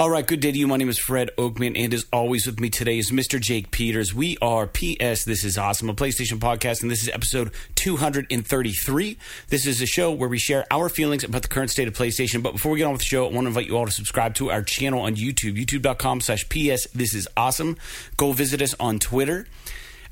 All 0.00 0.08
right, 0.08 0.26
good 0.26 0.40
day 0.40 0.50
to 0.50 0.56
you. 0.56 0.66
My 0.66 0.78
name 0.78 0.88
is 0.88 0.98
Fred 0.98 1.28
Oakman, 1.36 1.78
and 1.78 1.92
as 1.92 2.06
always, 2.10 2.46
with 2.46 2.58
me 2.58 2.70
today 2.70 2.96
is 2.96 3.10
Mr. 3.10 3.38
Jake 3.38 3.70
Peters. 3.70 4.14
We 4.14 4.38
are 4.40 4.66
PS 4.66 5.24
This 5.26 5.44
Is 5.44 5.58
Awesome, 5.58 5.90
a 5.90 5.94
PlayStation 5.94 6.38
podcast, 6.38 6.80
and 6.80 6.90
this 6.90 7.02
is 7.02 7.10
episode 7.10 7.50
233. 7.74 9.18
This 9.48 9.66
is 9.66 9.82
a 9.82 9.86
show 9.86 10.10
where 10.10 10.30
we 10.30 10.38
share 10.38 10.64
our 10.70 10.88
feelings 10.88 11.22
about 11.22 11.42
the 11.42 11.48
current 11.48 11.70
state 11.70 11.86
of 11.86 11.92
PlayStation. 11.92 12.42
But 12.42 12.54
before 12.54 12.72
we 12.72 12.78
get 12.78 12.86
on 12.86 12.92
with 12.92 13.02
the 13.02 13.08
show, 13.08 13.26
I 13.26 13.30
want 13.30 13.44
to 13.44 13.48
invite 13.48 13.66
you 13.66 13.76
all 13.76 13.84
to 13.84 13.92
subscribe 13.92 14.34
to 14.36 14.50
our 14.50 14.62
channel 14.62 15.02
on 15.02 15.16
YouTube, 15.16 15.62
youtube.com 15.62 16.22
slash 16.22 16.48
PS 16.48 16.86
This 16.94 17.12
Is 17.12 17.28
Awesome. 17.36 17.76
Go 18.16 18.32
visit 18.32 18.62
us 18.62 18.74
on 18.80 19.00
Twitter 19.00 19.48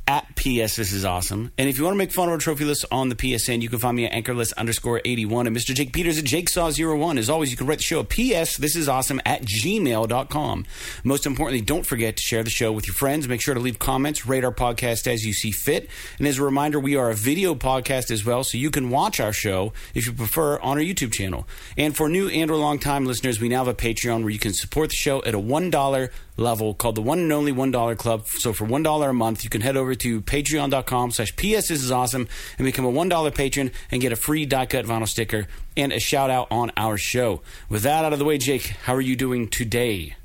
at 0.09 0.35
PS 0.37 0.77
This 0.77 0.91
Is 0.95 1.05
Awesome. 1.05 1.53
And 1.59 1.69
if 1.69 1.77
you 1.77 1.85
want 1.85 1.93
to 1.93 1.99
make 1.99 2.13
fun 2.13 2.29
of 2.29 2.33
our 2.33 2.39
trophy 2.39 2.65
list 2.65 2.87
on 2.91 3.11
the 3.11 3.15
PSN, 3.15 3.61
you 3.61 3.69
can 3.69 3.79
find 3.79 3.95
me 3.95 4.07
at 4.07 4.13
anchorlist 4.13 4.55
underscore 4.55 5.03
81 5.05 5.47
and 5.47 5.55
Mr. 5.55 5.75
Jake 5.75 5.93
Peters 5.93 6.17
at 6.17 6.25
JakeSaw01. 6.25 7.19
As 7.19 7.29
always, 7.29 7.51
you 7.51 7.59
can 7.59 7.67
write 7.67 7.79
the 7.79 7.85
show 7.85 8.01
at 8.01 8.09
PS 8.09 8.57
This 8.57 8.75
Is 8.75 8.89
Awesome 8.89 9.21
at 9.27 9.43
gmail.com. 9.43 10.65
Most 11.05 11.27
importantly, 11.27 11.61
don't 11.61 11.85
forget 11.85 12.17
to 12.17 12.23
share 12.23 12.43
the 12.43 12.49
show 12.49 12.73
with 12.73 12.87
your 12.87 12.95
friends. 12.95 13.29
Make 13.29 13.43
sure 13.43 13.53
to 13.53 13.61
leave 13.61 13.79
comments, 13.79 14.27
rate 14.27 14.45
our 14.45 14.53
podcast 14.53 15.07
as 15.07 15.27
you 15.27 15.35
see 15.35 15.51
fit. 15.51 15.91
And 16.17 16.27
as 16.27 16.39
a 16.39 16.43
reminder, 16.43 16.81
we 16.81 16.97
are 16.97 17.11
a 17.11 17.15
video 17.15 17.55
podcast 17.55 18.11
as 18.11 18.25
well, 18.25 18.45
so 18.45 18.57
you 18.57 18.71
can 18.71 18.89
watch 18.89 19.21
our 19.21 19.35
show 19.35 19.75
if 19.95 20.07
you 20.07 20.15
prefer 20.15 20.59
on 20.61 20.79
our 20.79 20.83
YouTube 20.83 21.13
channel. 21.13 21.47
And 21.77 21.95
for 21.95 22.09
new 22.09 22.31
and 22.31 22.51
or 22.51 22.57
long 22.57 22.79
time 22.79 23.05
listeners, 23.05 23.41
we 23.41 23.51
now 23.51 23.59
have 23.59 23.69
a 23.69 23.75
Patreon 23.75 24.23
where 24.23 24.31
you 24.31 24.39
can 24.39 24.55
support 24.55 24.89
the 24.89 24.97
show 24.97 25.23
at 25.25 25.35
a 25.35 25.39
$1 25.39 26.09
level 26.39 26.73
called 26.73 26.95
the 26.95 27.03
one 27.03 27.19
and 27.19 27.33
only 27.33 27.53
$1 27.53 27.99
club. 27.99 28.27
So 28.27 28.53
for 28.53 28.65
$1 28.65 29.11
a 29.11 29.13
month, 29.13 29.45
you 29.45 29.51
can 29.51 29.61
head 29.61 29.77
over 29.77 29.95
to 30.01 30.21
patreon.com 30.21 31.11
slash 31.11 31.35
PS 31.37 31.69
This 31.69 31.71
Is 31.71 31.93
Awesome 31.93 32.29
and 32.59 32.65
become 32.65 32.85
a 32.85 32.93
$1 32.93 33.35
patron 33.35 33.71
and 33.91 34.01
get 34.01 34.13
a 34.13 34.17
free 34.17 34.47
die 34.47 34.67
cut 34.67 34.85
vinyl 34.85 35.09
sticker 35.09 35.47
and 35.77 35.93
a 35.93 36.01
shout 36.01 36.31
out 36.31 36.49
on 36.51 36.73
our 36.77 36.97
show. 36.97 37.43
With 37.69 37.83
that 37.83 38.05
out 38.05 38.13
of 38.13 38.19
the 38.19 38.25
way, 38.25 38.39
Jake, 38.39 38.67
how 38.85 38.95
are 38.95 39.01
you 39.01 39.17
doing 39.17 39.49
today? 39.49 40.17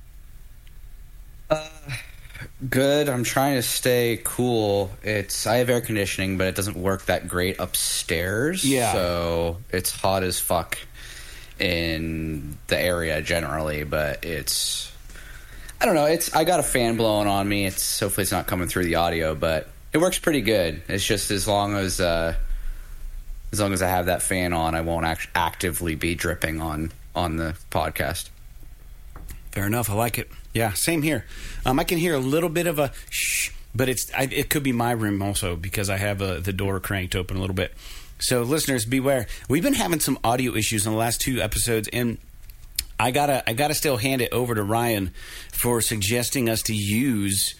Uh, 1.50 1.68
Good. 2.70 3.10
I'm 3.10 3.24
trying 3.24 3.56
to 3.56 3.62
stay 3.62 4.20
cool. 4.24 4.92
It's 5.02 5.46
I 5.48 5.58
have 5.58 5.70
air 5.70 5.82
conditioning, 5.82 6.38
but 6.38 6.48
it 6.48 6.56
doesn't 6.56 6.78
work 6.78 7.06
that 7.06 7.28
great 7.28 7.60
upstairs. 7.60 8.64
Yeah. 8.64 8.94
So 8.94 9.58
it's 9.70 9.92
hot 9.92 10.24
as 10.24 10.40
fuck 10.40 10.78
in 11.60 12.58
the 12.68 12.80
area 12.80 13.22
generally, 13.22 13.84
but 13.84 14.24
it's 14.24 14.92
I 15.84 15.86
don't 15.86 15.96
know. 15.96 16.06
It's 16.06 16.34
I 16.34 16.46
got 16.46 16.62
a 16.62 16.64
fan 16.64 16.96
blowing 16.96 17.28
on 17.28 17.50
me. 17.50 17.66
It's 17.66 18.00
hopefully 18.00 18.22
it's 18.22 18.32
not 18.32 18.48
coming 18.48 18.70
through 18.70 18.86
the 18.86 18.96
audio, 18.96 19.36
but 19.36 19.68
it 19.92 19.98
works 19.98 20.18
pretty 20.18 20.40
good. 20.40 20.82
It's 20.88 21.06
just 21.06 21.30
as 21.30 21.46
long 21.46 21.76
as 21.76 22.00
uh, 22.00 22.36
as 23.52 23.60
long 23.60 23.74
as 23.74 23.82
I 23.82 23.90
have 23.90 24.06
that 24.06 24.22
fan 24.22 24.54
on, 24.54 24.76
I 24.76 24.80
won't 24.82 25.06
act- 25.06 25.28
actively 25.36 25.96
be 25.96 26.16
dripping 26.16 26.62
on 26.62 26.94
on 27.14 27.36
the 27.36 27.58
podcast. 27.70 28.30
Fair 29.52 29.68
enough. 29.68 29.90
I 29.90 29.96
like 29.96 30.18
it. 30.18 30.32
Yeah, 30.54 30.72
same 30.72 31.02
here. 31.02 31.26
Um, 31.66 31.78
I 31.82 31.84
can 31.84 31.98
hear 31.98 32.16
a 32.16 32.20
little 32.20 32.50
bit 32.50 32.66
of 32.66 32.80
a 32.80 32.94
shh, 33.10 33.50
but 33.76 33.90
it's 33.90 34.10
I, 34.16 34.30
it 34.32 34.50
could 34.50 34.64
be 34.64 34.72
my 34.72 34.94
room 34.94 35.22
also 35.22 35.58
because 35.58 35.90
I 35.90 35.98
have 35.98 36.22
uh, 36.22 36.40
the 36.40 36.54
door 36.54 36.80
cranked 36.80 37.14
open 37.14 37.36
a 37.36 37.42
little 37.42 37.58
bit. 37.58 37.74
So, 38.20 38.44
listeners, 38.44 38.86
beware. 38.86 39.28
We've 39.50 39.64
been 39.64 39.74
having 39.74 40.00
some 40.00 40.18
audio 40.24 40.56
issues 40.56 40.86
in 40.86 40.94
the 40.94 40.98
last 40.98 41.20
two 41.20 41.42
episodes, 41.42 41.90
and 41.92 42.20
I 43.04 43.12
gotta 43.12 43.44
I 43.46 43.52
gotta 43.52 43.74
still 43.74 43.98
hand 43.98 44.22
it 44.22 44.32
over 44.32 44.56
to 44.56 44.64
Ryan 44.64 45.12
for 45.52 45.82
suggesting 45.82 46.48
us 46.48 46.62
to 46.64 46.74
use 46.74 47.54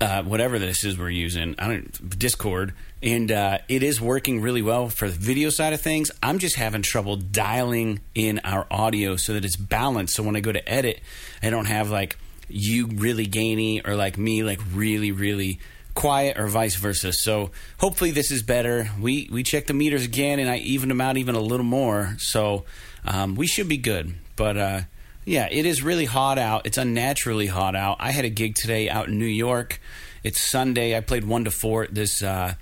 uh, 0.00 0.22
whatever 0.22 0.60
this 0.60 0.84
is 0.84 0.96
we're 0.96 1.10
using. 1.10 1.56
I 1.58 1.66
don't 1.66 2.18
Discord, 2.18 2.72
and 3.02 3.32
uh, 3.32 3.58
it 3.68 3.82
is 3.82 4.00
working 4.00 4.40
really 4.40 4.62
well 4.62 4.88
for 4.88 5.10
the 5.10 5.18
video 5.18 5.50
side 5.50 5.72
of 5.72 5.80
things. 5.80 6.12
I'm 6.22 6.38
just 6.38 6.54
having 6.54 6.82
trouble 6.82 7.16
dialing 7.16 7.98
in 8.14 8.38
our 8.44 8.68
audio 8.70 9.16
so 9.16 9.32
that 9.32 9.44
it's 9.44 9.56
balanced. 9.56 10.14
So 10.14 10.22
when 10.22 10.36
I 10.36 10.40
go 10.40 10.52
to 10.52 10.66
edit, 10.68 11.00
I 11.42 11.50
don't 11.50 11.66
have 11.66 11.90
like 11.90 12.16
you 12.48 12.86
really 12.86 13.26
gainy 13.26 13.84
or 13.84 13.96
like 13.96 14.16
me 14.16 14.44
like 14.44 14.60
really 14.72 15.10
really 15.10 15.58
quiet 15.96 16.38
or 16.38 16.46
vice 16.46 16.76
versa. 16.76 17.12
So 17.12 17.50
hopefully 17.78 18.12
this 18.12 18.30
is 18.30 18.44
better. 18.44 18.88
We 19.00 19.28
we 19.32 19.42
checked 19.42 19.66
the 19.66 19.74
meters 19.74 20.04
again 20.04 20.38
and 20.38 20.48
I 20.48 20.58
evened 20.58 20.92
them 20.92 21.00
out 21.00 21.16
even 21.16 21.34
a 21.34 21.40
little 21.40 21.66
more. 21.66 22.14
So 22.20 22.66
um, 23.04 23.34
we 23.34 23.48
should 23.48 23.68
be 23.68 23.78
good. 23.78 24.14
But 24.36 24.56
uh, 24.56 24.80
yeah, 25.24 25.48
it 25.50 25.66
is 25.66 25.82
really 25.82 26.04
hot 26.04 26.38
out. 26.38 26.66
It's 26.66 26.78
unnaturally 26.78 27.46
hot 27.46 27.74
out. 27.74 27.96
I 27.98 28.12
had 28.12 28.24
a 28.24 28.30
gig 28.30 28.54
today 28.54 28.88
out 28.88 29.08
in 29.08 29.18
New 29.18 29.24
York. 29.24 29.80
It's 30.22 30.40
Sunday. 30.40 30.96
I 30.96 31.00
played 31.00 31.24
one 31.24 31.44
to 31.44 31.50
four 31.50 31.84
at 31.84 31.94
this 31.94 32.22
uh, 32.22 32.54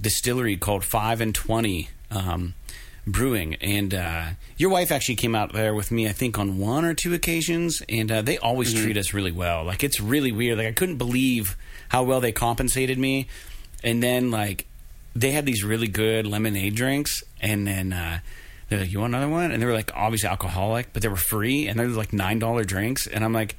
distillery 0.00 0.56
called 0.56 0.84
Five 0.84 1.20
and 1.20 1.34
Twenty 1.34 1.88
um, 2.10 2.54
Brewing, 3.06 3.56
and 3.56 3.92
uh, 3.94 4.24
your 4.56 4.70
wife 4.70 4.92
actually 4.92 5.16
came 5.16 5.34
out 5.34 5.52
there 5.52 5.74
with 5.74 5.90
me. 5.90 6.08
I 6.08 6.12
think 6.12 6.38
on 6.38 6.58
one 6.58 6.84
or 6.84 6.94
two 6.94 7.14
occasions, 7.14 7.82
and 7.88 8.10
uh, 8.12 8.22
they 8.22 8.38
always 8.38 8.72
treat 8.72 8.96
us 8.96 9.12
really 9.12 9.32
well. 9.32 9.64
Like 9.64 9.82
it's 9.82 10.00
really 10.00 10.30
weird. 10.30 10.58
Like 10.58 10.68
I 10.68 10.72
couldn't 10.72 10.98
believe 10.98 11.56
how 11.88 12.04
well 12.04 12.20
they 12.20 12.32
compensated 12.32 12.98
me, 12.98 13.26
and 13.82 14.02
then 14.02 14.30
like 14.30 14.66
they 15.14 15.32
had 15.32 15.46
these 15.46 15.64
really 15.64 15.88
good 15.88 16.26
lemonade 16.26 16.76
drinks, 16.76 17.24
and 17.40 17.66
then. 17.66 18.20
They're 18.72 18.80
like, 18.80 18.90
you 18.90 19.00
want 19.00 19.14
another 19.14 19.30
one? 19.30 19.50
And 19.50 19.60
they 19.60 19.66
were 19.66 19.74
like, 19.74 19.90
obviously 19.94 20.30
alcoholic, 20.30 20.94
but 20.94 21.02
they 21.02 21.08
were 21.08 21.16
free, 21.16 21.68
and 21.68 21.78
they 21.78 21.84
were 21.84 21.92
like 21.92 22.14
nine 22.14 22.38
dollar 22.38 22.64
drinks. 22.64 23.06
And 23.06 23.22
I'm 23.22 23.34
like, 23.34 23.54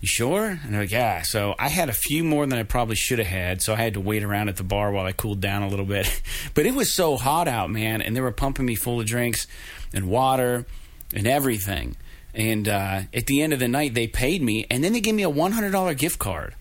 you 0.00 0.08
sure? 0.08 0.44
And 0.44 0.74
they're 0.74 0.80
like, 0.80 0.90
yeah. 0.90 1.22
So 1.22 1.54
I 1.56 1.68
had 1.68 1.88
a 1.88 1.92
few 1.92 2.24
more 2.24 2.44
than 2.46 2.58
I 2.58 2.64
probably 2.64 2.96
should 2.96 3.20
have 3.20 3.28
had, 3.28 3.62
so 3.62 3.74
I 3.74 3.76
had 3.76 3.94
to 3.94 4.00
wait 4.00 4.24
around 4.24 4.48
at 4.48 4.56
the 4.56 4.64
bar 4.64 4.90
while 4.90 5.06
I 5.06 5.12
cooled 5.12 5.40
down 5.40 5.62
a 5.62 5.68
little 5.68 5.84
bit. 5.84 6.20
but 6.54 6.66
it 6.66 6.74
was 6.74 6.92
so 6.92 7.16
hot 7.16 7.46
out, 7.46 7.70
man, 7.70 8.02
and 8.02 8.16
they 8.16 8.20
were 8.20 8.32
pumping 8.32 8.66
me 8.66 8.74
full 8.74 8.98
of 8.98 9.06
drinks 9.06 9.46
and 9.94 10.08
water 10.08 10.66
and 11.14 11.28
everything. 11.28 11.94
And 12.34 12.68
uh, 12.68 13.02
at 13.14 13.26
the 13.26 13.42
end 13.42 13.52
of 13.52 13.60
the 13.60 13.68
night, 13.68 13.94
they 13.94 14.08
paid 14.08 14.42
me, 14.42 14.66
and 14.68 14.82
then 14.82 14.92
they 14.92 15.00
gave 15.00 15.14
me 15.14 15.22
a 15.22 15.30
one 15.30 15.52
hundred 15.52 15.70
dollar 15.70 15.94
gift 15.94 16.18
card. 16.18 16.56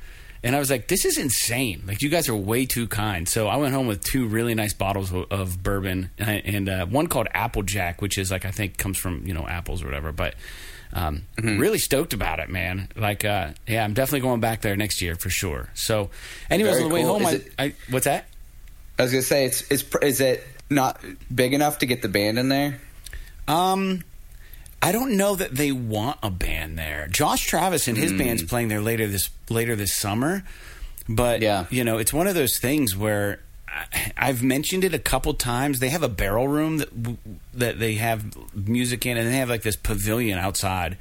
And 0.46 0.56
I 0.56 0.60
was 0.60 0.70
like, 0.70 0.88
this 0.88 1.04
is 1.06 1.18
insane. 1.18 1.84
Like, 1.88 2.02
you 2.04 2.10
guys 2.10 2.30
are 2.30 2.36
way 2.36 2.66
too 2.68 2.88
kind. 2.88 3.28
So 3.28 3.48
I 3.48 3.58
went 3.58 3.74
home 3.74 3.88
with 3.88 4.02
two 4.04 4.28
really 4.28 4.54
nice 4.54 4.74
bottles 4.74 5.12
of, 5.12 5.26
of 5.32 5.62
bourbon 5.64 6.12
and, 6.20 6.46
and 6.46 6.70
uh, 6.70 6.86
one 6.86 7.08
called 7.08 7.28
Applejack, 7.34 8.00
which 8.02 8.18
is 8.20 8.30
like, 8.30 8.46
I 8.46 8.52
think 8.52 8.78
comes 8.78 8.98
from, 9.00 9.26
you 9.26 9.34
know, 9.34 9.48
apples 9.48 9.82
or 9.82 9.86
whatever. 9.86 10.12
But 10.12 10.36
um, 10.94 11.24
really 11.42 11.80
stoked 11.80 12.14
about 12.14 12.40
it, 12.40 12.50
man. 12.50 12.88
Like, 12.96 13.26
uh, 13.26 13.50
yeah, 13.68 13.84
I'm 13.84 13.94
definitely 13.96 14.20
going 14.22 14.40
back 14.40 14.62
there 14.62 14.76
next 14.78 15.02
year 15.02 15.16
for 15.16 15.30
sure. 15.32 15.70
So, 15.74 16.12
anyways, 16.50 16.74
Very 16.74 16.84
on 16.84 16.90
the 16.90 16.96
way 16.96 17.02
cool. 17.02 17.14
home, 17.20 17.26
I, 17.26 17.32
it- 17.32 17.54
I, 17.58 17.74
what's 17.90 18.06
that? 18.06 18.28
I 18.98 19.02
was 19.04 19.12
gonna 19.12 19.24
say 19.24 19.44
it's 19.46 19.70
it's 19.70 19.84
is 20.02 20.22
it 20.22 20.42
not 20.70 21.04
big 21.34 21.54
enough 21.54 21.80
to 21.80 21.86
get 21.86 22.02
the 22.02 22.08
band 22.08 22.40
in 22.40 22.48
there? 22.48 22.80
Um, 23.48 24.04
I 24.82 24.92
don't 24.92 25.18
know 25.18 25.36
that 25.36 25.56
they 25.56 25.72
want 25.72 26.20
a 26.22 26.30
band 26.30 26.78
there. 26.78 27.08
Josh 27.08 27.46
Travis 27.46 27.88
and 27.88 27.98
his 27.98 28.14
band's 28.14 28.44
playing 28.44 28.68
there 28.68 28.82
later 28.82 29.08
this 29.08 29.30
later 29.50 29.76
this 29.76 29.96
summer, 29.96 30.44
but 31.10 31.42
Yeah. 31.42 31.66
you 31.72 31.84
know, 31.84 31.98
it's 31.98 32.14
one 32.14 32.28
of 32.28 32.36
those 32.36 32.58
things 32.60 32.96
where 32.96 33.40
I, 33.68 34.12
I've 34.16 34.44
mentioned 34.44 34.84
it 34.84 34.94
a 34.94 35.00
couple 35.00 35.34
times. 35.34 35.80
They 35.80 35.90
have 35.90 36.04
a 36.04 36.10
barrel 36.10 36.48
room 36.48 36.78
that 36.78 36.90
that 37.56 37.80
they 37.80 37.96
have 37.96 38.26
music 38.56 39.06
in, 39.06 39.18
and 39.18 39.28
they 39.28 39.38
have 39.38 39.50
like 39.50 39.64
this 39.64 39.76
pavilion 39.76 40.38
outside. 40.38 40.98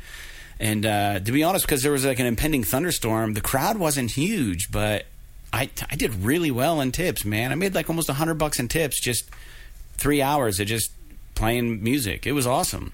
And 0.58 0.86
uh, 0.86 1.18
to 1.20 1.32
be 1.32 1.42
honest, 1.42 1.66
because 1.66 1.82
there 1.82 1.92
was 1.92 2.04
like 2.06 2.20
an 2.20 2.26
impending 2.26 2.64
thunderstorm, 2.64 3.34
the 3.34 3.40
crowd 3.42 3.76
wasn't 3.76 4.12
huge, 4.12 4.70
but 4.72 5.04
I 5.52 5.68
I 5.90 5.96
did 5.96 6.14
really 6.24 6.50
well 6.50 6.80
in 6.80 6.90
tips, 6.90 7.24
man. 7.24 7.52
I 7.52 7.54
made 7.54 7.74
like 7.74 7.90
almost 7.90 8.08
a 8.08 8.14
hundred 8.14 8.34
bucks 8.38 8.58
in 8.58 8.68
tips 8.68 8.98
just 9.00 9.28
three 9.98 10.22
hours 10.22 10.58
of 10.58 10.68
just 10.68 10.90
playing 11.34 11.82
music. 11.82 12.26
It 12.26 12.32
was 12.32 12.46
awesome. 12.46 12.92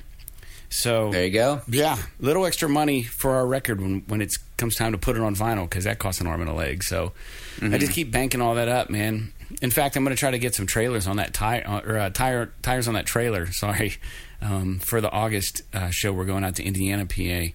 So 0.72 1.10
There 1.10 1.24
you 1.24 1.32
go. 1.32 1.60
yeah, 1.68 1.98
little 2.20 2.46
extra 2.46 2.68
money 2.68 3.02
for 3.02 3.32
our 3.32 3.46
record 3.46 3.80
when 3.80 4.04
when 4.06 4.22
it 4.22 4.32
comes 4.56 4.76
time 4.76 4.92
to 4.92 4.98
put 4.98 5.16
it 5.16 5.22
on 5.22 5.34
vinyl 5.34 5.68
because 5.68 5.84
that 5.84 5.98
costs 5.98 6.20
an 6.20 6.26
arm 6.28 6.40
and 6.40 6.48
a 6.48 6.54
leg. 6.54 6.84
So 6.84 7.12
I 7.60 7.76
just 7.78 7.92
keep 7.92 8.10
banking 8.12 8.40
all 8.40 8.54
that 8.54 8.68
up, 8.68 8.88
man. 8.88 9.32
In 9.60 9.70
fact, 9.72 9.96
I'm 9.96 10.04
going 10.04 10.14
to 10.14 10.20
try 10.20 10.30
to 10.30 10.38
get 10.38 10.54
some 10.54 10.66
trailers 10.66 11.08
on 11.08 11.16
that 11.16 11.34
tire 11.34 11.64
or 11.66 11.98
uh, 11.98 12.10
tire 12.10 12.52
tires 12.62 12.86
on 12.86 12.94
that 12.94 13.04
trailer. 13.04 13.46
Sorry, 13.52 13.96
um, 14.40 14.78
for 14.78 15.00
the 15.00 15.10
August 15.10 15.62
uh, 15.74 15.90
show 15.90 16.12
we're 16.12 16.24
going 16.24 16.44
out 16.44 16.54
to 16.56 16.62
Indiana, 16.62 17.04
PA, 17.04 17.52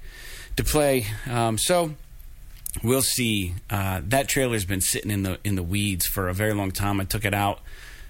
to 0.57 0.63
play. 0.65 1.05
Um, 1.29 1.57
so 1.57 1.93
we'll 2.83 3.01
see. 3.01 3.53
Uh, 3.69 4.01
that 4.07 4.27
trailer's 4.27 4.65
been 4.65 4.81
sitting 4.81 5.09
in 5.09 5.23
the 5.23 5.39
in 5.45 5.55
the 5.55 5.63
weeds 5.63 6.05
for 6.05 6.27
a 6.27 6.33
very 6.33 6.53
long 6.53 6.71
time. 6.71 6.99
I 6.99 7.05
took 7.05 7.23
it 7.23 7.33
out 7.33 7.61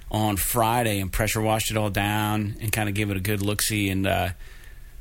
on 0.09 0.35
Friday 0.35 0.99
and 0.99 1.11
pressure 1.13 1.41
washed 1.41 1.69
it 1.69 1.77
all 1.77 1.91
down 1.91 2.55
and 2.59 2.71
kind 2.71 2.89
of 2.89 2.95
gave 2.95 3.11
it 3.11 3.17
a 3.17 3.21
good 3.21 3.41
look 3.43 3.61
see 3.61 3.89
and. 3.89 4.07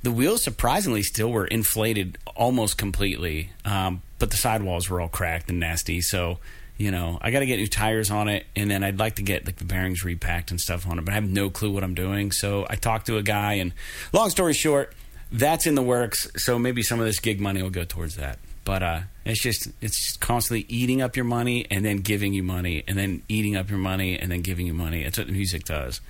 The 0.05 0.12
wheels 0.12 0.45
surprisingly 0.45 1.03
still 1.03 1.33
were 1.33 1.47
inflated 1.47 2.19
almost 2.37 2.77
completely, 2.77 3.49
um, 3.65 4.03
but 4.19 4.31
the 4.31 4.37
sidewalls 4.37 4.91
were 4.91 5.01
all 5.01 5.09
cracked 5.09 5.49
and 5.49 5.59
nasty. 5.59 6.03
So, 6.03 6.41
you 6.77 6.91
know, 6.91 7.17
I 7.23 7.31
got 7.31 7.39
to 7.39 7.47
get 7.47 7.56
new 7.56 7.67
tires 7.67 8.11
on 8.11 8.29
it, 8.29 8.45
and 8.55 8.71
then 8.71 8.85
I'd 8.85 8.99
like 8.99 9.15
to 9.15 9.23
get 9.23 9.47
like 9.47 9.56
the 9.56 9.65
bearings 9.65 10.05
repacked 10.05 10.51
and 10.51 10.61
stuff 10.61 10.87
on 10.87 10.99
it. 10.99 11.06
But 11.06 11.12
I 11.12 11.15
have 11.15 11.27
no 11.27 11.49
clue 11.49 11.71
what 11.73 11.83
I'm 11.83 11.95
doing. 11.95 12.33
So 12.33 12.67
I 12.69 12.77
talked 12.77 13.06
to 13.06 13.17
a 13.17 13.23
guy, 13.23 13.55
and 13.55 13.73
long 14.12 14.29
story 14.29 14.53
short, 14.53 14.93
that's 15.33 15.67
in 15.67 15.75
the 15.75 15.83
works. 15.83 16.31
So 16.37 16.59
maybe 16.59 16.83
some 16.83 17.01
of 17.01 17.06
this 17.06 17.19
gig 17.19 17.41
money 17.41 17.62
will 17.62 17.71
go 17.71 17.85
towards 17.85 18.17
that. 18.17 18.39
But 18.67 18.83
uh, 18.83 19.01
it's 19.25 19.43
just 19.43 19.69
it's 19.81 20.05
just 20.05 20.21
constantly 20.21 20.67
eating 20.69 21.01
up 21.01 21.17
your 21.17 21.25
money 21.25 21.67
and 21.71 21.83
then 21.83 21.99
giving 21.99 22.35
you 22.35 22.43
money 22.43 22.85
and 22.87 22.99
then 22.99 23.23
eating 23.31 23.56
up 23.56 23.71
your 23.71 23.79
money 23.79 24.19
and 24.19 24.31
then 24.31 24.43
giving 24.43 24.67
you 24.67 24.75
money. 24.75 25.03
That's 25.03 25.17
what 25.17 25.31
music 25.31 25.65
does. 25.65 26.03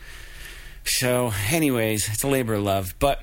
So, 0.84 1.32
anyways, 1.48 2.08
it's 2.08 2.24
a 2.24 2.28
labor 2.28 2.54
of 2.54 2.64
love. 2.64 2.94
But 2.98 3.22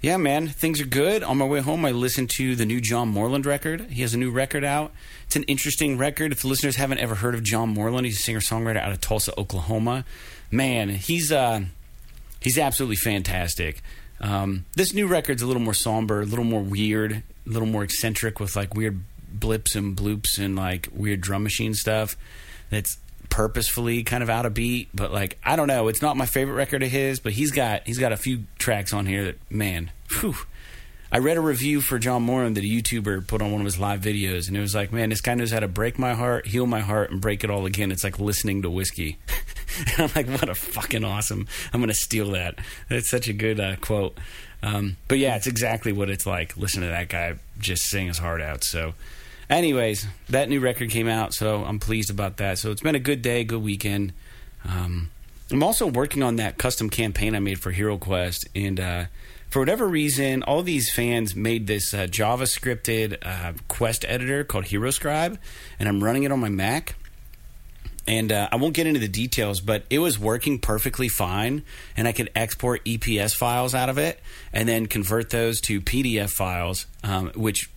yeah, 0.00 0.16
man, 0.16 0.48
things 0.48 0.80
are 0.80 0.86
good. 0.86 1.22
On 1.22 1.36
my 1.36 1.44
way 1.44 1.60
home, 1.60 1.84
I 1.84 1.90
listened 1.90 2.30
to 2.30 2.56
the 2.56 2.64
new 2.64 2.80
John 2.80 3.08
Moreland 3.08 3.44
record. 3.44 3.82
He 3.90 4.00
has 4.02 4.14
a 4.14 4.18
new 4.18 4.30
record 4.30 4.64
out. 4.64 4.92
It's 5.26 5.36
an 5.36 5.42
interesting 5.44 5.98
record. 5.98 6.32
If 6.32 6.40
the 6.40 6.48
listeners 6.48 6.76
haven't 6.76 6.98
ever 6.98 7.16
heard 7.16 7.34
of 7.34 7.42
John 7.42 7.68
Moreland, 7.68 8.06
he's 8.06 8.18
a 8.18 8.22
singer 8.22 8.40
songwriter 8.40 8.78
out 8.78 8.92
of 8.92 9.00
Tulsa, 9.00 9.38
Oklahoma. 9.38 10.04
Man, 10.50 10.88
he's 10.88 11.30
uh, 11.30 11.62
he's 12.40 12.58
absolutely 12.58 12.96
fantastic. 12.96 13.82
Um, 14.22 14.64
this 14.74 14.94
new 14.94 15.06
record's 15.06 15.42
a 15.42 15.46
little 15.46 15.62
more 15.62 15.74
somber, 15.74 16.22
a 16.22 16.26
little 16.26 16.44
more 16.44 16.62
weird, 16.62 17.12
a 17.12 17.22
little 17.50 17.68
more 17.68 17.84
eccentric 17.84 18.40
with 18.40 18.56
like 18.56 18.74
weird 18.74 19.02
blips 19.30 19.74
and 19.74 19.96
bloops 19.96 20.38
and 20.42 20.56
like 20.56 20.88
weird 20.92 21.20
drum 21.20 21.42
machine 21.42 21.74
stuff. 21.74 22.16
That's 22.70 22.96
purposefully 23.30 24.02
kind 24.02 24.22
of 24.22 24.28
out 24.28 24.44
of 24.44 24.52
beat, 24.52 24.88
but 24.92 25.12
like 25.12 25.38
I 25.44 25.56
don't 25.56 25.68
know, 25.68 25.88
it's 25.88 26.02
not 26.02 26.16
my 26.16 26.26
favorite 26.26 26.54
record 26.54 26.82
of 26.82 26.90
his, 26.90 27.20
but 27.20 27.32
he's 27.32 27.50
got 27.50 27.86
he's 27.86 27.98
got 27.98 28.12
a 28.12 28.16
few 28.16 28.44
tracks 28.58 28.92
on 28.92 29.06
here 29.06 29.24
that 29.24 29.50
man, 29.50 29.90
whew. 30.20 30.34
I 31.12 31.18
read 31.18 31.36
a 31.36 31.40
review 31.40 31.80
for 31.80 31.98
John 31.98 32.22
Moran 32.22 32.54
that 32.54 32.62
a 32.62 32.68
YouTuber 32.68 33.26
put 33.26 33.42
on 33.42 33.50
one 33.50 33.60
of 33.60 33.64
his 33.64 33.80
live 33.80 34.00
videos, 34.00 34.46
and 34.46 34.56
it 34.56 34.60
was 34.60 34.76
like, 34.76 34.92
man, 34.92 35.08
this 35.08 35.20
guy 35.20 35.34
knows 35.34 35.50
how 35.50 35.58
to 35.58 35.66
break 35.66 35.98
my 35.98 36.14
heart, 36.14 36.46
heal 36.46 36.66
my 36.66 36.78
heart, 36.78 37.10
and 37.10 37.20
break 37.20 37.42
it 37.42 37.50
all 37.50 37.66
again. 37.66 37.90
It's 37.90 38.04
like 38.04 38.20
listening 38.20 38.62
to 38.62 38.70
whiskey. 38.70 39.18
and 39.76 39.88
I'm 39.98 40.10
like, 40.14 40.28
what 40.40 40.48
a 40.48 40.54
fucking 40.54 41.02
awesome! 41.02 41.48
I'm 41.72 41.80
gonna 41.80 41.94
steal 41.94 42.30
that. 42.32 42.58
That's 42.88 43.08
such 43.08 43.26
a 43.26 43.32
good 43.32 43.58
uh, 43.58 43.76
quote. 43.76 44.18
Um, 44.62 44.98
but 45.08 45.18
yeah, 45.18 45.36
it's 45.36 45.46
exactly 45.46 45.92
what 45.92 46.10
it's 46.10 46.26
like. 46.26 46.56
Listen 46.56 46.82
to 46.82 46.88
that 46.88 47.08
guy 47.08 47.36
just 47.58 47.84
sing 47.84 48.06
his 48.06 48.18
heart 48.18 48.40
out. 48.40 48.62
So 48.62 48.94
anyways, 49.50 50.06
that 50.28 50.48
new 50.48 50.60
record 50.60 50.90
came 50.90 51.08
out, 51.08 51.34
so 51.34 51.64
I'm 51.64 51.78
pleased 51.78 52.10
about 52.10 52.38
that. 52.38 52.58
So 52.58 52.70
it's 52.70 52.80
been 52.80 52.94
a 52.94 53.00
good 53.00 53.22
day, 53.22 53.44
good 53.44 53.62
weekend. 53.62 54.12
Um, 54.66 55.10
I'm 55.50 55.62
also 55.62 55.86
working 55.86 56.22
on 56.22 56.36
that 56.36 56.58
custom 56.58 56.88
campaign 56.88 57.34
I 57.34 57.40
made 57.40 57.58
for 57.58 57.72
Hero 57.72 57.98
Quest, 57.98 58.48
and 58.54 58.78
uh, 58.78 59.04
for 59.50 59.58
whatever 59.58 59.88
reason, 59.88 60.44
all 60.44 60.62
these 60.62 60.92
fans 60.92 61.34
made 61.34 61.66
this 61.66 61.92
uh, 61.92 62.06
JavaScripted 62.06 63.18
uh, 63.22 63.54
quest 63.66 64.04
editor 64.06 64.44
called 64.44 64.66
HeroScribe, 64.66 65.38
and 65.78 65.88
I'm 65.88 66.02
running 66.02 66.22
it 66.22 66.30
on 66.30 66.38
my 66.38 66.48
Mac. 66.48 66.94
And 68.06 68.32
uh, 68.32 68.48
I 68.50 68.56
won't 68.56 68.74
get 68.74 68.86
into 68.86 68.98
the 68.98 69.08
details, 69.08 69.60
but 69.60 69.84
it 69.90 69.98
was 69.98 70.18
working 70.18 70.58
perfectly 70.58 71.08
fine, 71.08 71.62
and 71.96 72.08
I 72.08 72.12
could 72.12 72.30
export 72.34 72.84
EPS 72.84 73.34
files 73.36 73.74
out 73.74 73.88
of 73.88 73.98
it, 73.98 74.20
and 74.52 74.68
then 74.68 74.86
convert 74.86 75.30
those 75.30 75.60
to 75.62 75.80
PDF 75.80 76.30
files, 76.30 76.86
um, 77.04 77.30
which 77.34 77.70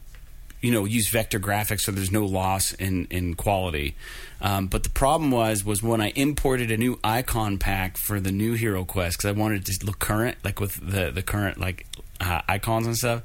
you 0.63 0.71
know 0.71 0.85
use 0.85 1.09
vector 1.09 1.39
graphics 1.39 1.81
so 1.81 1.91
there's 1.91 2.11
no 2.11 2.25
loss 2.25 2.73
in 2.73 3.05
in 3.11 3.35
quality. 3.35 3.95
Um, 4.41 4.67
but 4.67 4.83
the 4.83 4.89
problem 4.89 5.29
was 5.29 5.63
was 5.63 5.83
when 5.83 6.01
I 6.01 6.11
imported 6.15 6.71
a 6.71 6.77
new 6.77 6.99
icon 7.03 7.59
pack 7.59 7.97
for 7.97 8.19
the 8.19 8.31
new 8.31 8.53
Hero 8.53 8.83
Quest 8.85 9.17
because 9.17 9.29
I 9.29 9.39
wanted 9.39 9.65
to 9.65 9.85
look 9.85 9.99
current, 9.99 10.37
like 10.43 10.59
with 10.59 10.75
the 10.75 11.11
the 11.11 11.21
current 11.21 11.59
like 11.59 11.85
uh, 12.19 12.41
icons 12.47 12.87
and 12.87 12.97
stuff. 12.97 13.21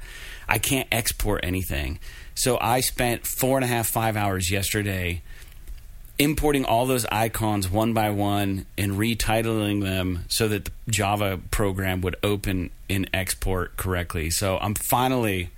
I 0.47 0.57
can't 0.59 0.87
export 0.91 1.41
anything, 1.43 1.99
so 2.35 2.57
I 2.59 2.81
spent 2.81 3.25
four 3.25 3.57
and 3.57 3.63
a 3.63 3.67
half 3.67 3.87
five 3.87 4.17
hours 4.17 4.51
yesterday 4.51 5.21
importing 6.17 6.65
all 6.65 6.85
those 6.85 7.05
icons 7.05 7.69
one 7.69 7.93
by 7.93 8.09
one 8.09 8.65
and 8.77 8.93
retitling 8.93 9.81
them 9.81 10.25
so 10.27 10.49
that 10.49 10.65
the 10.65 10.71
Java 10.89 11.39
program 11.49 12.01
would 12.01 12.17
open 12.21 12.71
and 12.89 13.09
export 13.13 13.77
correctly. 13.77 14.29
So 14.29 14.57
I'm 14.57 14.75
finally 14.75 15.49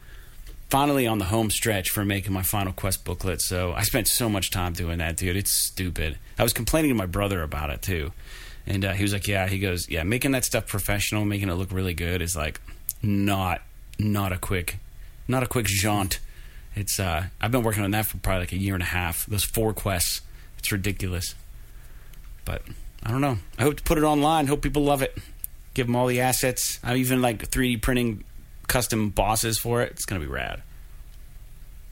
finally 0.71 1.05
on 1.05 1.17
the 1.17 1.25
home 1.25 1.51
stretch 1.51 1.89
for 1.89 2.05
making 2.05 2.31
my 2.31 2.41
final 2.41 2.71
quest 2.71 3.03
booklet. 3.03 3.41
So 3.41 3.73
I 3.73 3.83
spent 3.83 4.07
so 4.07 4.29
much 4.29 4.49
time 4.49 4.71
doing 4.71 4.99
that, 4.99 5.17
dude. 5.17 5.35
It's 5.35 5.51
stupid. 5.51 6.17
I 6.39 6.43
was 6.43 6.53
complaining 6.53 6.89
to 6.89 6.95
my 6.95 7.05
brother 7.05 7.43
about 7.43 7.69
it 7.69 7.81
too, 7.81 8.13
and 8.65 8.85
uh, 8.85 8.93
he 8.93 9.03
was 9.03 9.13
like, 9.13 9.27
"Yeah." 9.27 9.47
He 9.47 9.59
goes, 9.59 9.89
"Yeah, 9.89 10.03
making 10.03 10.31
that 10.31 10.45
stuff 10.45 10.65
professional, 10.67 11.25
making 11.25 11.49
it 11.49 11.53
look 11.55 11.71
really 11.71 11.93
good 11.93 12.21
is 12.21 12.35
like 12.35 12.61
not 13.03 13.61
not 13.99 14.31
a 14.31 14.37
quick 14.37 14.77
not 15.27 15.43
a 15.43 15.47
quick 15.47 15.65
jaunt." 15.67 16.19
It's 16.73 16.99
uh, 16.99 17.25
I've 17.41 17.51
been 17.51 17.63
working 17.63 17.83
on 17.83 17.91
that 17.91 18.05
for 18.05 18.17
probably 18.17 18.39
like 18.43 18.53
a 18.53 18.57
year 18.57 18.73
and 18.73 18.83
a 18.83 18.87
half. 18.87 19.25
Those 19.25 19.43
four 19.43 19.73
quests, 19.73 20.21
it's 20.57 20.71
ridiculous. 20.71 21.35
But 22.45 22.63
I 23.03 23.11
don't 23.11 23.21
know. 23.21 23.37
I 23.59 23.63
hope 23.63 23.75
to 23.75 23.83
put 23.83 23.97
it 23.97 24.03
online. 24.03 24.47
Hope 24.47 24.61
people 24.61 24.83
love 24.83 25.01
it. 25.01 25.17
Give 25.73 25.85
them 25.85 25.95
all 25.95 26.07
the 26.07 26.21
assets. 26.21 26.79
I'm 26.83 26.97
even 26.97 27.21
like 27.21 27.49
3D 27.49 27.81
printing 27.81 28.23
custom 28.71 29.09
bosses 29.09 29.59
for 29.59 29.81
it. 29.81 29.91
It's 29.91 30.05
gonna 30.05 30.21
be 30.21 30.31
rad. 30.31 30.61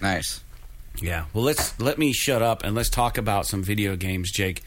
Nice. 0.01 0.41
Yeah. 1.01 1.25
Well, 1.33 1.43
let's 1.43 1.77
let 1.77 1.97
me 1.97 2.13
shut 2.13 2.41
up 2.41 2.63
and 2.63 2.73
let's 2.73 2.89
talk 2.89 3.17
about 3.17 3.45
some 3.45 3.61
video 3.61 3.97
games, 3.97 4.31
Jake. 4.31 4.63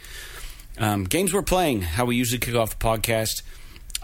Um, 0.78 1.04
games 1.04 1.32
we're 1.32 1.40
playing. 1.40 1.80
How 1.80 2.04
we 2.04 2.16
usually 2.16 2.38
kick 2.38 2.54
off 2.54 2.78
the 2.78 2.84
podcast. 2.84 3.42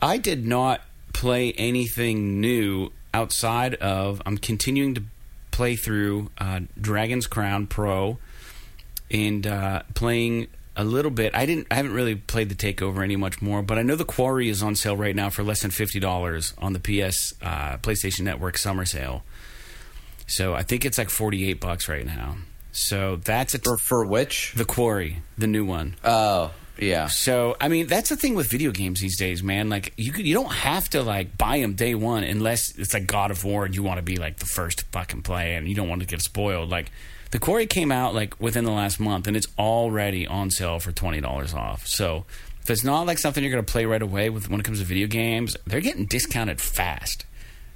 I 0.01 0.17
did 0.17 0.47
not 0.47 0.81
play 1.13 1.53
anything 1.53 2.41
new 2.41 2.93
outside 3.13 3.75
of 3.75 4.23
I'm 4.25 4.39
continuing 4.39 4.95
to 4.95 5.03
play 5.51 5.77
through 5.77 6.31
uh, 6.39 6.61
Dragon's 6.81 7.27
Crown 7.27 7.67
Pro 7.67 8.17
and 9.11 9.47
uh, 9.47 9.83
playing 9.95 10.47
a 10.79 10.85
little 10.85 11.11
bit. 11.11 11.35
I 11.35 11.45
didn't. 11.45 11.67
I 11.71 11.75
haven't 11.75 11.93
really 11.93 12.15
played 12.15 12.49
the 12.49 12.55
Takeover 12.55 13.03
any 13.05 13.17
much 13.17 13.43
more, 13.43 13.61
but 13.63 13.77
I 13.79 13.83
know 13.83 13.97
the 13.97 14.05
Quarry 14.07 14.49
is 14.49 14.63
on 14.63 14.75
sale 14.77 14.97
right 14.97 15.15
now 15.15 15.29
for 15.29 15.43
less 15.43 15.61
than 15.61 15.71
fifty 15.71 16.01
dollars 16.01 16.55
on 16.57 16.73
the 16.73 16.81
PS 16.81 17.35
uh, 17.43 17.77
PlayStation 17.79 18.21
Network 18.21 18.57
summer 18.57 18.87
sale. 18.87 19.25
So 20.27 20.55
I 20.55 20.63
think 20.63 20.85
it's 20.85 20.97
like 20.97 21.11
forty 21.11 21.49
eight 21.51 21.61
bucks 21.61 21.89
right 21.89 22.07
now. 22.07 22.37
So 22.73 23.17
that's 23.17 23.55
a 23.55 23.59
t- 23.59 23.65
For 23.65 23.77
for 23.77 24.07
which? 24.07 24.53
the 24.55 24.65
Quarry, 24.65 25.19
the 25.37 25.47
new 25.49 25.65
one. 25.65 25.97
Oh, 26.05 26.53
yeah. 26.79 27.07
So 27.09 27.57
I 27.61 27.69
mean, 27.69 27.87
that's 27.87 28.09
the 28.09 28.17
thing 28.17 28.35
with 28.35 28.51
video 28.51 28.71
games 28.71 29.01
these 29.01 29.19
days, 29.19 29.43
man. 29.43 29.69
Like 29.69 29.93
you 29.97 30.13
you 30.13 30.35
don't 30.35 30.53
have 30.53 30.89
to 30.91 31.03
like 31.03 31.37
buy 31.37 31.61
them 31.61 31.75
day 31.75 31.95
one 31.95 32.25
unless 32.25 32.77
it's 32.79 32.95
like 32.95 33.07
God 33.07 33.31
of 33.31 33.45
War 33.45 33.65
and 33.65 33.75
you 33.75 33.83
want 33.83 33.99
to 33.99 34.03
be 34.03 34.17
like 34.17 34.39
the 34.39 34.47
first 34.47 34.79
to 34.79 34.85
fucking 34.87 35.23
play 35.23 35.55
and 35.55 35.69
you 35.69 35.75
don't 35.75 35.89
want 35.89 36.01
to 36.03 36.07
get 36.07 36.21
spoiled. 36.21 36.71
Like 36.71 36.91
the 37.31 37.39
Quarry 37.39 37.67
came 37.67 37.93
out 37.93 38.15
like 38.15 38.41
within 38.41 38.65
the 38.65 38.73
last 38.73 39.01
month 39.01 39.27
and 39.27 39.37
it's 39.37 39.47
already 39.59 40.27
on 40.27 40.51
sale 40.51 40.79
for 40.79 40.93
twenty 40.93 41.21
dollars 41.21 41.55
off. 41.55 41.87
So 41.87 42.25
if 42.69 42.73
it's 42.73 42.85
not 42.85 43.07
like 43.07 43.19
something 43.19 43.43
you're 43.43 43.57
to 43.57 43.63
play 43.63 43.87
right 43.87 44.03
away 44.03 44.29
with 44.29 44.51
when 44.51 44.61
it 44.61 44.65
comes 44.65 44.81
to 44.81 44.85
video 44.85 45.07
games, 45.07 45.57
they're 45.67 45.81
getting 45.81 46.05
discounted 46.05 46.61
fast. 46.61 47.25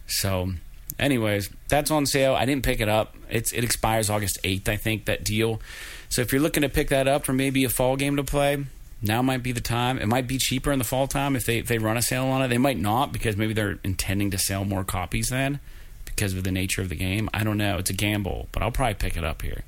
So, 0.06 0.52
anyways, 0.98 1.48
that's 1.68 1.90
on 1.90 2.04
sale. 2.04 2.34
I 2.34 2.44
didn't 2.44 2.62
pick 2.62 2.78
it 2.78 2.90
up. 2.90 3.16
It's 3.30 3.52
it 3.52 3.64
expires 3.64 4.10
August 4.10 4.38
eighth, 4.44 4.68
I 4.68 4.76
think. 4.76 5.06
That 5.06 5.24
deal. 5.24 5.62
So 6.10 6.20
if 6.20 6.30
you're 6.30 6.42
looking 6.42 6.60
to 6.60 6.68
pick 6.68 6.90
that 6.90 7.08
up 7.08 7.24
for 7.24 7.32
maybe 7.32 7.64
a 7.64 7.70
fall 7.70 7.96
game 7.96 8.16
to 8.16 8.24
play, 8.24 8.66
now 9.02 9.20
might 9.20 9.42
be 9.42 9.52
the 9.52 9.60
time. 9.60 9.98
It 9.98 10.06
might 10.06 10.26
be 10.26 10.38
cheaper 10.38 10.72
in 10.72 10.78
the 10.78 10.84
fall 10.84 11.06
time 11.06 11.34
if 11.34 11.44
they 11.44 11.58
if 11.58 11.66
they 11.66 11.78
run 11.78 11.96
a 11.96 12.02
sale 12.02 12.26
on 12.26 12.42
it. 12.42 12.48
They 12.48 12.58
might 12.58 12.78
not 12.78 13.12
because 13.12 13.36
maybe 13.36 13.52
they're 13.52 13.78
intending 13.82 14.30
to 14.30 14.38
sell 14.38 14.64
more 14.64 14.84
copies 14.84 15.28
then 15.28 15.60
because 16.04 16.34
of 16.34 16.44
the 16.44 16.52
nature 16.52 16.82
of 16.82 16.88
the 16.88 16.94
game. 16.94 17.28
I 17.34 17.42
don't 17.42 17.58
know. 17.58 17.78
It's 17.78 17.90
a 17.90 17.94
gamble, 17.94 18.48
but 18.52 18.62
I'll 18.62 18.70
probably 18.70 18.94
pick 18.94 19.16
it 19.16 19.24
up 19.24 19.42
here. 19.42 19.64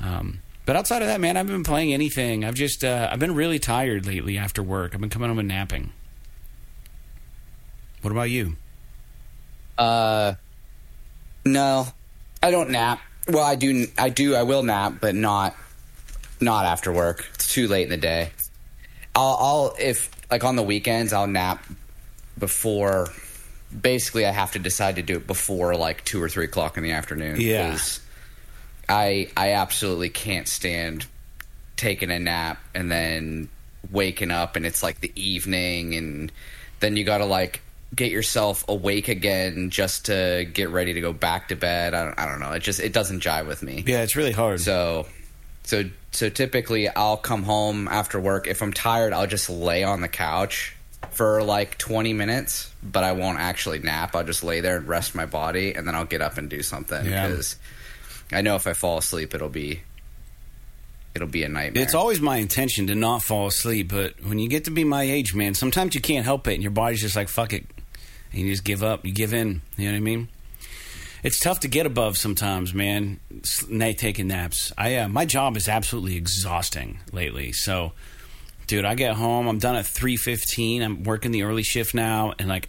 Um, 0.00 0.40
but 0.64 0.76
outside 0.76 1.02
of 1.02 1.08
that, 1.08 1.20
man, 1.20 1.36
I 1.36 1.40
haven't 1.40 1.54
been 1.54 1.64
playing 1.64 1.92
anything. 1.92 2.44
I've 2.44 2.54
just 2.54 2.84
uh, 2.84 3.08
I've 3.10 3.18
been 3.18 3.34
really 3.34 3.58
tired 3.58 4.06
lately 4.06 4.38
after 4.38 4.62
work. 4.62 4.94
I've 4.94 5.00
been 5.00 5.10
coming 5.10 5.28
home 5.28 5.38
and 5.38 5.48
napping. 5.48 5.92
What 8.02 8.10
about 8.10 8.30
you? 8.30 8.56
Uh, 9.76 10.34
no, 11.44 11.86
I 12.42 12.50
don't 12.50 12.70
nap. 12.70 13.00
Well, 13.28 13.44
I 13.44 13.54
do. 13.54 13.86
I 13.98 14.08
do. 14.08 14.34
I 14.34 14.42
will 14.42 14.62
nap, 14.62 14.94
but 15.00 15.14
not 15.14 15.56
not 16.40 16.64
after 16.64 16.92
work. 16.92 17.26
It's 17.34 17.52
too 17.52 17.68
late 17.68 17.84
in 17.84 17.90
the 17.90 17.96
day. 17.96 18.30
I'll, 19.14 19.36
I'll 19.40 19.74
if 19.78 20.10
like 20.30 20.44
on 20.44 20.56
the 20.56 20.62
weekends, 20.62 21.12
I'll 21.12 21.26
nap 21.26 21.64
before. 22.38 23.08
Basically, 23.78 24.26
I 24.26 24.32
have 24.32 24.52
to 24.52 24.58
decide 24.58 24.96
to 24.96 25.02
do 25.02 25.16
it 25.16 25.26
before 25.26 25.74
like 25.76 26.04
two 26.04 26.22
or 26.22 26.28
three 26.28 26.44
o'clock 26.44 26.76
in 26.76 26.82
the 26.82 26.92
afternoon. 26.92 27.40
Yeah. 27.40 27.78
I 28.88 29.28
I 29.36 29.52
absolutely 29.52 30.10
can't 30.10 30.46
stand 30.46 31.06
taking 31.76 32.10
a 32.10 32.18
nap 32.18 32.58
and 32.74 32.90
then 32.90 33.48
waking 33.90 34.30
up 34.30 34.56
and 34.56 34.64
it's 34.64 34.82
like 34.82 35.00
the 35.00 35.10
evening 35.16 35.94
and 35.94 36.30
then 36.80 36.96
you 36.96 37.04
got 37.04 37.18
to 37.18 37.24
like 37.24 37.60
get 37.94 38.10
yourself 38.10 38.64
awake 38.68 39.08
again 39.08 39.70
just 39.70 40.06
to 40.06 40.46
get 40.52 40.70
ready 40.70 40.94
to 40.94 41.00
go 41.00 41.12
back 41.12 41.48
to 41.48 41.56
bed. 41.56 41.94
I 41.94 42.04
don't, 42.04 42.18
I 42.18 42.26
don't 42.26 42.40
know. 42.40 42.52
It 42.52 42.62
just 42.62 42.80
it 42.80 42.92
doesn't 42.92 43.22
jive 43.22 43.46
with 43.46 43.62
me. 43.62 43.84
Yeah, 43.86 44.02
it's 44.02 44.16
really 44.16 44.32
hard. 44.32 44.60
So 44.60 45.06
so 45.64 45.84
so 46.12 46.28
typically 46.28 46.88
I'll 46.88 47.16
come 47.16 47.42
home 47.42 47.88
after 47.88 48.20
work 48.20 48.46
if 48.46 48.62
I'm 48.62 48.72
tired 48.72 49.12
I'll 49.12 49.26
just 49.26 49.50
lay 49.50 49.82
on 49.82 50.00
the 50.00 50.08
couch 50.08 50.76
for 51.10 51.42
like 51.42 51.76
20 51.78 52.12
minutes, 52.14 52.70
but 52.82 53.02
I 53.04 53.12
won't 53.12 53.38
actually 53.38 53.80
nap. 53.80 54.14
I'll 54.14 54.24
just 54.24 54.44
lay 54.44 54.60
there 54.60 54.76
and 54.78 54.86
rest 54.88 55.14
my 55.14 55.26
body 55.26 55.74
and 55.74 55.86
then 55.86 55.94
I'll 55.94 56.04
get 56.06 56.22
up 56.22 56.38
and 56.38 56.48
do 56.48 56.62
something 56.62 57.04
Yeah. 57.04 57.26
because 57.28 57.56
I 58.30 58.40
know 58.40 58.54
if 58.56 58.66
I 58.66 58.72
fall 58.72 58.98
asleep 58.98 59.34
it'll 59.34 59.48
be 59.48 59.80
it'll 61.14 61.28
be 61.28 61.42
a 61.42 61.48
nightmare. 61.48 61.82
It's 61.82 61.94
always 61.94 62.20
my 62.20 62.36
intention 62.38 62.86
to 62.86 62.94
not 62.94 63.22
fall 63.22 63.46
asleep, 63.46 63.90
but 63.90 64.14
when 64.24 64.38
you 64.38 64.48
get 64.48 64.64
to 64.64 64.70
be 64.70 64.82
my 64.84 65.02
age, 65.02 65.34
man, 65.34 65.52
sometimes 65.54 65.94
you 65.94 66.00
can't 66.00 66.24
help 66.24 66.48
it, 66.48 66.54
and 66.54 66.62
your 66.62 66.72
body's 66.72 67.02
just 67.02 67.16
like 67.16 67.28
fuck 67.28 67.52
it, 67.52 67.66
and 68.32 68.40
you 68.40 68.50
just 68.50 68.64
give 68.64 68.82
up, 68.82 69.04
you 69.04 69.12
give 69.12 69.34
in. 69.34 69.60
You 69.76 69.86
know 69.86 69.92
what 69.92 69.96
I 69.98 70.00
mean? 70.00 70.28
It's 71.22 71.38
tough 71.38 71.60
to 71.60 71.68
get 71.68 71.86
above 71.86 72.16
sometimes, 72.16 72.74
man. 72.74 73.20
Night 73.68 73.98
taking 73.98 74.28
naps. 74.28 74.72
I 74.76 74.96
uh, 74.96 75.08
my 75.08 75.24
job 75.24 75.56
is 75.56 75.68
absolutely 75.68 76.16
exhausting 76.16 76.98
lately. 77.12 77.52
So, 77.52 77.92
dude, 78.66 78.84
I 78.84 78.94
get 78.94 79.14
home, 79.14 79.46
I'm 79.46 79.58
done 79.58 79.76
at 79.76 79.86
three 79.86 80.16
fifteen. 80.16 80.82
I'm 80.82 81.04
working 81.04 81.30
the 81.30 81.44
early 81.44 81.62
shift 81.62 81.94
now, 81.94 82.34
and 82.38 82.48
like 82.48 82.68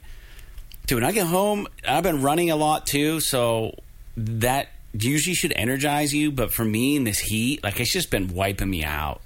Dude, 0.85 0.97
when 0.97 1.05
I 1.05 1.13
get 1.13 1.27
home, 1.27 1.67
I've 1.87 2.03
been 2.03 2.21
running 2.21 2.51
a 2.51 2.57
lot 2.57 2.85
too, 2.85 3.21
so 3.21 3.79
that 4.17 4.67
usually 4.91 5.33
should 5.33 5.53
energize 5.55 6.13
you. 6.13 6.29
But 6.29 6.51
for 6.51 6.65
me 6.65 6.97
in 6.97 7.05
this 7.05 7.19
heat, 7.19 7.63
like 7.63 7.79
it's 7.79 7.91
just 7.91 8.11
been 8.11 8.33
wiping 8.33 8.69
me 8.69 8.83
out. 8.83 9.21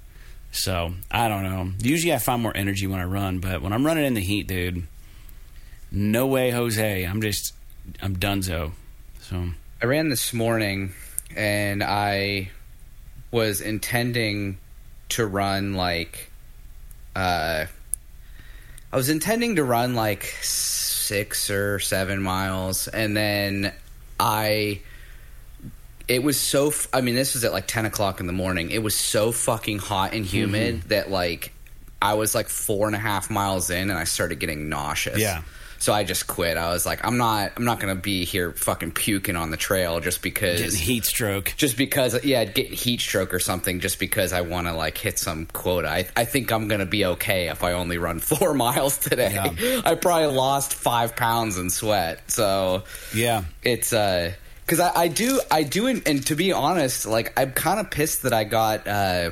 So 0.52 0.92
I 1.10 1.26
don't 1.26 1.42
know. 1.42 1.72
Usually 1.80 2.14
I 2.14 2.18
find 2.18 2.40
more 2.42 2.56
energy 2.56 2.86
when 2.86 3.00
I 3.00 3.04
run, 3.04 3.40
but 3.40 3.60
when 3.60 3.72
I'm 3.72 3.84
running 3.84 4.04
in 4.04 4.14
the 4.14 4.20
heat, 4.20 4.46
dude, 4.46 4.86
no 5.90 6.28
way, 6.28 6.50
Jose. 6.50 7.02
I'm 7.02 7.20
just, 7.20 7.54
I'm 8.00 8.16
donezo. 8.16 8.72
So 9.28 9.50
I 9.82 9.86
ran 9.86 10.08
this 10.08 10.32
morning 10.32 10.92
and 11.36 11.82
I 11.82 12.50
was 13.30 13.60
intending 13.60 14.58
to 15.10 15.26
run 15.26 15.74
like 15.74 16.30
uh 17.14 17.66
I 18.90 18.96
was 18.96 19.10
intending 19.10 19.56
to 19.56 19.64
run 19.64 19.94
like 19.94 20.22
6 20.42 21.50
or 21.50 21.78
7 21.78 22.22
miles 22.22 22.88
and 22.88 23.16
then 23.16 23.72
I 24.18 24.80
it 26.08 26.22
was 26.22 26.40
so 26.40 26.68
f- 26.68 26.88
I 26.92 27.02
mean 27.02 27.14
this 27.14 27.34
was 27.34 27.44
at 27.44 27.52
like 27.52 27.66
10 27.66 27.84
o'clock 27.86 28.20
in 28.20 28.26
the 28.26 28.32
morning 28.32 28.70
it 28.70 28.82
was 28.82 28.94
so 28.94 29.30
fucking 29.32 29.78
hot 29.78 30.14
and 30.14 30.24
humid 30.24 30.76
Mm-hmm. 30.76 30.88
that 30.88 31.10
like 31.10 31.52
I 32.00 32.14
was 32.14 32.34
like 32.34 32.48
four 32.48 32.86
and 32.86 32.96
a 32.96 32.98
half 33.00 33.28
miles 33.30 33.68
in 33.70 33.90
and 33.90 33.98
I 33.98 34.04
started 34.04 34.38
getting 34.38 34.68
nauseous 34.70 35.18
Yeah. 35.18 35.42
So 35.80 35.92
I 35.92 36.02
just 36.04 36.26
quit. 36.26 36.56
I 36.56 36.70
was 36.70 36.84
like, 36.84 37.04
I'm 37.04 37.16
not, 37.18 37.52
I'm 37.56 37.64
not 37.64 37.78
gonna 37.80 37.94
be 37.94 38.24
here 38.24 38.52
fucking 38.52 38.92
puking 38.92 39.36
on 39.36 39.50
the 39.50 39.56
trail 39.56 40.00
just 40.00 40.22
because 40.22 40.60
getting 40.60 40.76
heat 40.76 41.04
stroke. 41.04 41.54
just 41.56 41.76
because 41.76 42.24
yeah 42.24 42.40
I'd 42.40 42.54
get 42.54 42.66
heat 42.72 43.00
stroke 43.00 43.32
or 43.32 43.38
something 43.38 43.80
just 43.80 43.98
because 43.98 44.32
i 44.32 44.40
want 44.40 44.66
to 44.66 44.72
like 44.74 44.98
hit 44.98 45.18
some 45.18 45.46
quota 45.46 45.88
I, 45.88 46.06
I 46.16 46.24
think 46.24 46.50
i'm 46.50 46.66
gonna 46.68 46.86
be 46.86 47.04
okay 47.04 47.48
if 47.48 47.62
i 47.62 47.72
only 47.72 47.98
run 47.98 48.18
four 48.20 48.54
miles 48.54 48.98
today 48.98 49.32
Yeah. 49.34 49.82
i 49.84 49.94
probably 49.94 50.34
lost 50.34 50.74
five 50.74 51.14
pounds 51.16 51.58
in 51.58 51.70
sweat 51.70 52.30
so 52.30 52.82
Yeah. 53.14 53.44
it's 53.62 53.92
uh 53.92 54.32
because 54.66 54.80
I, 54.80 55.02
I 55.02 55.08
do 55.08 55.40
i 55.50 55.62
do 55.62 55.86
and, 55.86 56.02
and 56.06 56.26
to 56.26 56.34
be 56.34 56.52
honest 56.52 57.06
like 57.06 57.32
i'm 57.38 57.52
kind 57.52 57.78
of 57.80 57.90
pissed 57.90 58.22
that 58.24 58.32
i 58.32 58.44
got 58.44 58.86
uh 58.86 59.30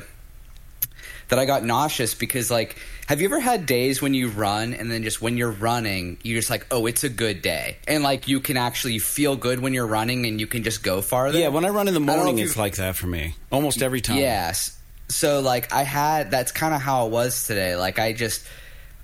that 1.29 1.39
i 1.39 1.45
got 1.45 1.63
nauseous 1.63 2.13
because 2.15 2.49
like 2.49 2.77
have 3.07 3.21
you 3.21 3.27
ever 3.27 3.39
had 3.39 3.65
days 3.65 4.01
when 4.01 4.13
you 4.13 4.27
run 4.27 4.73
and 4.73 4.91
then 4.91 5.01
just 5.01 5.21
when 5.21 5.37
you're 5.37 5.51
running 5.51 6.17
you're 6.23 6.37
just 6.37 6.49
like 6.49 6.67
oh 6.71 6.85
it's 6.85 7.03
a 7.05 7.09
good 7.09 7.41
day 7.41 7.77
and 7.87 8.03
like 8.03 8.27
you 8.27 8.39
can 8.39 8.57
actually 8.57 8.99
feel 8.99 9.35
good 9.35 9.59
when 9.59 9.73
you're 9.73 9.87
running 9.87 10.25
and 10.25 10.39
you 10.41 10.47
can 10.47 10.61
just 10.63 10.83
go 10.83 11.01
farther 11.01 11.39
Yeah, 11.39 11.47
when 11.47 11.65
I 11.65 11.69
run 11.69 11.87
in 11.87 11.93
the 11.93 11.99
morning, 12.01 12.37
it's 12.39 12.57
like 12.57 12.75
that 12.75 12.95
for 12.95 13.07
me. 13.07 13.35
Almost 13.51 13.81
every 13.81 14.01
time. 14.01 14.17
Yes. 14.17 14.77
So 15.07 15.39
like 15.39 15.73
I 15.73 15.83
had 15.83 16.29
that's 16.31 16.51
kind 16.51 16.73
of 16.73 16.81
how 16.81 17.07
it 17.07 17.11
was 17.11 17.47
today. 17.47 17.75
Like 17.77 17.97
I 17.97 18.11
just 18.11 18.45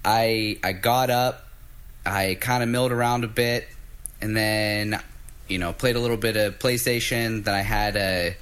I 0.03 0.59
I 0.63 0.73
got 0.73 1.09
up, 1.09 1.47
I 2.05 2.37
kind 2.39 2.61
of 2.61 2.67
milled 2.67 2.91
around 2.91 3.23
a 3.23 3.29
bit 3.29 3.67
and 4.21 4.35
then 4.35 5.01
you 5.47 5.59
know, 5.59 5.71
played 5.71 5.95
a 5.95 5.99
little 5.99 6.17
bit 6.17 6.35
of 6.35 6.59
PlayStation, 6.59 7.43
then 7.43 7.53
I 7.53 7.61
had 7.61 7.95
a 7.95 8.35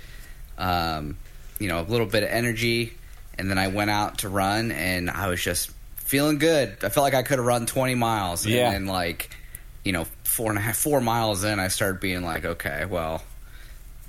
um 0.58 1.18
you 1.60 1.68
know, 1.68 1.82
a 1.82 1.84
little 1.86 2.08
bit 2.08 2.24
of 2.24 2.30
energy 2.30 2.94
and 3.38 3.50
then 3.50 3.57
I 3.57 3.67
went 3.69 3.89
out 3.91 4.19
to 4.19 4.29
run 4.29 4.71
and 4.71 5.09
I 5.09 5.27
was 5.27 5.41
just 5.41 5.71
feeling 5.95 6.38
good. 6.38 6.69
I 6.83 6.89
felt 6.89 7.03
like 7.03 7.13
I 7.13 7.23
could 7.23 7.38
have 7.38 7.45
run 7.45 7.65
20 7.65 7.95
miles 7.95 8.45
Yeah. 8.45 8.65
and 8.71 8.88
then 8.88 8.93
like 8.93 9.35
you 9.83 9.91
know, 9.93 10.05
four 10.23 10.50
and 10.50 10.59
a 10.59 10.61
half, 10.61 10.77
four 10.77 11.01
miles 11.01 11.43
in, 11.43 11.59
I 11.59 11.67
started 11.69 12.00
being 12.00 12.21
like, 12.23 12.45
okay, 12.45 12.85
well, 12.85 13.23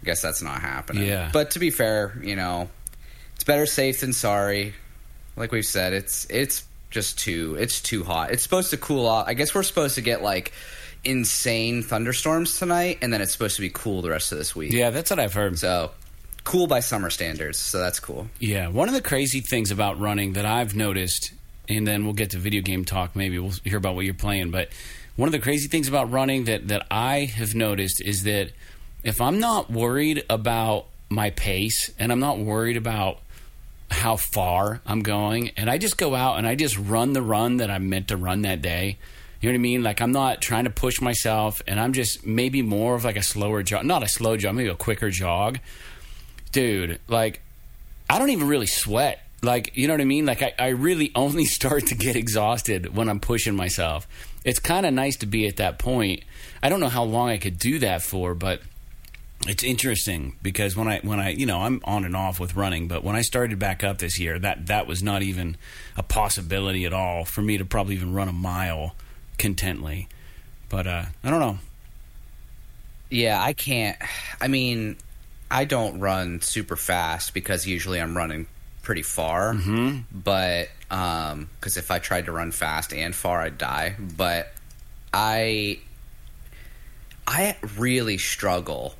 I 0.03 0.05
guess 0.05 0.21
that's 0.21 0.43
not 0.43 0.61
happening. 0.61 1.07
Yeah. 1.07 1.31
But 1.33 1.53
to 1.53 1.59
be 1.61 1.71
fair, 1.71 2.19
you 2.23 2.37
know, 2.37 2.69
it's 3.37 3.45
better 3.45 3.65
safe 3.65 4.01
than 4.01 4.13
sorry. 4.13 4.75
Like 5.35 5.51
we've 5.51 5.65
said, 5.65 5.95
it's 5.95 6.27
it's 6.29 6.65
just 6.91 7.19
too 7.19 7.57
it's 7.59 7.81
too 7.81 8.05
hot. 8.05 8.33
It's 8.33 8.43
supposed 8.43 8.69
to 8.71 8.77
cool 8.77 9.07
off. 9.07 9.27
I 9.29 9.33
guess 9.33 9.55
we're 9.55 9.63
supposed 9.63 9.95
to 9.95 10.03
get 10.03 10.23
like 10.23 10.53
insane 11.05 11.83
thunderstorms 11.83 12.59
tonight, 12.59 12.99
and 13.03 13.13
then 13.13 13.21
it's 13.23 13.33
supposed 13.33 13.57
to 13.57 13.63
be 13.63 13.71
cool 13.71 14.03
the 14.03 14.11
rest 14.11 14.33
of 14.33 14.39
this 14.39 14.55
week. 14.55 14.73
Yeah, 14.73 14.91
that's 14.91 15.11
what 15.11 15.19
I've 15.19 15.35
heard. 15.35 15.59
So 15.59 15.91
cool 16.45 16.67
by 16.67 16.81
summer 16.81 17.11
standards. 17.11 17.59
So 17.59 17.79
that's 17.79 18.01
cool. 18.01 18.29
Yeah, 18.39 18.69
one 18.69 18.89
of 18.89 18.95
the 18.95 19.03
crazy 19.03 19.41
things 19.41 19.71
about 19.71 19.99
running 20.01 20.35
that 20.35 20.45
I've 20.45 20.75
noticed, 20.75 21.33
and 21.69 21.87
then 21.87 22.05
we'll 22.05 22.15
get 22.15 22.31
to 22.31 22.39
video 22.39 22.63
game 22.63 22.85
talk. 22.85 23.15
Maybe 23.17 23.39
we'll 23.39 23.55
hear 23.65 23.79
about 23.79 23.95
what 23.95 24.05
you're 24.05 24.15
playing. 24.15 24.51
But 24.51 24.69
one 25.17 25.29
of 25.29 25.33
the 25.33 25.39
crazy 25.39 25.69
things 25.69 25.89
about 25.89 26.11
running 26.11 26.45
that 26.45 26.69
that 26.69 26.87
I 26.91 27.25
have 27.25 27.55
noticed 27.55 28.01
is 28.01 28.25
that 28.25 28.51
if 29.05 29.21
I'm 29.21 29.41
not 29.41 29.71
worried 29.71 30.25
about 30.31 30.87
my 31.09 31.31
pace 31.31 31.91
and 31.99 32.11
I'm 32.11 32.21
not 32.21 32.39
worried 32.39 32.77
about 32.77 33.19
how 33.91 34.17
far 34.17 34.81
I'm 34.87 35.03
going, 35.03 35.51
and 35.57 35.69
I 35.69 35.79
just 35.79 35.99
go 35.99 36.15
out 36.15 36.39
and 36.39 36.47
I 36.47 36.55
just 36.55 36.79
run 36.79 37.13
the 37.13 37.23
run 37.23 37.59
that 37.59 37.71
I'm 37.71 37.91
meant 37.91 38.09
to 38.09 38.17
run 38.17 38.43
that 38.43 38.63
day. 38.63 38.99
You 39.41 39.49
know 39.49 39.55
what 39.55 39.59
I 39.59 39.63
mean? 39.63 39.83
Like 39.83 40.01
I'm 40.01 40.13
not 40.13 40.41
trying 40.41 40.65
to 40.65 40.71
push 40.71 41.01
myself, 41.01 41.61
and 41.67 41.79
I'm 41.79 41.93
just 41.93 42.25
maybe 42.25 42.63
more 42.63 42.95
of 42.95 43.05
like 43.05 43.17
a 43.17 43.23
slower 43.23 43.63
jog, 43.63 43.85
not 43.85 44.03
a 44.03 44.09
slow 44.09 44.37
jog, 44.37 44.55
maybe 44.55 44.71
a 44.71 44.75
quicker 44.77 45.11
jog. 45.11 45.59
Dude, 46.53 47.01
like 47.09 47.41
I 48.09 48.19
don't 48.19 48.31
even 48.31 48.47
really 48.47 48.67
sweat. 48.67 49.21
Like, 49.43 49.77
you 49.77 49.89
know 49.89 49.95
what 49.95 50.01
I 50.01 50.05
mean? 50.05 50.27
Like, 50.27 50.43
I, 50.43 50.53
I 50.59 50.69
really 50.69 51.11
only 51.17 51.47
start 51.47 51.87
to 51.87 51.95
get 51.95 52.15
exhausted 52.15 52.95
when 52.95 53.09
I'm 53.09 53.21
pushing 53.21 53.57
myself. 53.57 54.07
It's 54.45 54.59
kind 54.59 54.87
of 54.87 54.95
nice 54.95 55.17
to 55.17 55.27
be 55.27 55.49
at 55.49 55.57
that 55.57 55.79
point. 55.79 56.23
I 56.63 56.69
don't 56.69 56.79
know 56.79 56.89
how 56.89 57.05
long 57.05 57.29
I 57.29 57.39
could 57.39 57.59
do 57.59 57.79
that 57.81 58.03
for, 58.03 58.35
but 58.35 58.61
it's 59.49 59.65
interesting 59.65 60.37
because 60.43 60.77
when 60.77 60.87
I 60.87 61.01
when 61.03 61.19
I 61.19 61.31
you 61.31 61.47
know 61.47 61.63
I'm 61.63 61.81
on 61.85 62.05
and 62.05 62.15
off 62.15 62.39
with 62.39 62.55
running, 62.55 62.87
but 62.87 63.03
when 63.03 63.17
I 63.17 63.23
started 63.23 63.59
back 63.59 63.83
up 63.83 63.99
this 63.99 64.19
year, 64.21 64.39
that 64.39 64.67
that 64.67 64.87
was 64.87 65.03
not 65.03 65.23
even 65.23 65.57
a 65.97 66.03
possibility 66.03 66.85
at 66.85 66.93
all 66.93 67.25
for 67.25 67.43
me 67.43 67.59
to 67.59 67.65
probably 67.65 67.95
even 67.95 68.13
run 68.13 68.29
a 68.29 68.33
mile 68.33 68.95
contently. 69.39 70.07
But 70.69 70.87
uh, 70.87 71.05
I 71.25 71.31
don't 71.31 71.41
know. 71.41 71.59
Yeah, 73.11 73.43
I 73.43 73.53
can't. 73.53 73.99
I 74.41 74.49
mean, 74.49 74.97
I 75.53 75.67
don't 75.67 76.01
run 76.01 76.41
super 76.41 76.77
fast 76.77 77.35
because 77.35 77.67
usually 77.67 78.01
I'm 78.01 78.17
running 78.17 78.47
pretty 78.81 79.03
far. 79.03 79.53
Mm-hmm. 79.53 79.99
But 80.11 80.69
because 80.89 81.77
if 81.77 81.91
I 81.91 81.99
tried 81.99 82.25
to 82.27 82.33
run 82.33 82.53
fast 82.53 82.93
and 82.95 83.15
far, 83.15 83.43
I'd 83.43 83.59
die. 83.59 83.95
But 83.99 84.51
I, 85.13 85.79
I 87.27 87.57
really 87.77 88.17
struggle 88.17 88.95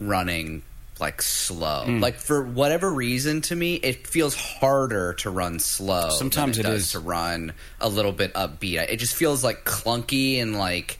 running 0.00 0.62
like 0.98 1.22
slow. 1.22 1.84
Mm. 1.86 2.00
Like 2.00 2.16
for 2.16 2.42
whatever 2.42 2.90
reason, 2.90 3.42
to 3.42 3.54
me, 3.54 3.76
it 3.76 4.08
feels 4.08 4.34
harder 4.34 5.14
to 5.14 5.30
run 5.30 5.60
slow. 5.60 6.10
Sometimes 6.10 6.56
than 6.56 6.66
it 6.66 6.68
it, 6.68 6.72
does 6.72 6.82
is. 6.82 6.92
to 6.92 6.98
run 6.98 7.52
a 7.80 7.88
little 7.88 8.12
bit 8.12 8.34
upbeat. 8.34 8.88
It 8.88 8.96
just 8.96 9.14
feels 9.14 9.44
like 9.44 9.64
clunky 9.64 10.42
and 10.42 10.58
like. 10.58 10.98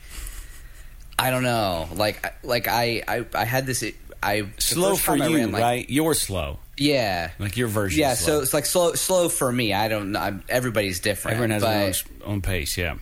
I 1.18 1.30
don't 1.30 1.44
know. 1.44 1.88
Like, 1.94 2.34
like 2.44 2.68
I, 2.68 3.02
I, 3.08 3.24
I 3.34 3.44
had 3.46 3.64
this. 3.64 3.82
I 4.26 4.48
Slow 4.58 4.96
for 4.96 5.16
you, 5.16 5.36
ran, 5.36 5.52
like- 5.52 5.62
right? 5.62 5.88
You're 5.90 6.14
slow. 6.14 6.58
Yeah, 6.78 7.30
Like 7.38 7.56
your 7.56 7.68
version. 7.68 7.98
yeah. 8.00 8.12
slow. 8.14 8.38
So 8.38 8.42
it's 8.42 8.52
like 8.52 8.66
slow, 8.66 8.92
slow 8.92 9.28
for 9.30 9.50
me. 9.50 9.72
I 9.72 9.88
don't 9.88 10.12
know. 10.12 10.20
I'm, 10.20 10.42
everybody's 10.48 11.00
different. 11.00 11.36
everyone 11.36 11.50
has 11.52 11.62
but, 11.62 11.70
their 12.18 12.26
own, 12.28 12.32
own 12.34 12.42
pace. 12.42 12.76
Yeah. 12.76 12.96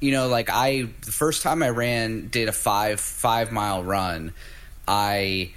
you 0.00 0.10
know, 0.10 0.26
like 0.26 0.50
I 0.50 0.88
the 1.04 1.12
first 1.12 1.42
time 1.42 1.62
I 1.62 1.68
ran, 1.70 2.26
did 2.28 2.48
a 2.48 2.52
five 2.52 2.98
five 2.98 3.52
mile 3.52 3.84
run, 3.84 4.32
I 4.88 5.52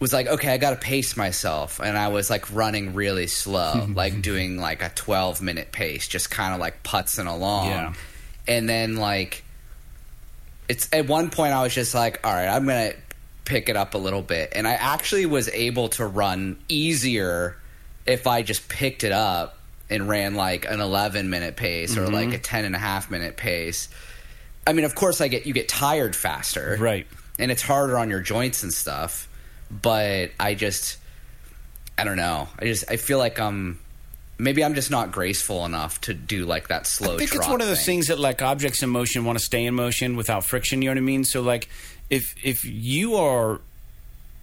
was 0.00 0.12
like, 0.12 0.26
okay, 0.26 0.52
I 0.52 0.58
got 0.58 0.70
to 0.70 0.76
pace 0.76 1.16
myself, 1.16 1.80
and 1.80 1.96
I 1.96 2.08
was 2.08 2.28
like 2.28 2.52
running 2.52 2.94
really 2.94 3.28
slow, 3.28 3.86
like 3.94 4.20
doing 4.20 4.56
like 4.56 4.82
a 4.82 4.88
twelve 4.90 5.40
minute 5.40 5.70
pace, 5.70 6.08
just 6.08 6.28
kind 6.30 6.54
of 6.54 6.60
like 6.60 6.82
putzing 6.82 7.32
along, 7.32 7.68
Yeah. 7.68 7.94
and 8.48 8.68
then 8.68 8.96
like 8.96 9.44
it's 10.68 10.88
at 10.92 11.06
one 11.06 11.30
point 11.30 11.52
I 11.52 11.62
was 11.62 11.72
just 11.74 11.94
like, 11.94 12.26
all 12.26 12.32
right, 12.32 12.48
I'm 12.48 12.66
gonna 12.66 12.92
pick 13.48 13.68
it 13.68 13.76
up 13.76 13.94
a 13.94 13.98
little 13.98 14.22
bit, 14.22 14.52
and 14.54 14.68
I 14.68 14.74
actually 14.74 15.26
was 15.26 15.48
able 15.48 15.88
to 15.90 16.06
run 16.06 16.58
easier 16.68 17.56
if 18.06 18.26
I 18.26 18.42
just 18.42 18.68
picked 18.68 19.04
it 19.04 19.12
up 19.12 19.58
and 19.90 20.08
ran 20.08 20.34
like 20.34 20.66
an 20.66 20.80
11 20.80 21.30
minute 21.30 21.56
pace 21.56 21.96
or 21.96 22.08
like 22.08 22.28
mm-hmm. 22.28 22.36
a 22.36 22.38
10 22.38 22.64
and 22.66 22.74
a 22.74 22.78
half 22.78 23.10
minute 23.10 23.36
pace. 23.36 23.88
I 24.66 24.74
mean, 24.74 24.84
of 24.84 24.94
course, 24.94 25.20
I 25.20 25.28
get 25.28 25.46
you 25.46 25.54
get 25.54 25.68
tired 25.68 26.14
faster, 26.14 26.76
Right. 26.78 27.06
And 27.38 27.50
it's 27.52 27.62
harder 27.62 27.96
on 27.96 28.10
your 28.10 28.20
joints 28.20 28.64
and 28.64 28.72
stuff. 28.72 29.28
But 29.70 30.32
I 30.40 30.54
just, 30.54 30.96
I 31.96 32.04
don't 32.04 32.16
know. 32.16 32.48
I 32.58 32.64
just 32.64 32.90
I 32.90 32.96
feel 32.96 33.18
like 33.18 33.38
I'm 33.38 33.78
maybe 34.38 34.64
I'm 34.64 34.74
just 34.74 34.90
not 34.90 35.12
graceful 35.12 35.64
enough 35.64 36.00
to 36.02 36.14
do 36.14 36.46
like 36.46 36.68
that 36.68 36.86
slow. 36.86 37.14
I 37.14 37.18
think 37.18 37.34
it's 37.34 37.48
one 37.48 37.60
of 37.60 37.66
those 37.66 37.78
thing. 37.78 37.98
things 37.98 38.08
that 38.08 38.18
like 38.18 38.42
objects 38.42 38.82
in 38.82 38.90
motion 38.90 39.24
want 39.24 39.38
to 39.38 39.44
stay 39.44 39.64
in 39.64 39.74
motion 39.74 40.16
without 40.16 40.44
friction. 40.44 40.82
You 40.82 40.88
know 40.88 40.94
what 40.94 40.98
I 40.98 41.02
mean? 41.02 41.24
So 41.24 41.42
like 41.42 41.68
if 42.10 42.34
if 42.44 42.64
you 42.64 43.16
are 43.16 43.60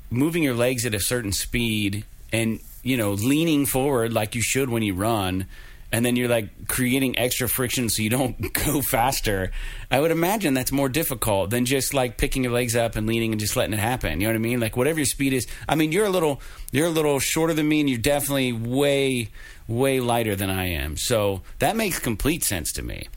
moving 0.10 0.44
your 0.44 0.54
legs 0.54 0.86
at 0.86 0.94
a 0.94 1.00
certain 1.00 1.32
speed 1.32 2.06
and 2.32 2.60
you 2.84 2.98
know 2.98 3.14
leaning 3.14 3.66
forward 3.66 4.14
like 4.14 4.36
you 4.36 4.42
should 4.42 4.70
when 4.70 4.84
you 4.84 4.94
run 4.94 5.46
and 5.92 6.06
then 6.06 6.16
you're 6.16 6.28
like 6.28 6.68
creating 6.68 7.18
extra 7.18 7.48
friction 7.48 7.90
so 7.90 8.02
you 8.02 8.10
don't 8.10 8.54
go 8.66 8.82
faster 8.82 9.52
i 9.90 10.00
would 10.00 10.12
imagine 10.12 10.54
that's 10.54 10.72
more 10.72 10.90
difficult 10.90 11.50
than 11.50 11.66
just 11.66 11.94
like 11.94 12.18
picking 12.18 12.44
your 12.44 12.54
legs 12.54 12.76
up 12.76 12.96
and 12.96 13.08
leaning 13.08 13.32
and 13.32 13.40
just 13.40 13.56
letting 13.56 13.74
it 13.74 13.80
happen. 13.80 14.20
You 14.22 14.28
know 14.28 14.34
what 14.34 14.36
i 14.36 14.40
mean? 14.40 14.60
Like 14.60 14.78
whatever 14.78 15.00
your 15.00 15.06
speed 15.06 15.34
is 15.34 15.48
i 15.68 15.76
mean 15.76 15.92
you're 15.92 16.06
a 16.06 16.10
little 16.10 16.42
you're 16.72 16.88
a 16.88 16.92
little 16.92 17.20
shorter 17.20 17.54
than 17.54 17.68
me 17.68 17.80
and 17.80 17.90
you're 17.90 18.00
definitely 18.00 18.54
way 18.54 19.30
way 19.68 20.00
lighter 20.00 20.36
than 20.36 20.50
i 20.50 20.68
am. 20.68 20.98
So 20.98 21.42
that 21.60 21.76
makes 21.76 21.98
complete 22.00 22.44
sense 22.44 22.72
to 22.74 22.84
me. 22.84 23.08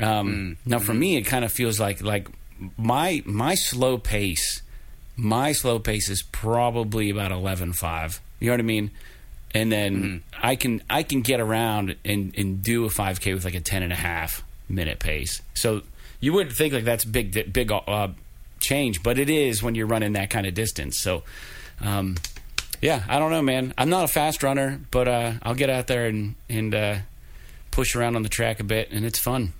Um, 0.00 0.56
Now, 0.64 0.78
for 0.78 0.94
me, 0.94 1.16
it 1.16 1.22
kind 1.22 1.44
of 1.44 1.52
feels 1.52 1.80
like 1.80 2.02
like 2.02 2.28
my 2.76 3.22
my 3.24 3.54
slow 3.54 3.98
pace, 3.98 4.62
my 5.16 5.52
slow 5.52 5.78
pace 5.78 6.08
is 6.08 6.22
probably 6.22 7.10
about 7.10 7.32
eleven 7.32 7.72
five. 7.72 8.20
You 8.40 8.48
know 8.48 8.54
what 8.54 8.60
I 8.60 8.64
mean? 8.64 8.90
And 9.54 9.72
then 9.72 10.22
I 10.42 10.56
can 10.56 10.82
I 10.90 11.02
can 11.02 11.22
get 11.22 11.40
around 11.40 11.96
and, 12.04 12.34
and 12.36 12.62
do 12.62 12.84
a 12.84 12.90
five 12.90 13.20
k 13.20 13.34
with 13.34 13.44
like 13.44 13.54
a 13.54 13.60
ten 13.60 13.82
and 13.82 13.92
a 13.92 13.96
half 13.96 14.44
minute 14.68 14.98
pace. 14.98 15.40
So 15.54 15.82
you 16.20 16.32
wouldn't 16.32 16.54
think 16.54 16.74
like 16.74 16.84
that's 16.84 17.04
big 17.04 17.52
big 17.52 17.72
uh, 17.72 18.08
change, 18.60 19.02
but 19.02 19.18
it 19.18 19.30
is 19.30 19.62
when 19.62 19.74
you're 19.74 19.86
running 19.86 20.12
that 20.12 20.30
kind 20.30 20.46
of 20.46 20.54
distance. 20.54 20.98
So. 20.98 21.22
Um, 21.80 22.16
yeah, 22.80 23.02
I 23.08 23.18
don't 23.18 23.30
know, 23.30 23.42
man. 23.42 23.74
I'm 23.76 23.88
not 23.88 24.04
a 24.04 24.08
fast 24.08 24.42
runner, 24.42 24.80
but 24.90 25.08
uh, 25.08 25.32
I'll 25.42 25.54
get 25.54 25.70
out 25.70 25.86
there 25.88 26.06
and 26.06 26.36
and 26.48 26.74
uh, 26.74 26.96
push 27.70 27.96
around 27.96 28.16
on 28.16 28.22
the 28.22 28.28
track 28.28 28.60
a 28.60 28.64
bit, 28.64 28.90
and 28.92 29.04
it's 29.04 29.18
fun. 29.18 29.52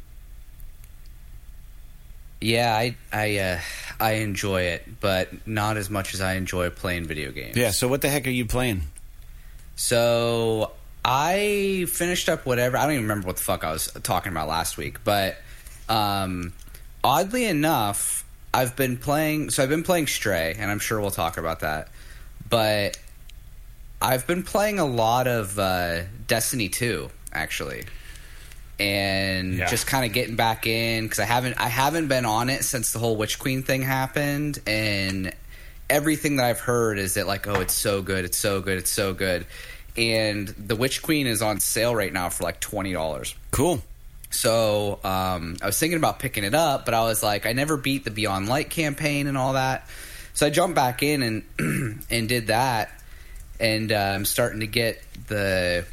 Yeah, 2.40 2.74
I 2.74 2.96
I 3.12 3.38
uh, 3.38 3.60
I 3.98 4.12
enjoy 4.12 4.62
it, 4.62 5.00
but 5.00 5.46
not 5.46 5.76
as 5.76 5.90
much 5.90 6.14
as 6.14 6.20
I 6.20 6.34
enjoy 6.34 6.70
playing 6.70 7.06
video 7.06 7.32
games. 7.32 7.56
Yeah. 7.56 7.70
So 7.70 7.88
what 7.88 8.00
the 8.00 8.08
heck 8.08 8.26
are 8.26 8.30
you 8.30 8.46
playing? 8.46 8.82
So 9.76 10.72
I 11.04 11.86
finished 11.88 12.28
up 12.28 12.46
whatever. 12.46 12.76
I 12.76 12.82
don't 12.82 12.92
even 12.92 13.04
remember 13.04 13.26
what 13.26 13.36
the 13.36 13.42
fuck 13.42 13.64
I 13.64 13.72
was 13.72 13.90
talking 14.02 14.32
about 14.32 14.48
last 14.48 14.76
week, 14.76 15.02
but 15.04 15.36
um, 15.88 16.52
oddly 17.02 17.44
enough, 17.44 18.24
I've 18.52 18.76
been 18.76 18.96
playing. 18.96 19.50
So 19.50 19.62
I've 19.62 19.68
been 19.68 19.82
playing 19.82 20.06
Stray, 20.06 20.54
and 20.58 20.70
I'm 20.70 20.78
sure 20.78 21.00
we'll 21.00 21.10
talk 21.10 21.38
about 21.38 21.60
that. 21.60 21.88
But 22.48 22.98
I've 24.00 24.26
been 24.26 24.42
playing 24.42 24.78
a 24.78 24.86
lot 24.86 25.26
of 25.26 25.58
uh, 25.58 26.02
Destiny 26.26 26.68
2, 26.68 27.10
actually, 27.32 27.84
and 28.78 29.54
Yeah. 29.54 29.66
just 29.66 29.86
kind 29.86 30.04
of 30.04 30.12
getting 30.12 30.36
back 30.36 30.66
in 30.66 31.04
because 31.04 31.18
I 31.18 31.24
haven't 31.24 31.54
I 31.60 31.68
haven't 31.68 32.08
been 32.08 32.24
on 32.24 32.48
it 32.50 32.64
since 32.64 32.92
the 32.92 32.98
whole 32.98 33.16
Witch 33.16 33.38
Queen 33.38 33.62
thing 33.62 33.82
happened, 33.82 34.58
and 34.66 35.32
everything 35.90 36.36
that 36.36 36.46
I've 36.46 36.60
heard 36.60 36.98
is 36.98 37.14
that 37.14 37.26
like, 37.26 37.46
oh, 37.46 37.60
it's 37.60 37.74
so 37.74 38.02
good, 38.02 38.24
it's 38.24 38.38
so 38.38 38.60
good, 38.60 38.78
it's 38.78 38.90
so 38.90 39.14
good, 39.14 39.46
and 39.96 40.48
the 40.48 40.76
Witch 40.76 41.02
Queen 41.02 41.26
is 41.26 41.42
on 41.42 41.60
sale 41.60 41.94
right 41.94 42.12
now 42.12 42.28
for 42.28 42.44
like 42.44 42.60
twenty 42.60 42.92
dollars. 42.92 43.34
Cool. 43.50 43.82
So 44.30 45.00
um, 45.04 45.56
I 45.62 45.66
was 45.66 45.78
thinking 45.78 45.96
about 45.96 46.18
picking 46.18 46.44
it 46.44 46.54
up, 46.54 46.84
but 46.84 46.92
I 46.92 47.02
was 47.04 47.22
like, 47.22 47.46
I 47.46 47.52
never 47.54 47.78
beat 47.78 48.04
the 48.04 48.10
Beyond 48.10 48.46
Light 48.46 48.68
campaign 48.68 49.26
and 49.26 49.38
all 49.38 49.54
that. 49.54 49.88
So 50.34 50.46
I 50.46 50.50
jumped 50.50 50.74
back 50.76 51.02
in 51.02 51.22
and 51.58 52.04
and 52.10 52.28
did 52.28 52.48
that, 52.48 52.90
and 53.58 53.90
uh, 53.90 53.96
I'm 54.14 54.24
starting 54.26 54.60
to 54.60 54.66
get 54.66 55.02
the 55.28 55.84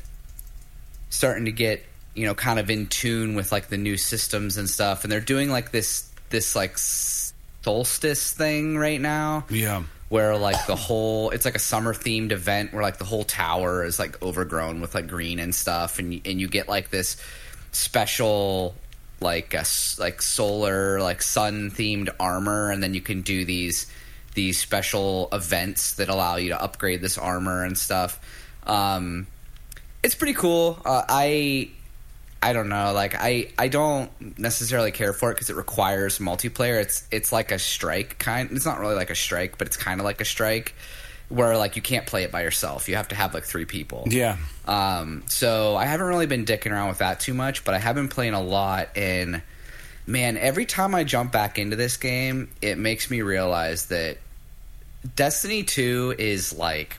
starting 1.09 1.45
to 1.45 1.51
get 1.53 1.83
you 2.15 2.25
know 2.25 2.33
kind 2.33 2.57
of 2.59 2.69
in 2.69 2.87
tune 2.87 3.35
with 3.35 3.51
like 3.51 3.67
the 3.67 3.77
new 3.77 3.97
systems 3.97 4.57
and 4.57 4.69
stuff. 4.69 5.03
And 5.03 5.11
they're 5.11 5.19
doing 5.19 5.49
like 5.49 5.71
this 5.71 6.09
this 6.29 6.55
like 6.55 6.77
solstice 6.77 8.31
thing 8.31 8.77
right 8.77 8.99
now 9.01 9.45
Yeah. 9.49 9.83
where 10.09 10.37
like 10.37 10.65
the 10.67 10.75
whole 10.75 11.29
it's 11.31 11.45
like 11.45 11.55
a 11.55 11.59
summer 11.59 11.93
themed 11.93 12.31
event 12.31 12.73
where 12.73 12.83
like 12.83 12.97
the 12.97 13.05
whole 13.05 13.23
tower 13.23 13.83
is 13.83 13.97
like 13.99 14.21
overgrown 14.21 14.81
with 14.81 14.93
like 14.95 15.07
green 15.07 15.39
and 15.39 15.53
stuff 15.53 15.97
and 15.99 16.13
you, 16.13 16.21
and 16.25 16.39
you 16.39 16.47
get 16.47 16.67
like 16.67 16.89
this 16.89 17.17
special 17.71 18.75
like 19.19 19.53
a 19.53 19.63
like 19.99 20.21
solar 20.21 20.99
like 21.01 21.21
sun 21.21 21.71
themed 21.71 22.09
armor 22.19 22.69
and 22.71 22.83
then 22.83 22.93
you 22.93 23.01
can 23.01 23.21
do 23.21 23.45
these 23.45 23.87
these 24.33 24.59
special 24.59 25.29
events 25.31 25.95
that 25.95 26.09
allow 26.09 26.35
you 26.35 26.49
to 26.49 26.61
upgrade 26.61 27.01
this 27.01 27.17
armor 27.17 27.63
and 27.63 27.77
stuff 27.77 28.19
um 28.67 29.25
it's 30.03 30.15
pretty 30.15 30.33
cool 30.33 30.79
uh, 30.85 31.03
i 31.09 31.69
I 32.41 32.53
don't 32.53 32.69
know. 32.69 32.93
Like 32.93 33.15
I, 33.15 33.51
I 33.57 33.69
don't 33.69 34.37
necessarily 34.37 34.91
care 34.91 35.13
for 35.13 35.31
it 35.31 35.35
because 35.35 35.49
it 35.49 35.55
requires 35.55 36.19
multiplayer. 36.19 36.79
It's 36.79 37.07
it's 37.11 37.31
like 37.31 37.51
a 37.51 37.57
strike 37.59 38.19
kind. 38.19 38.51
It's 38.51 38.65
not 38.65 38.79
really 38.79 38.95
like 38.95 39.09
a 39.09 39.15
strike, 39.15 39.57
but 39.57 39.67
it's 39.67 39.77
kind 39.77 39.99
of 39.99 40.05
like 40.05 40.21
a 40.21 40.25
strike, 40.25 40.75
where 41.29 41.57
like 41.57 41.75
you 41.75 41.81
can't 41.81 42.05
play 42.05 42.23
it 42.23 42.31
by 42.31 42.43
yourself. 42.43 42.87
You 42.87 42.97
have 42.97 43.07
to 43.07 43.15
have 43.15 43.33
like 43.33 43.45
three 43.45 43.65
people. 43.65 44.03
Yeah. 44.07 44.37
Um, 44.65 45.23
so 45.27 45.75
I 45.75 45.85
haven't 45.85 46.05
really 46.05 46.27
been 46.27 46.45
dicking 46.45 46.71
around 46.71 46.89
with 46.89 46.99
that 46.99 47.19
too 47.19 47.33
much, 47.33 47.63
but 47.63 47.73
I 47.73 47.79
have 47.79 47.95
been 47.95 48.09
playing 48.09 48.33
a 48.33 48.41
lot. 48.41 48.89
And 48.95 49.41
man, 50.05 50.37
every 50.37 50.65
time 50.65 50.93
I 50.93 51.03
jump 51.03 51.31
back 51.31 51.57
into 51.57 51.75
this 51.75 51.97
game, 51.97 52.51
it 52.61 52.77
makes 52.77 53.09
me 53.09 53.21
realize 53.21 53.87
that 53.87 54.17
Destiny 55.15 55.63
Two 55.63 56.13
is 56.17 56.53
like 56.53 56.97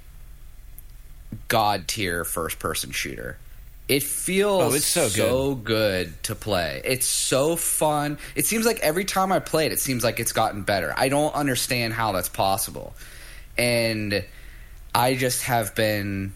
god 1.48 1.86
tier 1.86 2.24
first 2.24 2.58
person 2.58 2.90
shooter. 2.90 3.38
It 3.88 4.02
feels 4.02 4.72
Oh, 4.72 4.76
it's 4.76 4.86
so 4.86 5.08
so 5.08 5.54
good 5.54 6.20
to 6.24 6.34
play. 6.34 6.82
It's 6.84 7.06
so 7.06 7.54
fun. 7.54 8.18
It 8.34 8.44
seems 8.44 8.66
like 8.66 8.80
every 8.80 9.04
time 9.04 9.30
I 9.30 9.38
play 9.38 9.66
it, 9.66 9.72
it 9.72 9.80
seems 9.80 10.02
like 10.02 10.18
it's 10.18 10.32
gotten 10.32 10.62
better. 10.62 10.92
I 10.96 11.08
don't 11.08 11.34
understand 11.34 11.92
how 11.92 12.12
that's 12.12 12.28
possible. 12.28 12.94
And 13.56 14.24
I 14.94 15.14
just 15.14 15.44
have 15.44 15.74
been 15.74 16.32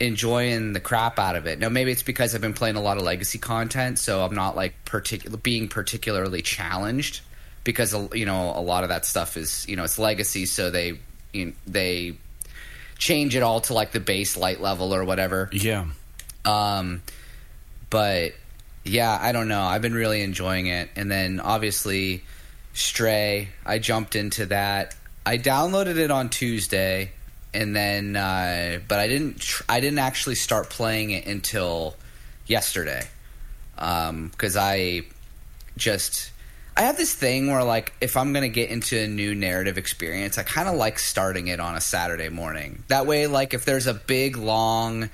enjoying 0.00 0.72
the 0.72 0.80
crap 0.80 1.18
out 1.18 1.36
of 1.36 1.46
it. 1.46 1.58
Now 1.58 1.68
maybe 1.68 1.92
it's 1.92 2.02
because 2.02 2.34
I've 2.34 2.40
been 2.40 2.52
playing 2.52 2.76
a 2.76 2.82
lot 2.82 2.96
of 2.96 3.04
legacy 3.04 3.38
content, 3.38 3.98
so 3.98 4.24
I'm 4.24 4.34
not 4.34 4.56
like 4.56 4.74
particular 4.84 5.36
being 5.36 5.68
particularly 5.68 6.42
challenged 6.42 7.20
because 7.64 7.94
uh, 7.94 8.08
you 8.12 8.26
know 8.26 8.52
a 8.56 8.60
lot 8.60 8.82
of 8.82 8.88
that 8.90 9.04
stuff 9.04 9.36
is 9.36 9.66
you 9.68 9.76
know 9.76 9.84
it's 9.84 9.98
legacy, 9.98 10.46
so 10.46 10.70
they 10.70 10.98
you 11.32 11.46
know, 11.46 11.52
they 11.66 12.16
change 12.98 13.36
it 13.36 13.42
all 13.42 13.60
to 13.60 13.74
like 13.74 13.92
the 13.92 14.00
base 14.00 14.36
light 14.36 14.60
level 14.60 14.94
or 14.94 15.04
whatever. 15.04 15.48
Yeah. 15.52 15.86
Um, 16.46 17.02
but 17.90 18.32
yeah, 18.84 19.18
I 19.20 19.32
don't 19.32 19.48
know. 19.48 19.62
I've 19.62 19.82
been 19.82 19.94
really 19.94 20.22
enjoying 20.22 20.66
it, 20.66 20.88
and 20.96 21.10
then 21.10 21.40
obviously 21.40 22.22
Stray. 22.72 23.48
I 23.64 23.78
jumped 23.78 24.16
into 24.16 24.46
that. 24.46 24.94
I 25.24 25.38
downloaded 25.38 25.96
it 25.96 26.10
on 26.10 26.28
Tuesday, 26.28 27.10
and 27.52 27.74
then 27.74 28.16
uh, 28.16 28.80
but 28.86 28.98
I 28.98 29.08
didn't. 29.08 29.40
Tr- 29.40 29.64
I 29.68 29.80
didn't 29.80 29.98
actually 29.98 30.36
start 30.36 30.70
playing 30.70 31.10
it 31.10 31.26
until 31.26 31.96
yesterday 32.46 33.08
because 33.74 34.56
I 34.56 35.02
just. 35.76 36.32
I 36.78 36.82
have 36.82 36.98
this 36.98 37.14
thing 37.14 37.50
where, 37.50 37.64
like, 37.64 37.94
if 38.02 38.18
I'm 38.18 38.34
gonna 38.34 38.50
get 38.50 38.68
into 38.68 38.98
a 38.98 39.08
new 39.08 39.34
narrative 39.34 39.78
experience, 39.78 40.36
I 40.36 40.42
kind 40.42 40.68
of 40.68 40.74
like 40.74 40.98
starting 40.98 41.48
it 41.48 41.58
on 41.58 41.74
a 41.74 41.80
Saturday 41.80 42.28
morning. 42.28 42.84
That 42.88 43.06
way, 43.06 43.26
like, 43.26 43.54
if 43.54 43.64
there's 43.64 43.86
a 43.86 43.94
big, 43.94 44.36
long, 44.36 45.08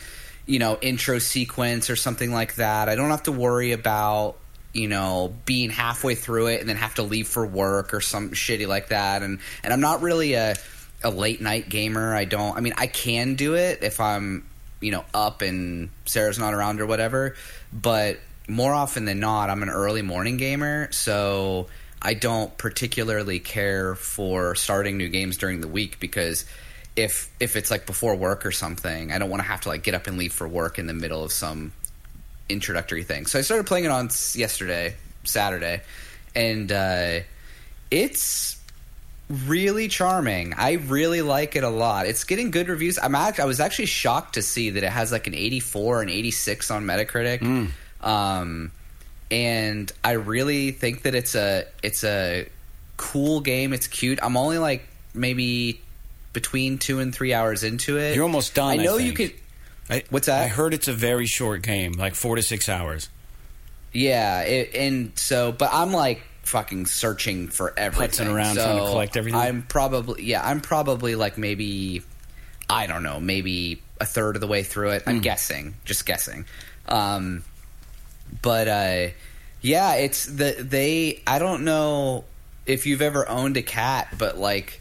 you 0.47 0.59
know, 0.59 0.79
intro 0.81 1.19
sequence 1.19 1.91
or 1.91 1.97
something 1.97 2.33
like 2.33 2.57
that, 2.57 2.89
I 2.89 2.95
don't 2.95 3.11
have 3.11 3.25
to 3.25 3.33
worry 3.33 3.73
about, 3.73 4.37
you 4.73 4.89
know, 4.89 5.35
being 5.45 5.71
halfway 5.71 6.15
through 6.15 6.49
it 6.49 6.61
and 6.61 6.69
then 6.69 6.77
have 6.77 6.95
to 6.97 7.03
leave 7.03 7.29
for 7.29 7.47
work 7.47 7.95
or 7.95 8.01
some 8.01 8.31
shitty 8.31 8.67
like 8.67 8.89
that. 8.89 9.23
And 9.23 9.41
and 9.63 9.73
I'm 9.73 9.81
not 9.81 10.03
really 10.03 10.35
a 10.35 10.57
a 11.05 11.11
late 11.11 11.41
night 11.41 11.69
gamer. 11.69 12.15
I 12.15 12.25
don't. 12.25 12.57
I 12.57 12.61
mean, 12.61 12.75
I 12.77 12.87
can 12.87 13.35
do 13.35 13.55
it 13.55 13.83
if 13.83 14.01
I'm, 14.01 14.47
you 14.81 14.91
know, 14.91 15.05
up 15.15 15.43
and 15.43 15.91
Sarah's 16.05 16.39
not 16.39 16.55
around 16.55 16.81
or 16.81 16.87
whatever, 16.87 17.37
but 17.73 18.19
more 18.49 18.75
often 18.75 19.05
than 19.05 19.21
not, 19.21 19.51
I'm 19.51 19.63
an 19.63 19.71
early 19.71 20.03
morning 20.03 20.37
gamer, 20.37 20.91
so 20.93 21.69
I 22.01 22.15
don't 22.15 22.57
particularly 22.59 23.39
care 23.39 23.95
for 23.95 24.55
starting 24.55 24.97
new 24.97 25.09
games 25.09 25.37
during 25.37 25.61
the 25.61 25.69
week 25.69 26.01
because 26.01 26.45
if 26.97 27.31
if 27.41 27.57
it's 27.57 27.71
like 27.71 27.87
before 27.87 28.15
work 28.15 28.45
or 28.45 28.53
something, 28.53 29.13
I 29.13 29.19
don't 29.19 29.31
want 29.31 29.43
to 29.43 29.49
have 29.49 29.63
to 29.63 29.69
like 29.69 29.83
get 29.83 29.95
up 29.95 30.07
and 30.07 30.19
leave 30.19 30.33
for 30.33 30.47
work 30.47 30.79
in 30.79 30.87
the 30.87 30.95
middle 30.95 31.25
of 31.25 31.33
some 31.33 31.73
introductory 32.49 33.03
thing. 33.05 33.27
So 33.27 33.39
I 33.39 33.43
started 33.43 33.67
playing 33.67 33.87
it 33.87 33.91
on 33.91 34.11
yesterday, 34.35 34.95
Saturday, 35.25 35.83
and 36.35 36.71
uh, 36.71 37.21
it's 37.91 38.59
really 39.47 39.89
charming. 39.89 40.53
I 40.55 40.73
really 40.73 41.23
like 41.23 41.57
it 41.57 41.65
a 41.65 41.69
lot. 41.71 42.07
It's 42.07 42.25
getting 42.25 42.51
good 42.51 42.69
reviews. 42.69 42.99
I'm 43.03 43.15
act- 43.15 43.41
I 43.41 43.47
was 43.47 43.61
actually 43.61 43.87
shocked 43.87 44.35
to 44.35 44.43
see 44.43 44.71
that 44.71 44.83
it 44.83 44.91
has 44.91 45.13
like 45.13 45.27
an 45.27 45.35
84 45.35 46.03
and 46.03 46.11
86 46.11 46.71
on 46.71 46.85
Metacritic. 46.85 47.71
Um, 48.03 48.73
and 49.31 49.91
I 50.05 50.13
really 50.13 50.73
think 50.73 51.03
that 51.03 51.15
it's 51.15 51.35
a 51.35 51.65
it's 51.83 52.05
a 52.05 52.49
cool 52.99 53.41
game. 53.41 53.73
It's 53.73 53.87
cute. 53.87 54.19
I'm 54.23 54.37
only 54.37 54.59
like 54.59 54.87
maybe 55.15 55.81
between 56.33 56.79
two 56.79 56.99
and 56.99 57.15
three 57.15 57.33
hours 57.35 57.63
into 57.65 57.99
it. 57.99 58.15
You're 58.15 58.25
almost 58.25 58.55
done, 58.55 58.79
I 58.79 58.83
I 58.83 58.85
know 58.85 58.97
you 58.97 59.13
think. 59.15 59.33
could. 59.89 59.95
I, 59.97 60.05
What's 60.11 60.27
that? 60.27 60.43
I 60.43 60.49
heard 60.49 60.73
it's 60.75 60.89
a 60.89 60.93
very 60.93 61.27
short 61.27 61.63
game, 61.63 61.93
like 61.93 62.15
four 62.15 62.37
to 62.37 62.43
six 62.43 62.69
hours. 62.69 63.09
Yeah, 63.93 64.41
it, 64.43 64.75
and 64.75 65.13
so, 65.19 65.53
but 65.53 65.71
I'm 65.73 65.93
like 65.93 66.23
fucking 66.45 66.87
searching 66.87 67.49
for 67.49 67.75
everything. 67.77 68.29
around 68.29 68.55
so 68.55 68.65
trying 68.65 68.79
to 68.79 68.85
collect 68.91 69.17
everything? 69.17 69.41
I'm 69.41 69.63
probably 69.63 70.23
yeah, 70.25 70.47
I'm 70.47 70.61
probably 70.61 71.15
like 71.15 71.37
maybe 71.37 72.03
I 72.71 72.87
don't 72.87 73.03
know, 73.03 73.21
maybe 73.21 73.83
a 74.01 74.07
third 74.07 74.37
of 74.37 74.41
the 74.41 74.47
way 74.47 74.63
through 74.63 74.91
it. 74.91 75.03
I'm 75.07 75.17
Hmm. 75.17 75.21
guessing, 75.23 75.75
just 75.85 76.07
guessing. 76.07 76.47
Um, 76.89 77.45
but 78.41 78.69
uh, 78.69 79.07
yeah, 79.61 79.95
it's 79.97 80.25
the 80.27 80.57
they. 80.59 81.23
I 81.27 81.39
don't 81.39 81.65
know 81.65 82.25
if 82.65 82.87
you've 82.87 83.03
ever 83.03 83.29
owned 83.29 83.57
a 83.59 83.63
cat, 83.63 84.09
but 84.17 84.39
like 84.39 84.81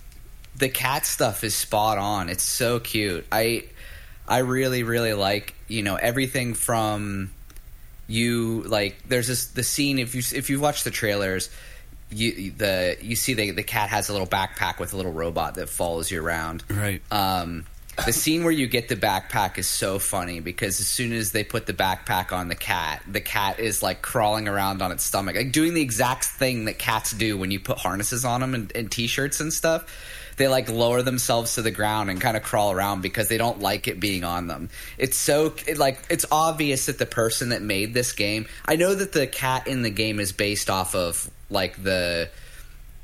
the 0.62 0.70
cat 0.70 1.06
stuff 1.06 1.44
is 1.44 1.54
spot 1.54 1.98
on. 1.98 2.30
It's 2.30 2.44
so 2.44 2.80
cute. 2.80 3.26
I 3.32 3.66
I 4.28 4.38
really 4.40 4.84
really 4.84 5.14
like 5.14 5.54
you 5.68 5.82
know 5.84 5.96
everything 5.96 6.54
from 6.54 7.32
you 8.08 8.62
like 8.64 8.96
there's 9.08 9.28
this 9.28 9.48
the 9.48 9.64
scene 9.64 10.00
if 10.00 10.16
you 10.16 10.22
if 10.38 10.50
you 10.50 10.60
watch 10.60 10.84
the 10.84 10.92
trailers 10.92 11.50
you 12.12 12.52
the 12.52 12.98
you 13.02 13.16
see 13.16 13.34
the 13.34 13.52
the 13.52 13.64
cat 13.64 13.90
has 13.90 14.10
a 14.10 14.12
little 14.12 14.28
backpack 14.28 14.80
with 14.80 14.94
a 14.94 14.98
little 14.98 15.14
robot 15.14 15.56
that 15.56 15.70
follows 15.70 16.12
you 16.12 16.22
around 16.22 16.64
Right. 16.70 17.02
um 17.12 17.66
the 18.06 18.14
scene 18.14 18.44
where 18.44 18.54
you 18.54 18.68
get 18.68 18.88
the 18.90 18.96
backpack 18.96 19.58
is 19.58 19.68
so 19.68 20.00
funny 20.00 20.40
because 20.40 20.80
as 20.80 20.88
soon 20.88 21.14
as 21.14 21.32
they 21.32 21.44
put 21.44 21.66
the 21.68 21.74
backpack 21.74 22.32
on 22.32 22.48
the 22.48 22.56
cat, 22.56 23.04
the 23.06 23.20
cat 23.20 23.60
is 23.60 23.84
like 23.84 24.02
crawling 24.02 24.48
around 24.48 24.82
on 24.82 24.92
its 24.94 25.04
stomach, 25.04 25.36
like 25.36 25.52
doing 25.52 25.74
the 25.74 25.82
exact 25.82 26.24
thing 26.24 26.66
that 26.66 26.80
cats 26.80 27.12
do 27.12 27.38
when 27.38 27.52
you 27.52 27.60
put 27.60 27.78
harnesses 27.78 28.24
on 28.24 28.40
them 28.42 28.56
and, 28.56 28.72
and 28.76 28.90
t-shirts 28.90 29.42
and 29.42 29.52
stuff. 29.54 29.86
They 30.42 30.48
like 30.48 30.72
lower 30.72 31.04
themselves 31.04 31.54
to 31.54 31.62
the 31.62 31.70
ground 31.70 32.10
and 32.10 32.20
kind 32.20 32.36
of 32.36 32.42
crawl 32.42 32.72
around 32.72 33.02
because 33.02 33.28
they 33.28 33.38
don't 33.38 33.60
like 33.60 33.88
it 33.88 34.00
being 34.00 34.24
on 34.24 34.48
them. 34.48 34.70
It's 34.98 35.16
so 35.16 35.54
it, 35.68 35.78
like 35.78 36.00
it's 36.10 36.26
obvious 36.32 36.88
that 36.88 36.98
the 36.98 37.06
person 37.06 37.50
that 37.50 37.62
made 37.62 37.94
this 37.94 38.12
game. 38.14 38.48
I 38.66 38.76
know 38.76 38.96
that 38.96 39.12
the 39.12 39.28
cat 39.28 39.68
in 39.68 39.84
the 39.84 39.92
game 39.92 40.20
is 40.20 40.32
based 40.32 40.72
off 40.72 40.96
of 40.96 41.30
like 41.52 41.84
the 41.84 42.28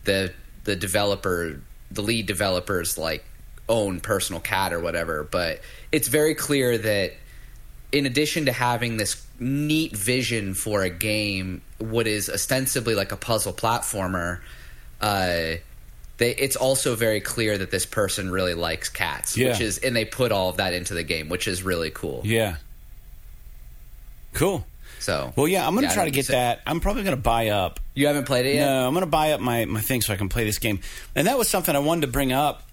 the 0.05 0.33
the 0.63 0.75
developer, 0.75 1.61
the 1.91 2.01
lead 2.01 2.25
developer's 2.25 2.97
like 2.97 3.23
own 3.69 3.99
personal 3.99 4.41
cat 4.41 4.73
or 4.73 4.79
whatever. 4.79 5.23
But 5.23 5.61
it's 5.91 6.07
very 6.07 6.33
clear 6.33 6.75
that 6.75 7.13
in 7.91 8.07
addition 8.07 8.45
to 8.45 8.51
having 8.51 8.97
this 8.97 9.23
neat 9.39 9.95
vision 9.95 10.55
for 10.55 10.81
a 10.81 10.89
game, 10.89 11.61
what 11.77 12.07
is 12.07 12.31
ostensibly 12.31 12.95
like 12.95 13.11
a 13.11 13.15
puzzle 13.15 13.53
platformer, 13.53 14.39
uh, 15.01 15.57
they, 16.17 16.31
it's 16.35 16.55
also 16.55 16.95
very 16.95 17.21
clear 17.21 17.57
that 17.57 17.69
this 17.71 17.85
person 17.85 18.29
really 18.31 18.53
likes 18.55 18.89
cats, 18.89 19.37
Yeah. 19.37 19.49
which 19.49 19.61
is, 19.61 19.77
and 19.79 19.95
they 19.95 20.05
put 20.05 20.31
all 20.31 20.49
of 20.49 20.57
that 20.57 20.73
into 20.73 20.93
the 20.93 21.03
game, 21.03 21.29
which 21.29 21.47
is 21.47 21.61
really 21.63 21.91
cool. 21.91 22.21
Yeah. 22.25 22.55
Cool. 24.33 24.65
So, 24.99 25.31
Well, 25.35 25.47
yeah, 25.47 25.65
I'm 25.67 25.73
gonna 25.75 25.87
Yeah, 25.87 25.93
try 25.93 26.05
to 26.05 26.11
get 26.11 26.27
that. 26.27 26.61
I'm 26.65 26.79
probably 26.79 27.03
gonna 27.03 27.15
buy 27.17 27.49
up. 27.49 27.79
you 27.93 28.07
haven't 28.07 28.25
played 28.25 28.45
it 28.45 28.55
yet. 28.55 28.65
No, 28.65 28.87
I'm 28.87 28.93
gonna 28.93 29.05
buy 29.05 29.31
up 29.31 29.39
my 29.39 29.65
my 29.65 29.79
thing 29.81 30.01
so 30.01 30.13
I 30.13 30.17
can 30.17 30.27
play 30.29 30.43
this 30.43 30.57
game. 30.59 30.79
And 31.15 31.27
that 31.27 31.37
was 31.37 31.47
something 31.47 31.75
I 31.75 31.79
wanted 31.79 32.01
to 32.01 32.07
bring 32.07 32.31
up 32.33 32.63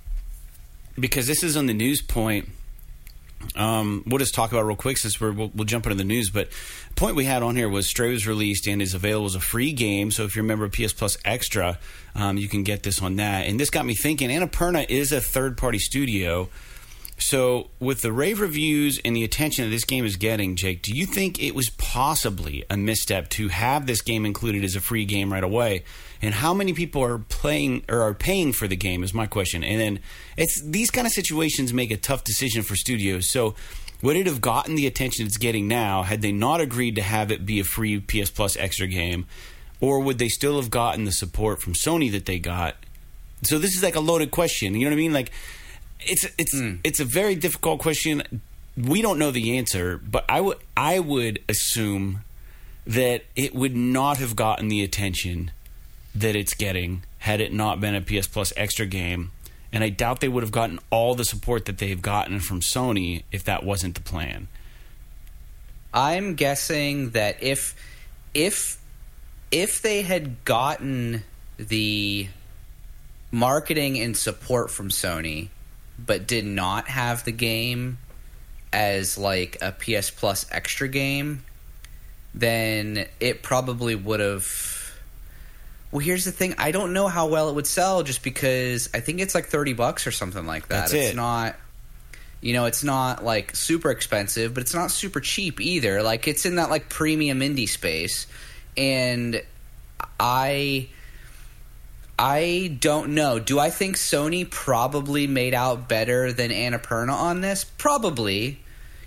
because 0.99 1.27
this 1.27 1.43
is 1.43 1.57
on 1.57 1.67
the 1.67 1.75
news 1.75 2.03
point. 2.03 2.49
Um, 3.57 4.03
we'll 4.07 4.19
just 4.19 4.35
talk 4.35 4.53
about 4.53 4.65
real 4.65 4.77
quick 4.77 4.97
since 4.97 5.21
we're, 5.21 5.33
we'll, 5.33 5.51
we'll 5.55 5.65
jump 5.65 5.87
into 5.87 5.97
the 5.97 6.05
news. 6.05 6.31
But 6.31 6.51
the 6.51 6.95
point 6.95 7.17
we 7.17 7.25
had 7.25 7.43
on 7.43 7.57
here 7.57 7.69
was 7.69 7.87
Stray 7.87 8.11
was 8.11 8.27
released 8.27 8.67
and 8.67 8.81
is 8.83 8.95
available 8.95 9.27
as 9.27 9.35
a 9.35 9.41
free 9.41 9.73
game. 9.73 10.11
So 10.11 10.25
if 10.25 10.37
you're 10.37 10.45
a 10.45 10.49
member 10.49 10.65
of 10.65 10.73
PS 10.73 10.93
Plus 10.93 11.17
Extra, 11.25 11.79
um, 12.15 12.37
you 12.37 12.49
can 12.49 12.63
get 12.63 12.83
this 12.83 13.03
on 13.03 13.17
that. 13.17 13.47
And 13.47 13.59
this 13.59 13.71
got 13.71 13.87
me 13.87 13.95
thinking. 13.95 14.31
Annapurna 14.31 14.89
is 14.89 15.13
a 15.13 15.21
third 15.21 15.57
party 15.57 15.79
studio. 15.79 16.49
So, 17.17 17.71
with 17.79 18.03
the 18.03 18.13
rave 18.13 18.41
reviews 18.41 19.01
and 19.05 19.15
the 19.15 19.23
attention 19.23 19.65
that 19.65 19.71
this 19.71 19.85
game 19.85 20.05
is 20.05 20.17
getting, 20.17 20.57
Jake, 20.57 20.83
do 20.83 20.93
you 20.93 21.07
think 21.07 21.41
it 21.41 21.55
was 21.55 21.71
possibly 21.71 22.65
a 22.69 22.77
misstep 22.77 23.29
to 23.31 23.49
have 23.49 23.87
this 23.87 24.03
game 24.03 24.27
included 24.27 24.65
as 24.65 24.75
a 24.75 24.81
free 24.81 25.05
game 25.05 25.33
right 25.33 25.45
away? 25.45 25.85
And 26.25 26.33
how 26.33 26.55
many 26.55 26.73
people 26.73 27.05
are 27.05 27.19
playing 27.19 27.85
or 27.87 28.01
are 28.01 28.15
paying 28.15 28.55
for 28.55 28.67
the 28.67 28.77
game 28.77 29.05
is 29.05 29.13
my 29.13 29.27
question. 29.27 29.63
And 29.63 29.79
then 29.79 30.01
it's 30.39 30.59
these 30.63 30.91
kind 30.91 31.07
of 31.07 31.13
situations 31.13 31.75
make 31.75 31.91
a 31.91 31.99
tough 31.99 32.25
decision 32.25 32.63
for 32.63 32.77
studios. 32.77 33.31
So, 33.31 33.55
would 34.01 34.17
it 34.17 34.27
have 34.27 34.41
gotten 34.41 34.75
the 34.75 34.87
attention 34.87 35.27
it's 35.27 35.37
getting 35.37 35.69
now 35.69 36.03
had 36.03 36.23
they 36.23 36.33
not 36.33 36.63
agreed 36.63 36.95
to 36.95 37.03
have 37.03 37.31
it 37.31 37.45
be 37.45 37.61
a 37.61 37.65
free 37.65 38.01
PS 38.01 38.31
Plus 38.31 38.57
extra 38.57 38.87
game? 38.87 39.27
Or 39.83 40.01
would 40.01 40.17
they 40.17 40.31
still 40.31 40.57
have 40.57 40.71
gotten 40.71 41.05
the 41.05 41.13
support 41.13 41.61
from 41.61 41.75
Sony 41.75 42.11
that 42.13 42.25
they 42.25 42.39
got? 42.39 42.77
So 43.43 43.59
this 43.59 43.77
is 43.77 43.83
like 43.83 43.95
a 43.95 44.01
loaded 44.01 44.31
question. 44.31 44.73
You 44.73 44.85
know 44.85 44.93
what 44.93 44.95
I 44.95 44.97
mean? 44.97 45.13
Like 45.13 45.31
it's 46.01 46.27
it's 46.39 46.59
hmm. 46.59 46.77
it's 46.85 47.01
a 47.01 47.05
very 47.05 47.35
difficult 47.35 47.81
question. 47.81 48.41
We 48.79 49.03
don't 49.03 49.19
know 49.19 49.31
the 49.31 49.59
answer, 49.59 49.99
but 49.99 50.25
I 50.31 50.41
would 50.41 50.57
I 50.75 51.01
would 51.01 51.43
assume 51.51 52.21
that 52.87 53.25
it 53.37 53.55
would 53.55 53.77
not 53.77 54.17
have 54.17 54.35
gotten 54.35 54.69
the 54.69 54.83
attention 54.83 55.51
that 56.15 56.37
it's 56.37 56.55
getting 56.55 57.03
had 57.19 57.41
it 57.41 57.53
not 57.53 57.81
been 57.81 57.95
a 57.95 58.01
PS 58.01 58.27
Plus 58.27 58.53
extra 58.57 58.87
game. 58.87 59.33
And 59.73 59.83
I 59.83 59.89
doubt 59.89 60.21
they 60.21 60.29
would 60.29 60.43
have 60.43 60.53
gotten 60.53 60.79
all 60.91 61.15
the 61.15 61.25
support 61.25 61.65
that 61.65 61.79
they've 61.79 62.01
gotten 62.01 62.39
from 62.39 62.61
Sony 62.61 63.25
if 63.33 63.43
that 63.45 63.65
wasn't 63.65 63.97
the 63.97 64.01
plan. 64.01 64.47
I'm 65.93 66.35
guessing 66.35 67.11
that 67.11 67.43
if 67.43 67.75
if 68.35 68.79
if 69.51 69.83
they 69.83 70.03
had 70.03 70.45
gotten 70.45 71.23
the 71.57 72.29
marketing 73.31 74.01
and 74.01 74.17
support 74.17 74.71
from 74.71 74.91
Sony 74.91 75.49
but 75.99 76.27
did 76.27 76.45
not 76.45 76.89
have 76.89 77.25
the 77.25 77.33
game 77.33 77.99
as 78.73 79.17
like 79.17 79.57
a 79.63 79.71
PS 79.71 80.11
Plus 80.11 80.47
extra 80.51 80.89
game, 80.89 81.45
then 82.35 83.07
it 83.21 83.43
probably 83.43 83.95
would 83.95 84.21
have 84.21 84.84
well, 85.95 86.01
here's 86.01 86.25
the 86.25 86.33
thing. 86.33 86.57
I 86.59 86.73
don't 86.73 86.93
know 86.93 87.07
how 87.07 87.29
well 87.29 87.49
it 87.51 87.55
would 87.55 87.69
sell 87.69 88.03
just 88.03 88.25
because 88.25 88.91
I 88.93 88.99
think 88.99 89.21
it's 89.21 89.33
like 89.33 89.47
30 89.47 89.75
bucks 89.75 90.09
or 90.09 90.11
something 90.11 90.45
like 90.45 90.67
that. 90.67 90.91
That's 90.91 90.93
it's 90.93 91.13
it. 91.13 91.17
not 91.17 91.55
you 92.41 92.53
know, 92.53 92.65
it's 92.65 92.83
not 92.83 93.25
like 93.25 93.55
super 93.55 93.93
expensive, 93.93 94.55
but 94.55 94.63
it's 94.63 94.75
not 94.75 94.91
super 94.91 95.21
cheap 95.21 95.61
either. 95.61 96.03
Like 96.03 96.27
it's 96.27 96.45
in 96.45 96.57
that 96.57 96.69
like 96.69 96.89
premium 96.89 97.39
indie 97.39 97.69
space. 97.69 98.27
And 98.77 99.41
I 100.19 100.89
I 102.19 102.77
don't 102.81 103.15
know. 103.15 103.39
Do 103.39 103.61
I 103.61 103.71
think 103.71 103.95
Sony 103.95 104.51
probably 104.51 105.29
made 105.29 105.55
out 105.55 105.89
better 105.89 106.33
than 106.33 106.51
Annapurna 106.51 107.13
on 107.13 107.41
this? 107.41 107.63
Probably. 107.63 108.59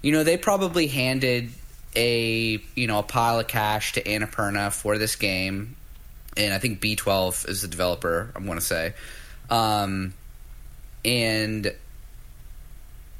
You 0.01 0.13
know, 0.13 0.23
they 0.23 0.37
probably 0.37 0.87
handed 0.87 1.49
a 1.97 2.61
you 2.75 2.87
know 2.87 2.99
a 2.99 3.03
pile 3.03 3.39
of 3.39 3.47
cash 3.47 3.93
to 3.93 4.03
Annapurna 4.03 4.71
for 4.71 4.97
this 4.97 5.15
game, 5.15 5.75
and 6.37 6.53
I 6.53 6.59
think 6.59 6.79
B12 6.81 7.49
is 7.49 7.61
the 7.63 7.67
developer. 7.67 8.31
I'm 8.35 8.45
going 8.45 8.59
to 8.59 8.63
say, 8.65 8.93
um, 9.49 10.13
and 11.03 11.73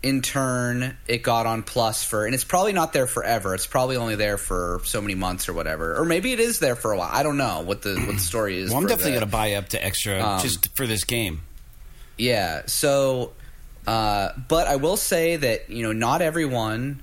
in 0.03 0.21
turn, 0.21 0.95
it 1.07 1.23
got 1.23 1.45
on 1.45 1.63
Plus 1.63 2.03
for, 2.03 2.25
and 2.25 2.35
it's 2.35 2.43
probably 2.43 2.71
not 2.71 2.93
there 2.93 3.07
forever. 3.07 3.55
It's 3.55 3.65
probably 3.67 3.97
only 3.97 4.15
there 4.15 4.37
for 4.37 4.79
so 4.83 5.01
many 5.01 5.15
months 5.15 5.49
or 5.49 5.53
whatever, 5.53 5.97
or 5.97 6.05
maybe 6.05 6.31
it 6.33 6.39
is 6.39 6.59
there 6.59 6.75
for 6.75 6.91
a 6.91 6.97
while. 6.97 7.09
I 7.11 7.23
don't 7.23 7.37
know 7.37 7.61
what 7.61 7.81
the 7.81 7.95
what 7.95 8.13
the 8.15 8.19
story 8.19 8.57
is. 8.59 8.69
Well, 8.71 8.79
I'm 8.81 8.87
definitely 8.87 9.13
going 9.13 9.21
to 9.21 9.25
buy 9.27 9.53
up 9.53 9.69
to 9.69 9.83
extra 9.83 10.21
Um, 10.21 10.41
just 10.41 10.75
for 10.75 10.85
this 10.85 11.03
game. 11.03 11.41
yeah. 12.17 12.61
So, 12.67 13.33
uh, 13.87 14.29
but 14.47 14.67
I 14.67 14.75
will 14.75 14.97
say 14.97 15.35
that 15.37 15.69
you 15.69 15.83
know 15.83 15.93
not 15.93 16.21
everyone 16.21 17.01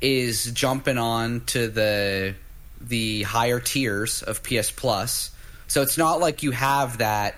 is 0.00 0.50
jumping 0.52 0.98
on 0.98 1.42
to 1.46 1.68
the 1.68 2.34
the 2.80 3.22
higher 3.22 3.60
tiers 3.60 4.22
of 4.24 4.42
PS 4.42 4.72
Plus. 4.72 5.30
So 5.72 5.80
it's 5.80 5.96
not 5.96 6.20
like 6.20 6.42
you 6.42 6.50
have 6.50 6.98
that. 6.98 7.34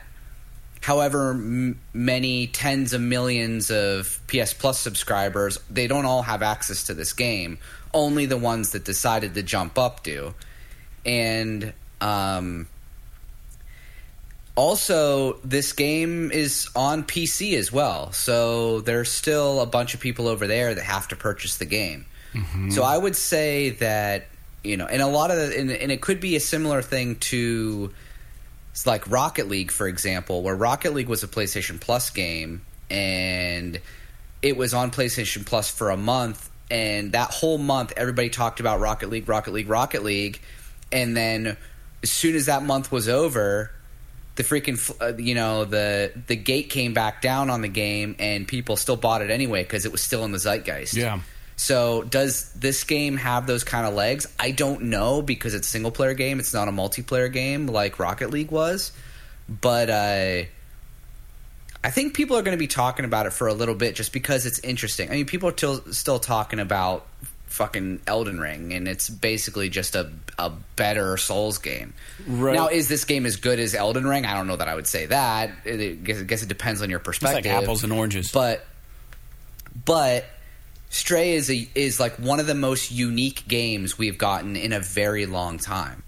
However 0.81 1.31
m- 1.31 1.79
many 1.93 2.49
tens 2.49 2.93
of 2.93 3.01
millions 3.01 3.71
of 3.71 4.19
PS 4.27 4.53
Plus 4.53 4.77
subscribers, 4.81 5.61
they 5.71 5.87
don't 5.87 6.05
all 6.05 6.23
have 6.23 6.43
access 6.43 6.83
to 6.87 6.95
this 6.95 7.13
game. 7.13 7.59
Only 7.93 8.27
the 8.27 8.37
ones 8.37 8.73
that 8.73 8.85
decided 8.85 9.35
to 9.35 9.45
jump 9.45 9.79
up 9.79 10.03
do. 10.03 10.35
And 11.07 11.75
um, 12.01 12.67
also, 14.57 15.35
this 15.45 15.73
game 15.73 16.33
is 16.33 16.69
on 16.75 17.05
PC 17.05 17.57
as 17.57 17.71
well, 17.71 18.11
so 18.11 18.81
there's 18.81 19.13
still 19.13 19.61
a 19.61 19.67
bunch 19.67 19.95
of 19.95 20.01
people 20.01 20.27
over 20.27 20.49
there 20.49 20.75
that 20.75 20.83
have 20.83 21.07
to 21.09 21.17
purchase 21.17 21.59
the 21.59 21.67
game. 21.67 22.05
So 22.73 22.83
I 22.83 22.99
would 22.99 23.15
say 23.15 23.71
that 23.71 24.27
you 24.65 24.77
know, 24.77 24.87
and 24.87 25.03
a 25.03 25.07
lot 25.07 25.31
of 25.31 25.37
the, 25.37 25.57
and, 25.57 25.71
and 25.71 25.93
it 25.93 26.01
could 26.01 26.19
be 26.19 26.35
a 26.35 26.41
similar 26.41 26.83
thing 26.83 27.15
to 27.17 27.93
it's 28.75 28.89
like 28.89 29.09
Rocket 29.09 29.47
League, 29.47 29.71
for 29.71 29.87
example, 29.87 30.43
where 30.43 30.57
Rocket 30.57 30.95
League 30.95 31.07
was 31.07 31.23
a 31.23 31.29
PlayStation 31.29 31.81
Plus 31.81 32.11
game 32.11 32.63
and 32.91 33.81
it 34.43 34.57
was 34.57 34.75
on 34.75 34.91
PlayStation 34.91 35.47
Plus 35.47 35.71
for 35.71 35.91
a 35.91 35.97
month, 35.97 36.51
and 36.73 37.13
that 37.13 37.31
whole 37.31 37.57
month 37.57 37.93
everybody 37.97 38.31
talked 38.31 38.59
about 38.59 38.81
Rocket 38.81 39.11
League, 39.11 39.29
Rocket 39.29 39.53
League, 39.53 39.69
Rocket 39.69 40.03
League, 40.03 40.41
and 40.91 41.17
then 41.17 41.57
as 42.03 42.11
soon 42.11 42.35
as 42.35 42.47
that 42.47 42.65
month 42.65 42.91
was 42.91 43.09
over, 43.09 43.71
the 44.35 44.43
freaking 44.43 44.77
uh, 45.01 45.17
you 45.17 45.37
know 45.37 45.65
the 45.65 46.11
the 46.27 46.35
gate 46.35 46.69
came 46.69 46.95
back 46.95 47.23
down 47.23 47.51
on 47.51 47.61
the 47.61 47.69
game, 47.69 48.17
and 48.19 48.49
people 48.49 48.77
still 48.77 48.97
bought 48.97 49.23
it 49.23 49.31
anyway 49.31 49.63
because 49.63 49.87
it 49.87 49.93
was 49.93 50.01
still 50.01 50.25
in 50.25 50.33
the 50.33 50.39
zeitgeist. 50.39 50.95
Yeah. 50.95 51.21
So 51.57 52.03
does 52.03 52.53
this 52.53 52.83
game 52.85 53.17
have 53.17 53.47
those 53.47 53.65
kind 53.65 53.87
of 53.87 53.95
legs? 53.95 54.27
I 54.39 54.51
don't 54.51 54.85
know 54.85 55.23
because 55.23 55.55
it's 55.55 55.69
a 55.69 55.71
single 55.71 55.93
player 55.93 56.15
game. 56.15 56.41
It's 56.41 56.53
not 56.53 56.69
a 56.69 56.73
multiplayer 56.73 57.33
game 57.33 57.67
like 57.67 57.99
Rocket 57.99 58.31
League 58.31 58.51
was. 58.51 58.93
But 59.49 59.91
uh, 59.91 60.43
I 61.85 61.91
think 61.91 62.15
people 62.15 62.37
are 62.37 62.43
going 62.43 62.57
to 62.57 62.61
be 62.61 62.67
talking 62.67 63.05
about 63.05 63.27
it 63.27 63.33
for 63.33 63.47
a 63.47 63.55
little 63.55 63.75
bit 63.75 63.95
just 63.95 64.13
because 64.13 64.47
it's 64.47 64.59
interesting. 64.61 65.11
I 65.11 65.15
mean, 65.15 65.27
people 65.27 65.49
are 65.49 65.53
till, 65.53 65.81
still 65.93 66.19
talking 66.19 66.59
about 66.59 67.07
fucking 67.47 68.01
Elden 68.07 68.41
Ring, 68.41 68.73
and 68.73 68.89
it's 68.89 69.09
basically 69.09 69.69
just 69.69 69.95
a 69.95 70.11
a 70.39 70.51
better 70.75 71.17
Souls 71.17 71.59
game. 71.59 71.95
Right. 72.27 72.55
Now, 72.55 72.69
is 72.69 72.89
this 72.89 73.05
game 73.05 73.27
as 73.27 73.37
good 73.37 73.61
as 73.61 73.75
Elden 73.75 74.07
Ring? 74.07 74.27
I 74.27 74.35
don't 74.35 74.49
know 74.49 74.57
that 74.57 74.69
I 74.69 74.75
would 74.75 74.89
say 74.89 75.07
that. 75.07 75.51
I 75.65 75.77
guess, 76.03 76.21
I 76.21 76.25
guess 76.25 76.43
it 76.43 76.49
depends 76.49 76.83
on 76.83 76.91
your 76.91 76.99
It's 76.99 77.07
perspective 77.07 77.45
like 77.53 77.63
apples 77.63 77.85
and 77.85 77.93
oranges. 77.93 78.33
but 78.33 78.67
but 79.85 80.25
Stray 80.95 81.33
is 81.33 81.51
a, 81.51 81.69
is 81.75 81.99
like 81.99 82.15
one 82.21 82.39
of 82.39 82.47
the 82.47 82.55
most 82.55 82.93
unique 82.93 83.49
games 83.49 83.99
we've 83.99 84.17
gotten 84.17 84.55
in 84.55 84.73
a 84.73 84.79
very 84.79 85.27
long 85.27 85.59
time. 85.59 86.05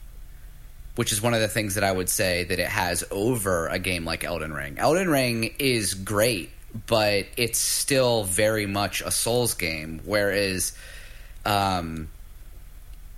Which 0.94 1.12
is 1.12 1.20
one 1.20 1.34
of 1.34 1.40
the 1.40 1.48
things 1.48 1.74
that 1.74 1.82
I 1.82 1.90
would 1.90 2.08
say 2.08 2.44
that 2.44 2.60
it 2.60 2.68
has 2.68 3.02
over 3.10 3.66
a 3.66 3.80
game 3.80 4.04
like 4.04 4.22
Elden 4.22 4.52
Ring. 4.52 4.78
Elden 4.78 5.10
Ring 5.10 5.56
is 5.58 5.94
great, 5.94 6.50
but 6.86 7.26
it's 7.36 7.58
still 7.58 8.22
very 8.22 8.66
much 8.66 9.00
a 9.00 9.10
Souls 9.10 9.54
game, 9.54 10.00
whereas, 10.04 10.72
um, 11.44 12.08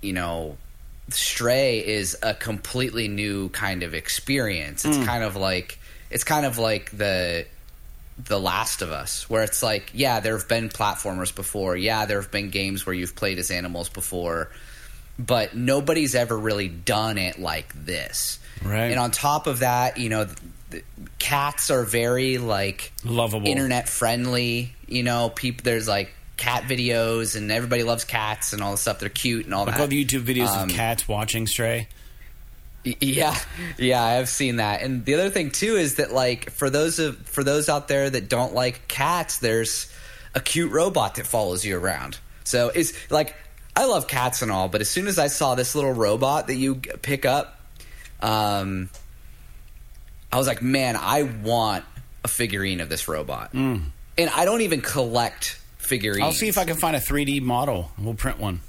you 0.01 0.15
know, 0.15 0.57
Stray 1.11 1.87
is 1.87 2.17
a 2.23 2.33
completely 2.33 3.09
new 3.09 3.51
kind 3.51 3.83
of 3.83 3.93
experience. 3.93 4.87
It's 4.87 5.05
kind 5.05 5.23
of 5.23 5.37
like 5.37 5.79
it's 6.11 6.25
kind 6.25 6.47
of 6.47 6.57
like 6.57 6.97
the 6.97 7.45
the 8.23 8.39
Last 8.41 8.83
of 8.83 8.91
Us, 8.91 9.29
where 9.31 9.43
it's 9.43 9.63
like, 9.63 9.91
yeah, 9.95 10.21
there 10.21 10.37
have 10.37 10.49
been 10.49 10.69
platformers 10.69 11.35
before. 11.35 11.77
Yeah, 11.77 12.05
there 12.07 12.21
have 12.21 12.31
been 12.31 12.51
games 12.51 12.85
where 12.85 12.95
you've 12.95 13.15
played 13.15 13.39
as 13.39 13.51
animals 13.51 13.89
before, 13.89 14.51
but 15.19 15.55
nobody's 15.55 16.15
ever 16.15 16.37
really 16.37 16.69
done 16.69 17.17
it 17.19 17.39
like 17.39 17.73
this. 17.75 18.39
Right. 18.65 18.87
And 18.91 18.99
on 18.99 19.11
top 19.13 19.47
of 19.47 19.61
that, 19.61 19.99
you 19.99 20.09
know, 20.09 20.25
th- 20.25 20.37
th- 20.73 20.85
cats 21.21 21.71
are 21.71 21.85
very 21.85 22.39
like 22.39 22.93
Lovable. 23.05 23.47
internet 23.47 23.89
friendly. 23.89 24.75
You 24.89 25.05
know, 25.05 25.31
people 25.35 25.63
there's 25.65 25.87
like 25.87 26.13
cat 26.37 26.65
videos, 26.65 27.37
and 27.37 27.51
everybody 27.53 27.83
loves 27.85 28.05
cats 28.05 28.53
and 28.53 28.63
all 28.63 28.73
the 28.73 28.79
stuff. 28.79 28.99
They're 28.99 29.09
cute 29.09 29.45
and 29.45 29.55
all 29.55 29.65
Like 29.67 29.77
that. 29.77 29.81
all 29.83 29.87
the 29.87 30.05
YouTube 30.05 30.23
videos 30.25 30.49
Um, 30.49 30.69
of 30.71 30.75
cats 30.75 31.07
watching 31.07 31.47
Stray. 31.47 31.89
Yeah, 33.01 33.37
yeah, 33.79 34.03
I've 34.03 34.29
seen 34.29 34.57
that. 34.57 34.83
And 34.83 35.05
the 35.05 35.15
other 35.15 35.31
thing 35.31 35.51
too 35.51 35.77
is 35.77 35.97
that 35.97 36.13
like 36.13 36.51
for 36.51 36.71
those 36.71 36.99
of 36.99 37.17
for 37.27 37.45
those 37.45 37.69
out 37.69 37.89
there 37.89 38.09
that 38.09 38.29
don't 38.29 38.55
like 38.55 38.89
cats, 38.89 39.39
there's 39.39 39.93
a 40.35 40.41
cute 40.41 40.73
robot 40.73 41.17
that 41.17 41.27
follows 41.27 41.65
you 41.65 41.79
around. 41.79 42.19
So 42.45 42.69
it's 42.69 42.93
like 43.11 43.35
I 43.77 43.85
love 43.85 44.09
cats 44.09 44.43
and 44.43 44.51
all, 44.51 44.69
but 44.69 44.81
as 44.81 44.91
soon 44.91 45.07
as 45.07 45.19
I 45.19 45.29
saw 45.29 45.55
this 45.55 45.75
little 45.75 45.93
robot 45.93 46.49
that 46.49 46.57
you 46.57 46.77
pick 46.77 47.25
up, 47.25 47.61
um, 48.21 48.91
I 50.33 50.39
was 50.39 50.47
like, 50.47 50.63
man, 50.63 50.97
I 50.97 51.23
want 51.23 51.85
a 52.25 52.29
figurine 52.29 52.81
of 52.81 52.89
this 52.89 53.09
robot. 53.09 53.53
And 53.53 53.93
I 54.19 54.45
don't 54.45 54.63
even 54.63 54.81
collect 54.81 55.61
figurines. 55.79 56.25
I'll 56.25 56.33
see 56.33 56.49
if 56.49 56.59
I 56.59 56.65
can 56.65 56.77
find 56.77 56.97
a 56.97 57.01
3D 57.01 57.41
model. 57.41 57.93
And 57.97 58.05
we'll 58.05 58.15
print 58.15 58.39
one. 58.39 58.61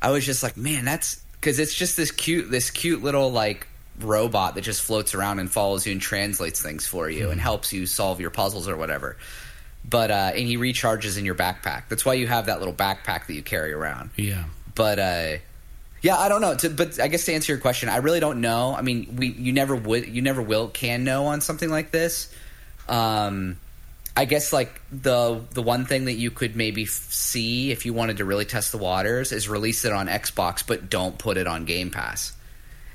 I 0.00 0.10
was 0.10 0.24
just 0.24 0.42
like, 0.42 0.56
man, 0.56 0.84
that's 0.84 1.20
because 1.44 1.58
it's 1.58 1.74
just 1.74 1.94
this 1.98 2.10
cute, 2.10 2.50
this 2.50 2.70
cute 2.70 3.02
little 3.02 3.30
like 3.30 3.66
robot 4.00 4.54
that 4.54 4.62
just 4.62 4.80
floats 4.80 5.14
around 5.14 5.40
and 5.40 5.52
follows 5.52 5.86
you 5.86 5.92
and 5.92 6.00
translates 6.00 6.62
things 6.62 6.86
for 6.86 7.10
you 7.10 7.28
and 7.28 7.38
helps 7.38 7.70
you 7.70 7.84
solve 7.84 8.18
your 8.18 8.30
puzzles 8.30 8.66
or 8.66 8.78
whatever. 8.78 9.18
But 9.86 10.10
uh, 10.10 10.32
and 10.34 10.46
he 10.46 10.56
recharges 10.56 11.18
in 11.18 11.26
your 11.26 11.34
backpack. 11.34 11.90
That's 11.90 12.02
why 12.02 12.14
you 12.14 12.26
have 12.26 12.46
that 12.46 12.60
little 12.60 12.72
backpack 12.72 13.26
that 13.26 13.34
you 13.34 13.42
carry 13.42 13.74
around. 13.74 14.08
Yeah. 14.16 14.44
But 14.74 14.98
uh, 14.98 15.32
yeah, 16.00 16.16
I 16.16 16.30
don't 16.30 16.40
know. 16.40 16.54
To, 16.56 16.70
but 16.70 16.98
I 16.98 17.08
guess 17.08 17.26
to 17.26 17.34
answer 17.34 17.52
your 17.52 17.60
question, 17.60 17.90
I 17.90 17.98
really 17.98 18.20
don't 18.20 18.40
know. 18.40 18.74
I 18.74 18.80
mean, 18.80 19.14
we 19.16 19.28
you 19.28 19.52
never 19.52 19.76
would, 19.76 20.08
you 20.08 20.22
never 20.22 20.40
will, 20.40 20.68
can 20.68 21.04
know 21.04 21.26
on 21.26 21.42
something 21.42 21.68
like 21.68 21.90
this. 21.90 22.34
Um, 22.88 23.58
I 24.16 24.26
guess 24.26 24.52
like 24.52 24.80
the 24.92 25.40
the 25.50 25.62
one 25.62 25.86
thing 25.86 26.04
that 26.04 26.12
you 26.12 26.30
could 26.30 26.54
maybe 26.54 26.84
f- 26.84 26.88
see 26.90 27.72
if 27.72 27.84
you 27.84 27.92
wanted 27.92 28.18
to 28.18 28.24
really 28.24 28.44
test 28.44 28.70
the 28.70 28.78
waters 28.78 29.32
is 29.32 29.48
release 29.48 29.84
it 29.84 29.92
on 29.92 30.06
Xbox, 30.06 30.64
but 30.64 30.88
don't 30.88 31.18
put 31.18 31.36
it 31.36 31.46
on 31.48 31.64
Game 31.64 31.90
Pass, 31.90 32.32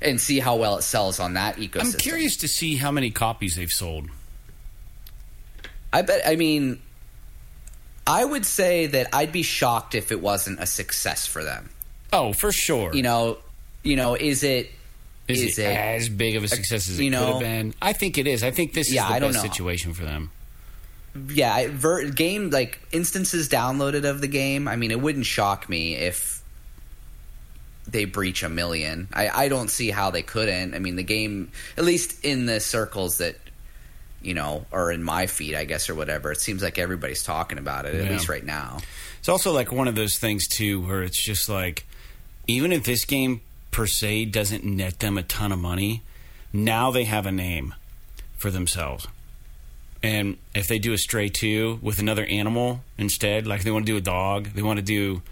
and 0.00 0.18
see 0.18 0.38
how 0.40 0.56
well 0.56 0.78
it 0.78 0.82
sells 0.82 1.20
on 1.20 1.34
that 1.34 1.56
ecosystem. 1.56 1.92
I'm 1.94 1.98
curious 2.00 2.36
to 2.38 2.48
see 2.48 2.76
how 2.76 2.90
many 2.90 3.10
copies 3.10 3.56
they've 3.56 3.68
sold. 3.70 4.08
I 5.92 6.02
bet. 6.02 6.22
I 6.26 6.36
mean, 6.36 6.80
I 8.06 8.24
would 8.24 8.46
say 8.46 8.86
that 8.86 9.08
I'd 9.12 9.32
be 9.32 9.42
shocked 9.42 9.94
if 9.94 10.10
it 10.12 10.20
wasn't 10.22 10.60
a 10.60 10.66
success 10.66 11.26
for 11.26 11.44
them. 11.44 11.68
Oh, 12.12 12.32
for 12.32 12.50
sure. 12.50 12.94
You 12.94 13.02
know, 13.02 13.38
you 13.82 13.96
know, 13.96 14.14
is 14.14 14.42
it 14.42 14.70
is, 15.28 15.42
is 15.42 15.58
it, 15.58 15.62
it- 15.64 15.76
as 15.76 16.08
big 16.08 16.36
of 16.36 16.44
a 16.44 16.48
success 16.48 16.88
as 16.88 16.98
it 16.98 17.02
you 17.04 17.10
could 17.10 17.18
know- 17.18 17.32
have 17.32 17.40
been? 17.40 17.74
I 17.82 17.92
think 17.92 18.16
it 18.18 18.26
is. 18.26 18.42
I 18.42 18.50
think 18.52 18.72
this 18.72 18.88
is 18.88 18.94
Yeah, 18.94 19.08
the 19.08 19.14
I 19.14 19.20
best 19.20 19.42
situation 19.42 19.92
for 19.92 20.04
them. 20.04 20.30
Yeah, 21.28 21.66
ver- 21.70 22.10
game 22.10 22.50
like 22.50 22.80
instances 22.92 23.48
downloaded 23.48 24.04
of 24.08 24.20
the 24.20 24.28
game. 24.28 24.68
I 24.68 24.76
mean, 24.76 24.90
it 24.90 25.00
wouldn't 25.00 25.26
shock 25.26 25.68
me 25.68 25.96
if 25.96 26.42
they 27.88 28.04
breach 28.04 28.42
a 28.42 28.48
million. 28.48 29.08
I, 29.12 29.28
I 29.28 29.48
don't 29.48 29.68
see 29.68 29.90
how 29.90 30.10
they 30.10 30.22
couldn't. 30.22 30.74
I 30.74 30.78
mean, 30.78 30.96
the 30.96 31.02
game, 31.02 31.50
at 31.76 31.84
least 31.84 32.24
in 32.24 32.46
the 32.46 32.60
circles 32.60 33.18
that 33.18 33.36
you 34.22 34.34
know 34.34 34.66
are 34.70 34.92
in 34.92 35.02
my 35.02 35.26
feed, 35.26 35.54
I 35.54 35.64
guess, 35.64 35.88
or 35.90 35.94
whatever. 35.94 36.30
It 36.30 36.40
seems 36.40 36.62
like 36.62 36.78
everybody's 36.78 37.22
talking 37.24 37.58
about 37.58 37.86
it 37.86 37.94
at 37.94 38.04
Yeah. 38.04 38.10
least 38.12 38.28
right 38.28 38.44
now. 38.44 38.78
It's 39.18 39.28
also 39.28 39.52
like 39.52 39.72
one 39.72 39.88
of 39.88 39.94
those 39.94 40.18
things 40.18 40.46
too, 40.46 40.80
where 40.80 41.02
it's 41.02 41.22
just 41.22 41.48
like, 41.48 41.84
even 42.46 42.72
if 42.72 42.84
this 42.84 43.04
game 43.04 43.40
per 43.70 43.86
se 43.86 44.26
doesn't 44.26 44.64
net 44.64 44.98
them 45.00 45.18
a 45.18 45.22
ton 45.22 45.52
of 45.52 45.58
money, 45.58 46.02
now 46.52 46.90
they 46.90 47.04
have 47.04 47.26
a 47.26 47.32
name 47.32 47.74
for 48.38 48.50
themselves. 48.50 49.06
And 50.02 50.38
if 50.54 50.66
they 50.66 50.78
do 50.78 50.92
a 50.92 50.98
stray 50.98 51.28
two 51.28 51.78
with 51.82 51.98
another 51.98 52.24
animal 52.24 52.80
instead, 52.96 53.46
like 53.46 53.64
they 53.64 53.70
want 53.70 53.86
to 53.86 53.92
do 53.92 53.98
a 53.98 54.00
dog, 54.00 54.48
they 54.54 54.62
want 54.62 54.78
to 54.78 54.84
do 54.84 55.22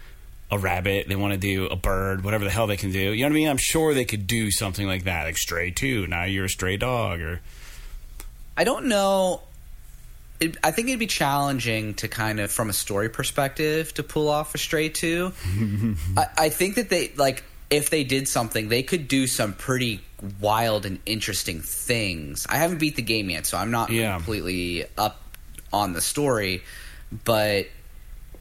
a 0.50 0.58
rabbit, 0.58 1.08
they 1.08 1.16
want 1.16 1.32
to 1.32 1.38
do 1.38 1.66
a 1.66 1.76
bird, 1.76 2.24
whatever 2.24 2.44
the 2.44 2.50
hell 2.50 2.66
they 2.66 2.76
can 2.76 2.92
do. 2.92 3.12
You 3.12 3.22
know 3.22 3.28
what 3.28 3.32
I 3.32 3.34
mean? 3.34 3.48
I'm 3.48 3.58
sure 3.58 3.94
they 3.94 4.04
could 4.04 4.26
do 4.26 4.50
something 4.50 4.86
like 4.86 5.04
that, 5.04 5.24
like 5.24 5.36
stray 5.36 5.70
two. 5.70 6.06
Now 6.06 6.24
you're 6.24 6.46
a 6.46 6.50
stray 6.50 6.76
dog, 6.76 7.20
or 7.20 7.40
I 8.56 8.64
don't 8.64 8.86
know. 8.86 9.42
It, 10.40 10.56
I 10.62 10.70
think 10.70 10.88
it'd 10.88 11.00
be 11.00 11.06
challenging 11.06 11.94
to 11.94 12.08
kind 12.08 12.38
of, 12.38 12.50
from 12.50 12.70
a 12.70 12.72
story 12.72 13.08
perspective, 13.08 13.92
to 13.94 14.02
pull 14.02 14.28
off 14.28 14.54
a 14.54 14.58
Stray 14.58 14.88
Two. 14.88 15.32
I, 16.16 16.26
I 16.36 16.48
think 16.48 16.76
that 16.76 16.88
they 16.88 17.12
like 17.16 17.42
if 17.70 17.90
they 17.90 18.04
did 18.04 18.28
something, 18.28 18.68
they 18.68 18.82
could 18.82 19.08
do 19.08 19.26
some 19.26 19.52
pretty 19.52 20.00
wild 20.40 20.84
and 20.86 20.98
interesting 21.06 21.60
things. 21.60 22.46
I 22.48 22.56
haven't 22.56 22.78
beat 22.78 22.96
the 22.96 23.02
game 23.02 23.30
yet, 23.30 23.46
so 23.46 23.56
I'm 23.58 23.70
not 23.70 23.90
Yeah. 23.90 24.14
completely 24.16 24.84
up 24.96 25.20
on 25.72 25.92
the 25.92 26.00
story, 26.00 26.62
but 27.24 27.66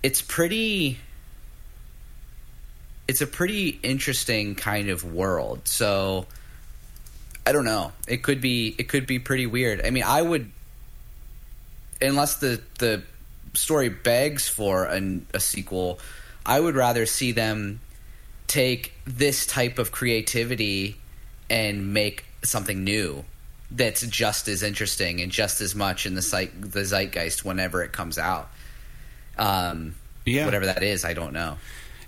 it's 0.04 0.22
pretty. 0.22 0.98
It's 3.08 3.22
a 3.22 3.28
pretty 3.28 3.80
interesting 3.84 4.56
kind 4.56 4.90
of 4.90 5.04
world. 5.04 5.62
So 5.68 6.26
I 7.46 7.52
don't 7.54 7.64
know. 7.66 7.94
It 8.08 8.24
could 8.24 8.42
be 8.42 8.76
it 8.78 8.90
could 8.90 9.08
be 9.08 9.20
pretty 9.20 9.46
weird. 9.46 9.86
I 9.86 9.90
mean, 9.92 10.04
I 10.04 10.22
would 10.22 10.52
unless 12.02 12.36
the 12.36 12.62
the 12.80 13.04
story 13.54 13.90
begs 13.90 14.48
for 14.50 14.86
an, 14.86 15.26
a 15.34 15.40
sequel, 15.40 16.00
I 16.46 16.60
would 16.60 16.76
rather 16.76 17.06
see 17.06 17.32
them 17.32 17.80
take 18.48 18.94
this 19.06 19.46
type 19.46 19.80
of 19.80 19.92
creativity 19.92 20.98
and 21.50 21.94
make 21.94 22.26
something 22.44 22.84
new 22.84 23.24
that's 23.72 24.06
just 24.08 24.48
as 24.48 24.64
interesting 24.64 25.20
and 25.22 25.32
just 25.32 25.60
as 25.62 25.76
much 25.76 26.06
in 26.06 26.16
the 26.16 26.50
the 26.60 26.86
zeitgeist 26.86 27.44
whenever 27.44 27.84
it 27.84 27.92
comes 27.92 28.18
out. 28.18 28.50
Um, 29.38 29.96
Yeah. 30.26 30.46
whatever 30.46 30.66
that 30.66 30.84
is, 30.84 31.04
I 31.06 31.14
don't 31.14 31.34
know. 31.34 31.58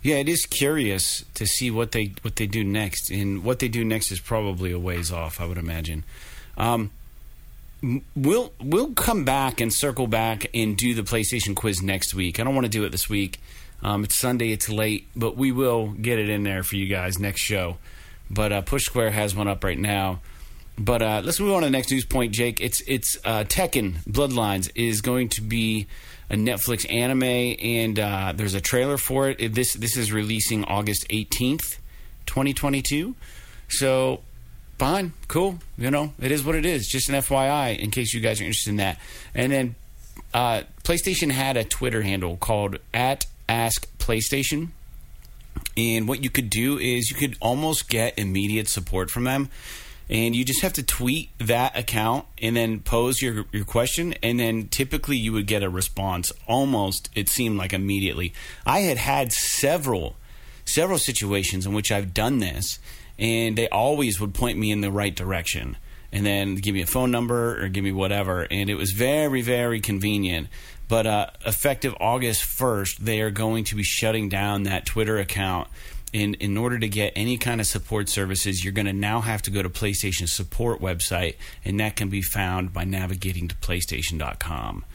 Yeah, 0.02 0.16
it 0.16 0.30
is 0.30 0.46
curious 0.46 1.26
to 1.34 1.46
see 1.46 1.70
what 1.70 1.92
they 1.92 2.14
what 2.22 2.38
they 2.38 2.48
do 2.48 2.64
next, 2.64 3.10
and 3.12 3.44
what 3.44 3.60
they 3.60 3.68
do 3.68 3.84
next 3.84 4.12
is 4.12 4.20
probably 4.22 4.72
a 4.72 4.80
ways 4.80 5.12
off. 5.12 5.42
I 5.42 5.46
would 5.46 5.58
imagine. 5.58 6.06
Um, 6.58 6.92
we'll 8.16 8.54
we'll 8.62 8.94
come 8.94 9.26
back 9.26 9.60
and 9.60 9.74
circle 9.74 10.08
back 10.08 10.48
and 10.54 10.78
do 10.78 10.94
the 10.94 11.04
PlayStation 11.04 11.56
quiz 11.56 11.82
next 11.82 12.14
week. 12.14 12.40
I 12.40 12.44
don't 12.44 12.56
want 12.56 12.66
to 12.66 12.70
do 12.72 12.86
it 12.86 12.92
this 12.92 13.10
week. 13.10 13.40
Um, 13.82 14.04
it's 14.06 14.18
Sunday. 14.18 14.52
It's 14.52 14.70
late, 14.70 15.08
but 15.16 15.36
we 15.38 15.52
will 15.52 15.90
get 15.90 16.18
it 16.20 16.30
in 16.30 16.44
there 16.44 16.64
for 16.64 16.76
you 16.78 16.88
guys 16.88 17.20
next 17.20 17.42
show. 17.42 17.78
But 18.30 18.52
uh, 18.52 18.62
Push 18.62 18.86
Square 18.86 19.12
has 19.12 19.36
one 19.36 19.48
up 19.48 19.64
right 19.64 19.78
now. 19.80 20.20
But 20.78 21.02
uh, 21.02 21.22
let's 21.26 21.40
move 21.40 21.54
on 21.54 21.62
to 21.62 21.68
the 21.68 21.72
next 21.72 21.92
news 21.92 22.06
point, 22.06 22.32
Jake. 22.34 22.62
It's 22.62 22.82
it's 22.88 23.18
uh, 23.26 23.44
Tekken 23.44 23.96
Bloodlines 24.06 24.70
is 24.76 25.02
going 25.02 25.30
to 25.30 25.42
be 25.42 25.88
a 26.30 26.36
Netflix 26.36 26.90
anime, 26.90 27.24
and 27.24 28.00
uh, 28.00 28.34
there's 28.36 28.54
a 28.54 28.62
trailer 28.62 28.98
for 28.98 29.30
it. 29.30 29.42
It- 29.42 29.54
This 29.56 29.74
this 29.74 29.98
is 29.98 30.14
releasing 30.14 30.64
August 30.66 31.06
18th, 31.10 31.78
2022. 32.28 33.16
So 33.68 34.22
fine, 34.78 35.12
cool. 35.28 35.60
You 35.78 35.92
know, 35.92 36.14
it 36.22 36.32
is 36.32 36.44
what 36.46 36.56
it 36.56 36.66
is. 36.66 36.88
Just 36.88 37.10
an 37.10 37.16
FYI, 37.16 37.78
in 37.78 37.92
case 37.92 38.14
you 38.14 38.22
guys 38.22 38.40
are 38.40 38.46
interested 38.46 38.70
in 38.70 38.78
that. 38.78 39.00
And 39.36 39.52
then 39.52 39.76
uh, 40.34 40.62
PlayStation 40.84 41.32
had 41.32 41.58
a 41.58 41.64
Twitter 41.66 42.04
handle 42.04 42.38
called 42.38 42.78
at 42.94 43.26
Ask 43.50 43.86
PlayStation. 43.98 44.70
And 45.78 46.08
what 46.08 46.24
you 46.24 46.30
could 46.30 46.50
do 46.50 46.78
is 46.78 47.10
you 47.10 47.16
could 47.16 47.38
almost 47.40 47.90
get 47.90 48.18
immediate 48.18 48.68
support 48.68 49.10
from 49.10 49.24
them. 49.24 49.50
And 50.10 50.36
you 50.36 50.44
just 50.44 50.64
have 50.64 50.74
to 50.74 50.84
tweet 50.84 51.30
that 51.38 51.78
account 51.78 52.26
and 52.42 52.56
then 52.58 52.80
pose 52.80 53.22
your, 53.22 53.46
your 53.52 53.64
question. 53.64 54.14
And 54.24 54.40
then 54.40 54.68
typically 54.68 55.18
you 55.18 55.32
would 55.34 55.46
get 55.46 55.62
a 55.62 55.70
response 55.70 56.32
almost, 56.48 57.10
it 57.14 57.30
seemed 57.30 57.58
like 57.60 57.74
immediately. 57.74 58.34
I 58.66 58.80
had 58.80 58.98
had 58.98 59.32
several, 59.32 60.16
several 60.66 60.98
situations 60.98 61.68
in 61.68 61.74
which 61.74 61.92
I've 61.92 62.12
done 62.14 62.40
this, 62.40 62.80
and 63.20 63.56
they 63.56 63.70
always 63.70 64.20
would 64.20 64.34
point 64.34 64.58
me 64.58 64.72
in 64.72 64.82
the 64.82 64.92
right 64.92 65.16
direction. 65.16 65.78
and 66.12 66.26
then 66.26 66.56
give 66.56 66.74
me 66.74 66.82
a 66.82 66.88
phone 66.88 67.12
number 67.12 67.64
or 67.64 67.70
give 67.70 67.84
me 67.84 67.92
whatever. 67.92 68.48
And 68.50 68.70
it 68.70 68.76
was 68.76 68.92
very, 68.92 69.42
very 69.42 69.80
convenient. 69.80 70.48
But 70.90 71.06
uh, 71.06 71.28
effective 71.46 71.96
August 72.02 72.42
1st, 72.44 72.98
they 72.98 73.22
are 73.22 73.30
going 73.30 73.64
to 73.66 73.76
be 73.76 73.84
shutting 73.84 74.28
down 74.28 74.64
that 74.64 74.86
Twitter 74.86 75.18
account. 75.18 75.70
In, 76.12 76.34
in 76.34 76.58
order 76.58 76.80
to 76.80 76.88
get 76.90 77.14
any 77.16 77.38
kind 77.38 77.62
of 77.62 77.68
support 77.68 78.10
services, 78.10 78.64
you're 78.64 78.74
going 78.74 78.88
to 78.88 78.94
now 78.94 79.22
have 79.22 79.44
to 79.44 79.52
go 79.52 79.62
to 79.62 79.70
PlayStation 79.70 80.28
support 80.28 80.82
website, 80.82 81.36
and 81.64 81.80
that 81.80 81.96
can 81.96 82.10
be 82.10 82.24
found 82.24 82.74
by 82.74 82.84
navigating 82.84 83.48
to 83.48 83.56
PlayStation.com. 83.58 84.86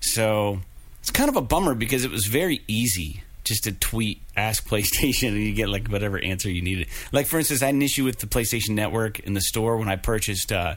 So 0.00 0.58
it's 0.98 1.12
kind 1.12 1.28
of 1.28 1.36
a 1.36 1.40
bummer 1.40 1.76
because 1.76 2.04
it 2.04 2.10
was 2.10 2.26
very 2.26 2.62
easy 2.66 3.22
just 3.44 3.62
to 3.62 3.72
tweet 3.72 4.20
ask 4.36 4.68
PlayStation 4.68 5.28
and 5.34 5.36
you 5.36 5.54
get 5.54 5.68
like 5.68 5.86
whatever 5.86 6.18
answer 6.18 6.50
you 6.50 6.62
needed. 6.62 6.88
Like 7.12 7.26
for 7.26 7.38
instance, 7.38 7.62
I 7.62 7.66
had 7.66 7.76
an 7.76 7.82
issue 7.82 8.02
with 8.02 8.18
the 8.18 8.26
PlayStation 8.26 8.70
Network 8.70 9.20
in 9.20 9.34
the 9.34 9.40
store 9.40 9.76
when 9.76 9.88
I 9.88 9.94
purchased 9.94 10.50
uh, 10.50 10.74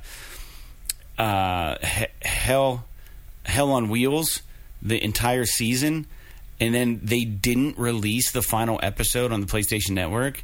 uh, 1.17 1.77
Hell 2.21 2.85
Hell 3.43 3.71
on 3.71 3.89
Wheels 3.89 4.43
the 4.81 5.03
entire 5.03 5.45
season, 5.45 6.07
and 6.59 6.73
then 6.73 6.99
they 7.03 7.23
didn't 7.25 7.77
release 7.77 8.31
the 8.31 8.41
final 8.41 8.79
episode 8.83 9.31
on 9.31 9.41
the 9.41 9.47
PlayStation 9.47 9.91
Network. 9.91 10.43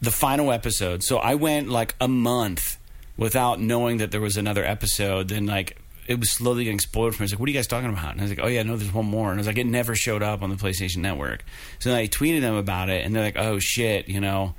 The 0.00 0.10
final 0.10 0.50
episode. 0.50 1.02
So 1.02 1.18
I 1.18 1.34
went 1.34 1.68
like 1.68 1.94
a 2.00 2.08
month 2.08 2.78
without 3.16 3.60
knowing 3.60 3.98
that 3.98 4.10
there 4.10 4.20
was 4.20 4.36
another 4.36 4.64
episode. 4.64 5.28
Then 5.28 5.46
like 5.46 5.76
it 6.06 6.18
was 6.18 6.30
slowly 6.30 6.64
getting 6.64 6.80
spoiled 6.80 7.14
for 7.14 7.22
me. 7.22 7.24
I 7.24 7.26
was 7.26 7.32
like, 7.32 7.40
"What 7.40 7.48
are 7.48 7.52
you 7.52 7.58
guys 7.58 7.66
talking 7.66 7.90
about?" 7.90 8.12
And 8.12 8.20
I 8.20 8.24
was 8.24 8.30
like, 8.30 8.40
"Oh 8.42 8.48
yeah, 8.48 8.62
no, 8.62 8.76
there's 8.76 8.92
one 8.92 9.06
more." 9.06 9.30
And 9.30 9.38
I 9.38 9.40
was 9.40 9.46
like, 9.46 9.58
"It 9.58 9.66
never 9.66 9.94
showed 9.94 10.22
up 10.22 10.42
on 10.42 10.50
the 10.50 10.56
PlayStation 10.56 10.98
Network." 10.98 11.44
So 11.78 11.90
then 11.90 11.98
I 11.98 12.06
tweeted 12.06 12.40
them 12.40 12.54
about 12.54 12.88
it, 12.88 13.04
and 13.04 13.14
they're 13.14 13.22
like, 13.22 13.36
"Oh 13.38 13.58
shit," 13.58 14.08
you 14.08 14.20
know. 14.20 14.54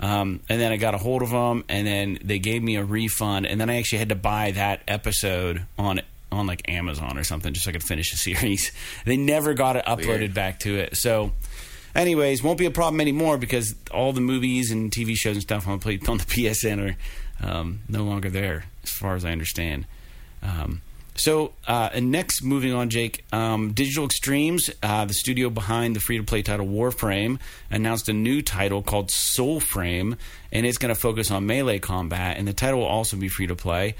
Um, 0.00 0.40
and 0.48 0.60
then 0.60 0.72
I 0.72 0.76
got 0.76 0.94
a 0.94 0.98
hold 0.98 1.22
of 1.22 1.30
them, 1.30 1.64
and 1.68 1.86
then 1.86 2.18
they 2.22 2.38
gave 2.38 2.62
me 2.62 2.76
a 2.76 2.84
refund, 2.84 3.46
and 3.46 3.60
then 3.60 3.70
I 3.70 3.76
actually 3.76 3.98
had 3.98 4.08
to 4.10 4.14
buy 4.16 4.50
that 4.52 4.82
episode 4.88 5.64
on 5.78 6.00
on 6.36 6.46
like 6.46 6.68
Amazon 6.68 7.18
or 7.18 7.24
something 7.24 7.52
just 7.52 7.64
so 7.64 7.70
I 7.70 7.72
could 7.72 7.82
finish 7.82 8.10
the 8.10 8.16
series. 8.16 8.72
they 9.04 9.16
never 9.16 9.54
got 9.54 9.76
it 9.76 9.84
uploaded 9.84 10.18
Weird. 10.18 10.34
back 10.34 10.60
to 10.60 10.76
it. 10.76 10.96
So, 10.96 11.32
anyways, 11.94 12.42
won't 12.42 12.58
be 12.58 12.66
a 12.66 12.70
problem 12.70 13.00
anymore 13.00 13.38
because 13.38 13.74
all 13.90 14.12
the 14.12 14.20
movies 14.20 14.70
and 14.70 14.90
TV 14.90 15.14
shows 15.16 15.36
and 15.36 15.42
stuff 15.42 15.66
on 15.66 15.78
the 15.78 16.00
on 16.08 16.18
the 16.18 16.24
PSN 16.24 16.96
are 17.42 17.46
um, 17.46 17.80
no 17.88 18.04
longer 18.04 18.30
there, 18.30 18.64
as 18.82 18.90
far 18.90 19.14
as 19.14 19.24
I 19.24 19.32
understand. 19.32 19.86
Um, 20.42 20.82
so, 21.16 21.52
uh, 21.66 21.88
and 21.94 22.10
next, 22.12 22.42
moving 22.42 22.74
on, 22.74 22.90
Jake, 22.90 23.24
um, 23.32 23.72
Digital 23.72 24.04
Extremes, 24.04 24.70
uh, 24.82 25.06
the 25.06 25.14
studio 25.14 25.48
behind 25.48 25.96
the 25.96 26.00
free 26.00 26.18
to 26.18 26.22
play 26.22 26.42
title 26.42 26.66
Warframe, 26.66 27.38
announced 27.70 28.08
a 28.10 28.12
new 28.12 28.42
title 28.42 28.82
called 28.82 29.08
Soulframe, 29.08 30.18
and 30.52 30.66
it's 30.66 30.76
going 30.76 30.94
to 30.94 31.00
focus 31.00 31.30
on 31.30 31.46
melee 31.46 31.78
combat, 31.78 32.36
and 32.36 32.46
the 32.46 32.52
title 32.52 32.80
will 32.80 32.86
also 32.86 33.16
be 33.16 33.28
free 33.28 33.46
to 33.46 33.56
play. 33.56 33.94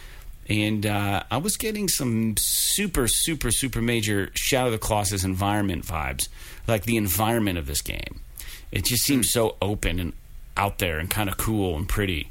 And 0.48 0.86
uh, 0.86 1.24
I 1.30 1.38
was 1.38 1.56
getting 1.56 1.88
some 1.88 2.36
super, 2.36 3.08
super, 3.08 3.50
super 3.50 3.82
major 3.82 4.30
Shadow 4.34 4.66
of 4.66 4.72
the 4.72 4.78
Colossus 4.78 5.24
environment 5.24 5.84
vibes, 5.84 6.28
like 6.68 6.84
the 6.84 6.96
environment 6.96 7.58
of 7.58 7.66
this 7.66 7.82
game. 7.82 8.20
It 8.70 8.84
just 8.84 9.04
seems 9.04 9.30
so 9.30 9.56
open 9.60 9.98
and 9.98 10.12
out 10.56 10.78
there 10.78 10.98
and 10.98 11.10
kind 11.10 11.28
of 11.28 11.36
cool 11.36 11.76
and 11.76 11.88
pretty. 11.88 12.30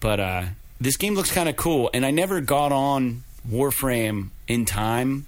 But 0.00 0.20
uh, 0.20 0.42
this 0.80 0.96
game 0.96 1.14
looks 1.14 1.32
kind 1.32 1.48
of 1.48 1.56
cool, 1.56 1.90
and 1.92 2.06
I 2.06 2.10
never 2.10 2.40
got 2.40 2.72
on 2.72 3.24
Warframe 3.48 4.30
in 4.46 4.64
time. 4.64 5.26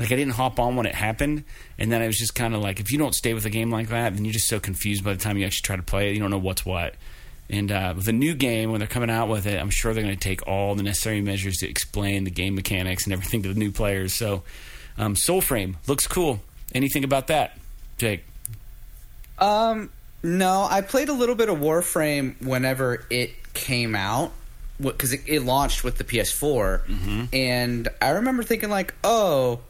Like 0.00 0.10
I 0.10 0.16
didn't 0.16 0.34
hop 0.34 0.58
on 0.58 0.76
when 0.76 0.86
it 0.86 0.94
happened, 0.94 1.44
and 1.78 1.92
then 1.92 2.02
I 2.02 2.06
was 2.06 2.18
just 2.18 2.34
kind 2.34 2.54
of 2.54 2.60
like, 2.62 2.80
if 2.80 2.90
you 2.90 2.98
don't 2.98 3.14
stay 3.14 3.32
with 3.34 3.44
a 3.44 3.50
game 3.50 3.70
like 3.70 3.88
that, 3.88 4.14
then 4.14 4.24
you're 4.24 4.32
just 4.32 4.48
so 4.48 4.58
confused 4.58 5.04
by 5.04 5.12
the 5.12 5.20
time 5.20 5.36
you 5.36 5.46
actually 5.46 5.66
try 5.66 5.76
to 5.76 5.82
play 5.82 6.10
it. 6.10 6.14
You 6.14 6.20
don't 6.20 6.30
know 6.30 6.38
what's 6.38 6.64
what. 6.64 6.94
And 7.50 7.70
uh, 7.70 7.92
with 7.96 8.08
a 8.08 8.12
new 8.12 8.34
game, 8.34 8.70
when 8.70 8.78
they're 8.78 8.88
coming 8.88 9.10
out 9.10 9.28
with 9.28 9.46
it, 9.46 9.60
I'm 9.60 9.70
sure 9.70 9.92
they're 9.92 10.02
going 10.02 10.14
to 10.14 10.20
take 10.20 10.46
all 10.46 10.74
the 10.74 10.82
necessary 10.82 11.20
measures 11.20 11.58
to 11.58 11.68
explain 11.68 12.24
the 12.24 12.30
game 12.30 12.54
mechanics 12.54 13.04
and 13.04 13.12
everything 13.12 13.42
to 13.42 13.52
the 13.52 13.58
new 13.58 13.70
players. 13.70 14.14
So, 14.14 14.42
um, 14.96 15.14
Soulframe 15.14 15.76
looks 15.86 16.06
cool. 16.06 16.40
Anything 16.74 17.04
about 17.04 17.26
that, 17.26 17.58
Jake? 17.98 18.24
Um, 19.38 19.90
no, 20.22 20.66
I 20.68 20.80
played 20.80 21.08
a 21.08 21.12
little 21.12 21.34
bit 21.34 21.48
of 21.48 21.58
Warframe 21.58 22.40
whenever 22.42 23.04
it 23.10 23.52
came 23.52 23.94
out 23.94 24.32
because 24.80 25.12
it, 25.12 25.20
it, 25.26 25.40
launched 25.42 25.84
with 25.84 25.98
the 25.98 26.04
PS4, 26.04 26.84
mm-hmm. 26.86 27.24
and 27.32 27.88
I 28.00 28.10
remember 28.10 28.42
thinking 28.42 28.70
like, 28.70 28.94
oh, 29.04 29.60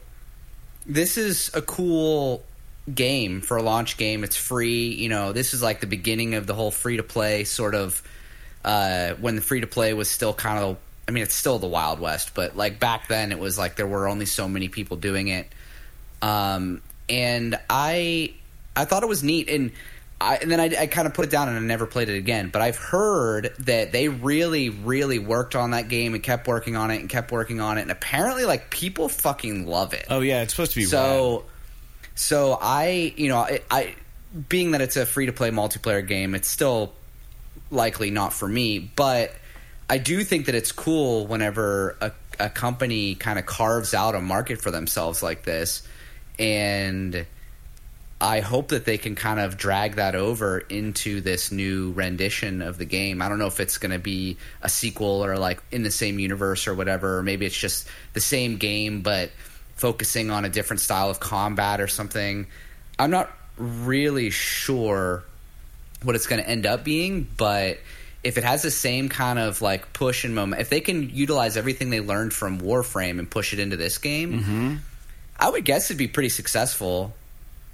this 0.85 1.17
is 1.17 1.51
a 1.53 1.61
cool 1.61 2.43
game 2.93 3.41
for 3.41 3.57
a 3.57 3.63
launch 3.63 3.97
game. 3.97 4.23
It's 4.23 4.35
free. 4.35 4.89
You 4.89 5.09
know, 5.09 5.31
this 5.31 5.53
is 5.53 5.61
like 5.61 5.79
the 5.79 5.87
beginning 5.87 6.35
of 6.35 6.47
the 6.47 6.53
whole 6.53 6.71
free 6.71 6.97
to 6.97 7.03
play 7.03 7.43
sort 7.43 7.75
of 7.75 8.01
uh, 8.63 9.13
when 9.15 9.35
the 9.35 9.41
free 9.41 9.61
to 9.61 9.67
play 9.67 9.93
was 9.93 10.09
still 10.09 10.33
kind 10.33 10.59
of. 10.59 10.77
I 11.07 11.11
mean, 11.11 11.21
it's 11.21 11.35
still 11.35 11.59
the 11.59 11.67
Wild 11.67 11.99
West, 11.99 12.31
but 12.33 12.57
like 12.57 12.79
back 12.79 13.07
then, 13.07 13.31
it 13.31 13.37
was 13.37 13.59
like 13.59 13.75
there 13.75 13.85
were 13.85 14.07
only 14.07 14.25
so 14.25 14.47
many 14.47 14.69
people 14.69 14.97
doing 14.97 15.27
it. 15.27 15.47
Um, 16.19 16.81
and 17.07 17.59
I, 17.69 18.33
I 18.75 18.85
thought 18.85 19.03
it 19.03 19.09
was 19.09 19.23
neat, 19.23 19.47
and 19.47 19.71
I, 20.19 20.37
and 20.37 20.49
then 20.49 20.59
I, 20.59 20.75
I 20.79 20.87
kind 20.87 21.05
of 21.07 21.13
put 21.13 21.25
it 21.25 21.31
down 21.31 21.49
and 21.49 21.57
I 21.57 21.61
never 21.61 21.85
played 21.85 22.09
it 22.09 22.17
again. 22.17 22.49
But 22.49 22.63
I've 22.63 22.77
heard 22.77 23.53
that 23.59 23.91
they 23.91 24.07
really, 24.07 24.69
really 24.69 25.19
worked 25.19 25.55
on 25.55 25.71
that 25.71 25.89
game 25.89 26.15
and 26.15 26.23
kept 26.23 26.47
working 26.47 26.75
on 26.75 26.89
it 26.89 26.99
and 26.99 27.09
kept 27.09 27.31
working 27.31 27.59
on 27.61 27.77
it. 27.77 27.83
And 27.83 27.91
apparently, 27.91 28.45
like 28.45 28.71
people 28.71 29.07
fucking 29.07 29.67
love 29.67 29.93
it. 29.93 30.07
Oh 30.09 30.21
yeah, 30.21 30.41
it's 30.41 30.53
supposed 30.53 30.71
to 30.71 30.79
be 30.79 30.85
so. 30.85 31.39
Rad. 31.39 31.49
So 32.15 32.57
I, 32.59 33.13
you 33.17 33.27
know, 33.27 33.37
I, 33.37 33.61
I 33.69 33.95
being 34.49 34.71
that 34.71 34.81
it's 34.81 34.97
a 34.97 35.05
free 35.05 35.27
to 35.27 35.33
play 35.33 35.51
multiplayer 35.51 36.05
game, 36.05 36.33
it's 36.33 36.49
still 36.49 36.93
likely 37.69 38.09
not 38.09 38.33
for 38.33 38.47
me. 38.47 38.79
But 38.79 39.33
I 39.89 39.97
do 39.97 40.23
think 40.23 40.47
that 40.47 40.55
it's 40.55 40.71
cool 40.71 41.27
whenever 41.27 41.97
a, 42.01 42.11
a 42.39 42.49
company 42.49 43.15
kind 43.15 43.37
of 43.37 43.45
carves 43.45 43.93
out 43.93 44.15
a 44.15 44.21
market 44.21 44.61
for 44.61 44.71
themselves 44.71 45.21
like 45.21 45.43
this, 45.43 45.83
and 46.39 47.25
I 48.19 48.39
hope 48.39 48.69
that 48.69 48.85
they 48.85 48.97
can 48.97 49.15
kind 49.15 49.41
of 49.41 49.57
drag 49.57 49.95
that 49.95 50.15
over 50.15 50.59
into 50.59 51.19
this 51.19 51.51
new 51.51 51.91
rendition 51.91 52.61
of 52.61 52.77
the 52.77 52.85
game. 52.85 53.21
I 53.21 53.27
don't 53.27 53.39
know 53.39 53.47
if 53.47 53.59
it's 53.59 53.77
going 53.77 53.91
to 53.91 53.99
be 53.99 54.37
a 54.61 54.69
sequel 54.69 55.23
or 55.23 55.37
like 55.37 55.61
in 55.69 55.83
the 55.83 55.91
same 55.91 56.17
universe 56.17 56.65
or 56.67 56.73
whatever, 56.73 57.19
or 57.19 57.23
maybe 57.23 57.45
it's 57.45 57.57
just 57.57 57.87
the 58.13 58.21
same 58.21 58.55
game 58.55 59.01
but 59.01 59.31
focusing 59.75 60.31
on 60.31 60.45
a 60.45 60.49
different 60.49 60.79
style 60.79 61.09
of 61.09 61.19
combat 61.19 61.81
or 61.81 61.87
something. 61.87 62.47
I'm 62.97 63.11
not 63.11 63.31
really 63.57 64.29
sure 64.29 65.23
what 66.03 66.15
it's 66.15 66.27
going 66.27 66.41
to 66.41 66.49
end 66.49 66.65
up 66.65 66.83
being, 66.83 67.27
but 67.37 67.79
if 68.23 68.37
it 68.37 68.43
has 68.43 68.63
the 68.63 68.71
same 68.71 69.09
kind 69.09 69.37
of 69.37 69.61
like 69.61 69.93
push 69.93 70.23
and 70.23 70.33
moment, 70.33 70.61
if 70.61 70.69
they 70.69 70.81
can 70.81 71.09
utilize 71.09 71.57
everything 71.57 71.89
they 71.89 72.01
learned 72.01 72.33
from 72.33 72.59
Warframe 72.59 73.19
and 73.19 73.29
push 73.29 73.53
it 73.53 73.59
into 73.59 73.77
this 73.77 73.97
game, 73.97 74.39
mm-hmm. 74.39 74.75
I 75.39 75.49
would 75.49 75.65
guess 75.65 75.87
it'd 75.87 75.97
be 75.97 76.07
pretty 76.07 76.29
successful 76.29 77.13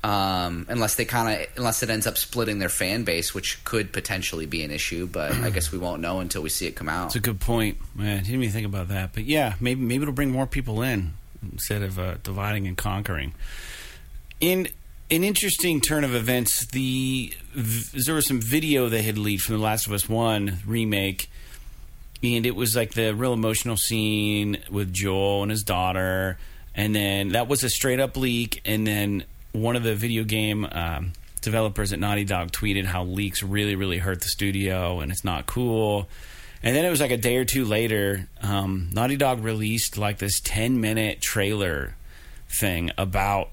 um, 0.03 0.65
unless 0.67 0.95
they 0.95 1.05
kind 1.05 1.41
of 1.41 1.47
unless 1.57 1.83
it 1.83 1.91
ends 1.91 2.07
up 2.07 2.17
splitting 2.17 2.57
their 2.57 2.69
fan 2.69 3.03
base, 3.03 3.35
which 3.35 3.63
could 3.63 3.93
potentially 3.93 4.47
be 4.47 4.63
an 4.63 4.71
issue. 4.71 5.05
But 5.05 5.33
I 5.33 5.51
guess 5.51 5.71
we 5.71 5.77
won't 5.77 6.01
know 6.01 6.19
until 6.19 6.41
we 6.41 6.49
see 6.49 6.65
it 6.65 6.75
come 6.75 6.89
out. 6.89 7.07
It's 7.07 7.15
a 7.15 7.19
good 7.19 7.39
point. 7.39 7.77
Man, 7.95 8.17
I 8.17 8.21
didn't 8.21 8.41
even 8.41 8.49
think 8.49 8.65
about 8.65 8.87
that. 8.87 9.13
But 9.13 9.25
yeah, 9.25 9.53
maybe 9.59 9.79
maybe 9.79 10.01
it'll 10.01 10.13
bring 10.13 10.31
more 10.31 10.47
people 10.47 10.81
in 10.81 11.13
instead 11.51 11.82
of 11.84 11.99
uh, 11.99 12.15
dividing 12.23 12.67
and 12.67 12.77
conquering. 12.77 13.34
In 14.39 14.67
an 15.10 15.23
interesting 15.23 15.82
turn 15.82 16.04
of 16.04 16.15
events, 16.15 16.65
the 16.67 17.34
there 17.54 18.15
was 18.15 18.27
some 18.27 18.41
video 18.41 18.89
they 18.89 19.01
had 19.01 19.17
leaked 19.17 19.43
from 19.43 19.56
The 19.56 19.62
Last 19.62 19.88
of 19.88 19.93
Us 19.93 20.08
One 20.08 20.60
remake, 20.65 21.30
and 22.23 22.45
it 22.45 22.56
was 22.56 22.75
like 22.75 22.93
the 22.93 23.13
real 23.13 23.34
emotional 23.34 23.77
scene 23.77 24.58
with 24.69 24.93
Joel 24.93 25.43
and 25.43 25.51
his 25.51 25.63
daughter, 25.63 26.38
and 26.75 26.95
then 26.95 27.30
that 27.30 27.47
was 27.47 27.63
a 27.63 27.69
straight 27.69 27.99
up 27.99 28.17
leak, 28.17 28.62
and 28.65 28.88
then 28.88 29.23
one 29.51 29.75
of 29.75 29.84
the 29.84 29.95
video 29.95 30.23
game 30.23 30.65
um, 30.71 31.13
developers 31.41 31.91
at 31.91 31.99
Naughty 31.99 32.23
Dog 32.23 32.51
tweeted 32.51 32.86
how 32.86 33.04
leaks 33.04 33.43
really, 33.43 33.75
really 33.75 33.98
hurt 33.98 34.21
the 34.21 34.29
studio 34.29 35.00
and 35.00 35.12
it's 35.12 35.23
not 35.23 35.46
cool. 35.46 36.08
And 36.63 36.75
then 36.75 36.85
it 36.85 36.89
was 36.89 37.01
like 37.01 37.12
a 37.12 37.17
day 37.17 37.37
or 37.37 37.45
two 37.45 37.65
later, 37.65 38.27
um, 38.41 38.89
Naughty 38.93 39.17
Dog 39.17 39.43
released 39.43 39.97
like 39.97 40.19
this 40.19 40.39
10 40.39 40.79
minute 40.79 41.21
trailer 41.21 41.95
thing 42.49 42.91
about 42.97 43.49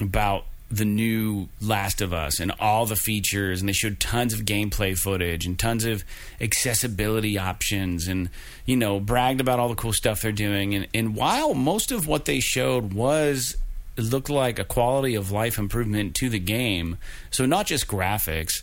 about 0.00 0.44
the 0.70 0.84
new 0.84 1.48
Last 1.60 2.00
of 2.02 2.12
Us 2.12 2.40
and 2.40 2.52
all 2.60 2.84
the 2.84 2.96
features, 2.96 3.60
and 3.60 3.68
they 3.68 3.72
showed 3.72 3.98
tons 3.98 4.34
of 4.34 4.40
gameplay 4.40 4.96
footage 4.96 5.46
and 5.46 5.58
tons 5.58 5.84
of 5.84 6.04
accessibility 6.40 7.38
options, 7.38 8.06
and 8.06 8.28
you 8.66 8.76
know 8.76 9.00
bragged 9.00 9.40
about 9.40 9.58
all 9.58 9.68
the 9.68 9.74
cool 9.74 9.92
stuff 9.92 10.20
they're 10.20 10.32
doing. 10.32 10.74
And, 10.74 10.88
and 10.92 11.14
while 11.16 11.54
most 11.54 11.90
of 11.90 12.06
what 12.06 12.26
they 12.26 12.40
showed 12.40 12.92
was 12.92 13.56
looked 13.96 14.30
like 14.30 14.58
a 14.58 14.64
quality 14.64 15.14
of 15.14 15.30
life 15.30 15.58
improvement 15.58 16.14
to 16.16 16.28
the 16.28 16.38
game. 16.38 16.98
So 17.30 17.46
not 17.46 17.66
just 17.66 17.88
graphics, 17.88 18.62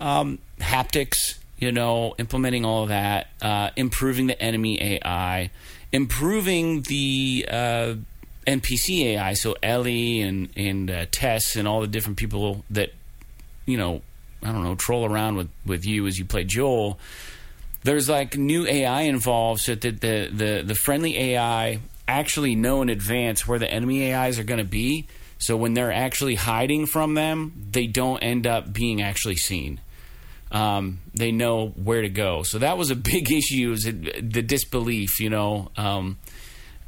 um, 0.00 0.38
haptics, 0.60 1.38
you 1.58 1.72
know, 1.72 2.14
implementing 2.18 2.64
all 2.64 2.84
of 2.84 2.88
that, 2.90 3.28
uh, 3.42 3.70
improving 3.76 4.26
the 4.26 4.40
enemy 4.40 4.80
AI, 4.82 5.50
improving 5.92 6.82
the 6.82 7.46
uh, 7.50 7.94
NPC 8.46 9.04
AI. 9.06 9.34
So 9.34 9.56
Ellie 9.62 10.20
and 10.20 10.48
and 10.56 10.90
uh, 10.90 11.06
Tess 11.10 11.56
and 11.56 11.66
all 11.66 11.80
the 11.80 11.88
different 11.88 12.18
people 12.18 12.64
that 12.70 12.92
you 13.64 13.76
know, 13.76 14.02
I 14.42 14.52
don't 14.52 14.62
know, 14.62 14.74
troll 14.74 15.04
around 15.04 15.36
with 15.36 15.48
with 15.64 15.84
you 15.86 16.06
as 16.06 16.18
you 16.18 16.24
play 16.24 16.44
Joel 16.44 16.98
there's 17.86 18.08
like 18.08 18.36
new 18.36 18.66
AI 18.66 19.02
involved, 19.02 19.60
so 19.60 19.74
that 19.76 20.00
the 20.00 20.28
the 20.32 20.62
the 20.66 20.74
friendly 20.74 21.16
AI 21.16 21.78
actually 22.08 22.54
know 22.54 22.82
in 22.82 22.88
advance 22.88 23.46
where 23.46 23.58
the 23.58 23.70
enemy 23.70 24.12
AIs 24.12 24.38
are 24.38 24.44
going 24.44 24.58
to 24.58 24.64
be. 24.64 25.06
So 25.38 25.56
when 25.56 25.74
they're 25.74 25.92
actually 25.92 26.34
hiding 26.34 26.86
from 26.86 27.14
them, 27.14 27.68
they 27.70 27.86
don't 27.86 28.18
end 28.18 28.46
up 28.46 28.72
being 28.72 29.00
actually 29.00 29.36
seen. 29.36 29.80
Um, 30.50 31.00
they 31.14 31.32
know 31.32 31.68
where 31.68 32.02
to 32.02 32.08
go. 32.08 32.42
So 32.42 32.58
that 32.58 32.78
was 32.78 32.90
a 32.90 32.96
big 33.12 33.30
issue. 33.30 33.72
Is 33.72 33.84
the 33.84 34.42
disbelief, 34.42 35.20
you 35.20 35.30
know, 35.30 35.70
um, 35.76 36.18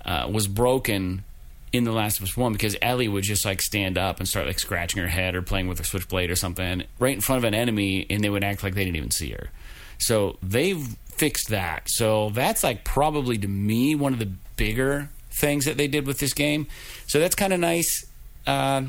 uh, 0.04 0.28
was 0.32 0.46
broken 0.46 1.24
in 1.72 1.84
The 1.84 1.92
Last 1.92 2.18
of 2.18 2.24
Us 2.24 2.36
One 2.36 2.52
because 2.52 2.76
Ellie 2.80 3.09
would 3.09 3.24
just 3.24 3.44
like 3.44 3.61
stand 3.61 3.98
up 3.98 4.18
and 4.18 4.28
start 4.28 4.46
like 4.46 4.59
scratching 4.59 5.02
her 5.02 5.09
head 5.09 5.34
or 5.34 5.42
playing 5.42 5.68
with 5.68 5.80
a 5.80 5.84
switchblade 5.84 6.30
or 6.30 6.36
something 6.36 6.84
right 6.98 7.14
in 7.14 7.20
front 7.20 7.38
of 7.38 7.44
an 7.44 7.54
enemy, 7.54 8.06
and 8.09 8.22
they 8.22 8.30
would 8.30 8.44
act 8.44 8.62
like 8.62 8.74
they 8.74 8.84
didn't 8.84 8.96
even 8.96 9.11
see 9.11 9.30
her. 9.30 9.50
So 9.98 10.38
they've 10.42 10.96
fixed 11.09 11.48
that. 11.48 11.90
So 11.90 12.30
that's 12.30 12.62
like 12.62 12.84
probably 12.84 13.36
to 13.38 13.48
me 13.48 13.94
one 13.94 14.12
of 14.12 14.18
the 14.18 14.30
bigger 14.56 15.11
things 15.30 15.64
that 15.66 15.76
they 15.76 15.88
did 15.88 16.06
with 16.06 16.18
this 16.18 16.32
game. 16.32 16.66
So 17.06 17.18
that's 17.18 17.34
kind 17.34 17.52
of 17.52 17.61
nice. 17.61 18.06
Uh, 18.46 18.82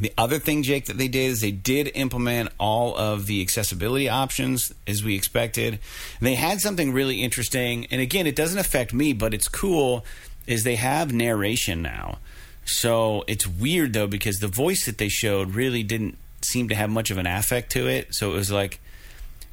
the 0.00 0.12
other 0.16 0.38
thing, 0.38 0.62
Jake, 0.62 0.86
that 0.86 0.98
they 0.98 1.08
did 1.08 1.30
is 1.30 1.40
they 1.40 1.50
did 1.50 1.90
implement 1.94 2.50
all 2.58 2.96
of 2.96 3.26
the 3.26 3.40
accessibility 3.40 4.08
options 4.08 4.72
as 4.86 5.02
we 5.02 5.14
expected. 5.14 5.78
And 6.18 6.26
they 6.26 6.34
had 6.34 6.60
something 6.60 6.92
really 6.92 7.22
interesting, 7.22 7.86
and 7.86 8.00
again, 8.00 8.26
it 8.26 8.36
doesn't 8.36 8.58
affect 8.58 8.92
me, 8.92 9.12
but 9.12 9.34
it's 9.34 9.48
cool. 9.48 10.04
Is 10.46 10.64
they 10.64 10.76
have 10.76 11.12
narration 11.12 11.82
now, 11.82 12.18
so 12.64 13.24
it's 13.26 13.46
weird 13.46 13.92
though 13.92 14.06
because 14.06 14.36
the 14.36 14.48
voice 14.48 14.86
that 14.86 14.96
they 14.96 15.08
showed 15.08 15.54
really 15.54 15.82
didn't 15.82 16.16
seem 16.40 16.68
to 16.70 16.74
have 16.74 16.88
much 16.88 17.10
of 17.10 17.18
an 17.18 17.26
affect 17.26 17.70
to 17.72 17.86
it. 17.86 18.14
So 18.14 18.30
it 18.30 18.34
was 18.34 18.50
like 18.50 18.80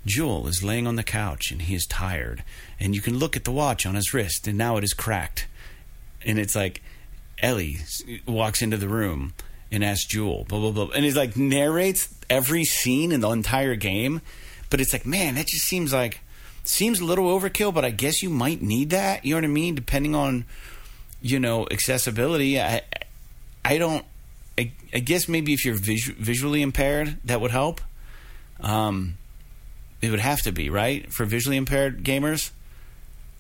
Joel 0.05 0.47
is 0.47 0.63
laying 0.63 0.87
on 0.87 0.95
the 0.95 1.03
couch 1.03 1.51
and 1.51 1.63
he 1.63 1.75
is 1.75 1.85
tired, 1.85 2.43
and 2.79 2.95
you 2.95 3.01
can 3.01 3.17
look 3.17 3.35
at 3.35 3.43
the 3.43 3.51
watch 3.51 3.85
on 3.85 3.95
his 3.95 4.13
wrist, 4.13 4.47
and 4.47 4.57
now 4.57 4.77
it 4.77 4.83
is 4.85 4.93
cracked, 4.93 5.47
and 6.25 6.39
it's 6.39 6.55
like 6.55 6.81
Ellie 7.39 7.79
walks 8.25 8.61
into 8.61 8.77
the 8.77 8.87
room 8.87 9.33
and 9.75 9.83
asks 9.83 10.05
Joel, 10.05 10.45
blah 10.45 10.59
blah 10.59 10.71
blah, 10.71 10.95
and 10.95 11.05
he's 11.05 11.15
like 11.15 11.35
narrates 11.35 12.13
every 12.29 12.63
scene 12.63 13.11
in 13.11 13.21
the 13.21 13.29
entire 13.29 13.75
game. 13.75 14.21
But 14.69 14.81
it's 14.81 14.93
like, 14.93 15.05
man, 15.05 15.35
that 15.35 15.47
just 15.47 15.65
seems 15.65 15.93
like 15.93 16.21
seems 16.63 16.99
a 16.99 17.05
little 17.05 17.25
overkill. 17.27 17.73
But 17.73 17.85
I 17.85 17.91
guess 17.91 18.23
you 18.23 18.29
might 18.29 18.61
need 18.61 18.89
that. 18.89 19.25
You 19.25 19.35
know 19.35 19.41
what 19.41 19.45
I 19.45 19.53
mean? 19.53 19.75
Depending 19.75 20.15
on 20.15 20.45
you 21.21 21.39
know 21.39 21.67
accessibility. 21.69 22.59
I 22.59 22.81
I 23.63 23.77
don't. 23.77 24.05
I, 24.57 24.71
I 24.93 24.99
guess 24.99 25.27
maybe 25.27 25.53
if 25.53 25.65
you're 25.65 25.75
visu- 25.75 26.15
visually 26.17 26.61
impaired, 26.61 27.17
that 27.25 27.41
would 27.41 27.51
help. 27.51 27.81
Um, 28.61 29.17
it 30.01 30.11
would 30.11 30.21
have 30.21 30.41
to 30.43 30.53
be 30.53 30.69
right 30.69 31.11
for 31.11 31.25
visually 31.25 31.57
impaired 31.57 32.03
gamers, 32.03 32.51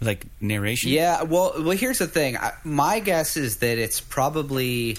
like 0.01 0.25
narration. 0.41 0.91
Yeah, 0.91 1.23
well, 1.23 1.53
well, 1.57 1.77
here's 1.77 1.99
the 1.99 2.07
thing. 2.07 2.35
I, 2.35 2.51
my 2.65 2.99
guess 2.99 3.37
is 3.37 3.57
that 3.57 3.77
it's 3.77 4.01
probably 4.01 4.97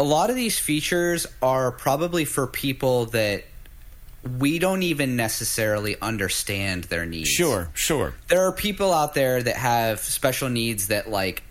a 0.00 0.02
lot 0.02 0.30
of 0.30 0.36
these 0.36 0.58
features 0.58 1.26
are 1.42 1.70
probably 1.72 2.24
for 2.24 2.46
people 2.46 3.06
that 3.06 3.44
we 4.38 4.58
don't 4.58 4.82
even 4.82 5.16
necessarily 5.16 5.96
understand 6.00 6.84
their 6.84 7.04
needs. 7.06 7.28
Sure, 7.28 7.68
sure. 7.74 8.14
There 8.28 8.46
are 8.46 8.52
people 8.52 8.92
out 8.92 9.14
there 9.14 9.42
that 9.42 9.56
have 9.56 10.00
special 10.00 10.48
needs 10.48 10.88
that 10.88 11.10
like 11.10 11.42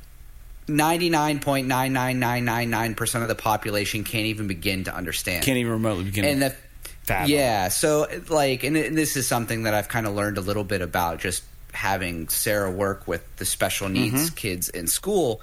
99.99999% 0.68 3.22
of 3.22 3.28
the 3.28 3.36
population 3.36 4.04
can't 4.04 4.26
even 4.26 4.47
begin 4.47 4.84
to 4.86 4.95
understand. 4.95 5.43
Can't 5.43 5.58
even 5.58 5.74
remotely 5.74 6.06
begin. 6.06 6.26
and 6.26 6.41
to 6.41 6.50
the 6.50 6.56
fathom. 7.04 7.30
yeah, 7.32 7.68
so 7.70 8.08
like, 8.30 8.64
and 8.64 8.78
it- 8.78 8.95
this 8.95 9.16
is 9.18 9.28
something 9.28 9.64
that 9.64 9.74
I've 9.74 9.89
kind 9.89 10.06
of 10.08 10.14
learned 10.16 10.38
a 10.38 10.41
little 10.41 10.64
bit 10.64 10.82
about 10.82 11.20
just 11.20 11.43
having 11.74 12.30
Sarah 12.30 12.72
work 12.72 13.08
with 13.08 13.24
the 13.38 13.45
special 13.45 13.89
needs 13.89 14.28
Mm-hmm. 14.28 14.36
kids 14.36 14.70
in 14.70 14.88
school, 14.88 15.41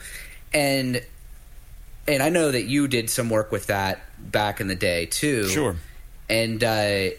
and 0.53 1.01
and 2.09 2.23
I 2.23 2.29
know 2.29 2.51
that 2.51 2.65
you 2.65 2.89
did 2.89 3.11
some 3.11 3.31
work 3.31 3.53
with 3.53 3.67
that 3.67 4.01
back 4.19 4.61
in 4.61 4.69
the 4.69 4.75
day 4.75 5.07
too. 5.07 5.49
Sure. 5.49 5.77
and 6.29 6.63
uh, 6.63 7.11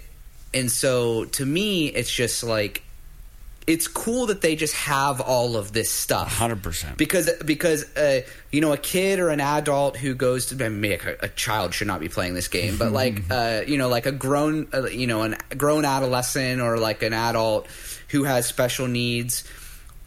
and 0.53 0.71
so 0.71 1.25
to 1.25 1.45
me, 1.45 1.87
it's 1.87 2.11
just 2.11 2.43
like 2.43 2.83
it's 3.67 3.87
cool 3.89 4.27
that 4.27 4.39
they 4.39 4.55
just 4.55 4.73
have 4.73 5.19
all 5.19 5.57
of 5.57 5.73
this 5.73 5.91
stuff 5.91 6.37
hundred 6.37 6.63
percent. 6.63 6.97
because 6.97 7.29
because 7.45 7.83
uh, 7.97 8.21
you 8.49 8.61
know 8.61 8.71
a 8.71 8.77
kid 8.77 9.19
or 9.19 9.29
an 9.29 9.41
adult 9.41 9.97
who 9.97 10.15
goes 10.15 10.47
to 10.47 10.65
I 10.65 10.69
mean, 10.69 10.93
a, 10.93 11.25
a 11.25 11.29
child 11.29 11.73
should 11.73 11.87
not 11.87 11.99
be 11.99 12.07
playing 12.07 12.33
this 12.33 12.47
game, 12.47 12.77
but 12.77 12.93
like 12.93 13.23
uh, 13.29 13.63
you 13.67 13.77
know 13.77 13.89
like 13.89 14.05
a 14.05 14.13
grown 14.13 14.67
uh, 14.73 14.85
you 14.85 15.05
know 15.05 15.23
a 15.23 15.55
grown 15.55 15.83
adolescent 15.83 16.61
or 16.61 16.77
like 16.77 17.03
an 17.03 17.13
adult 17.13 17.67
who 18.09 18.23
has 18.23 18.47
special 18.47 18.87
needs. 18.87 19.43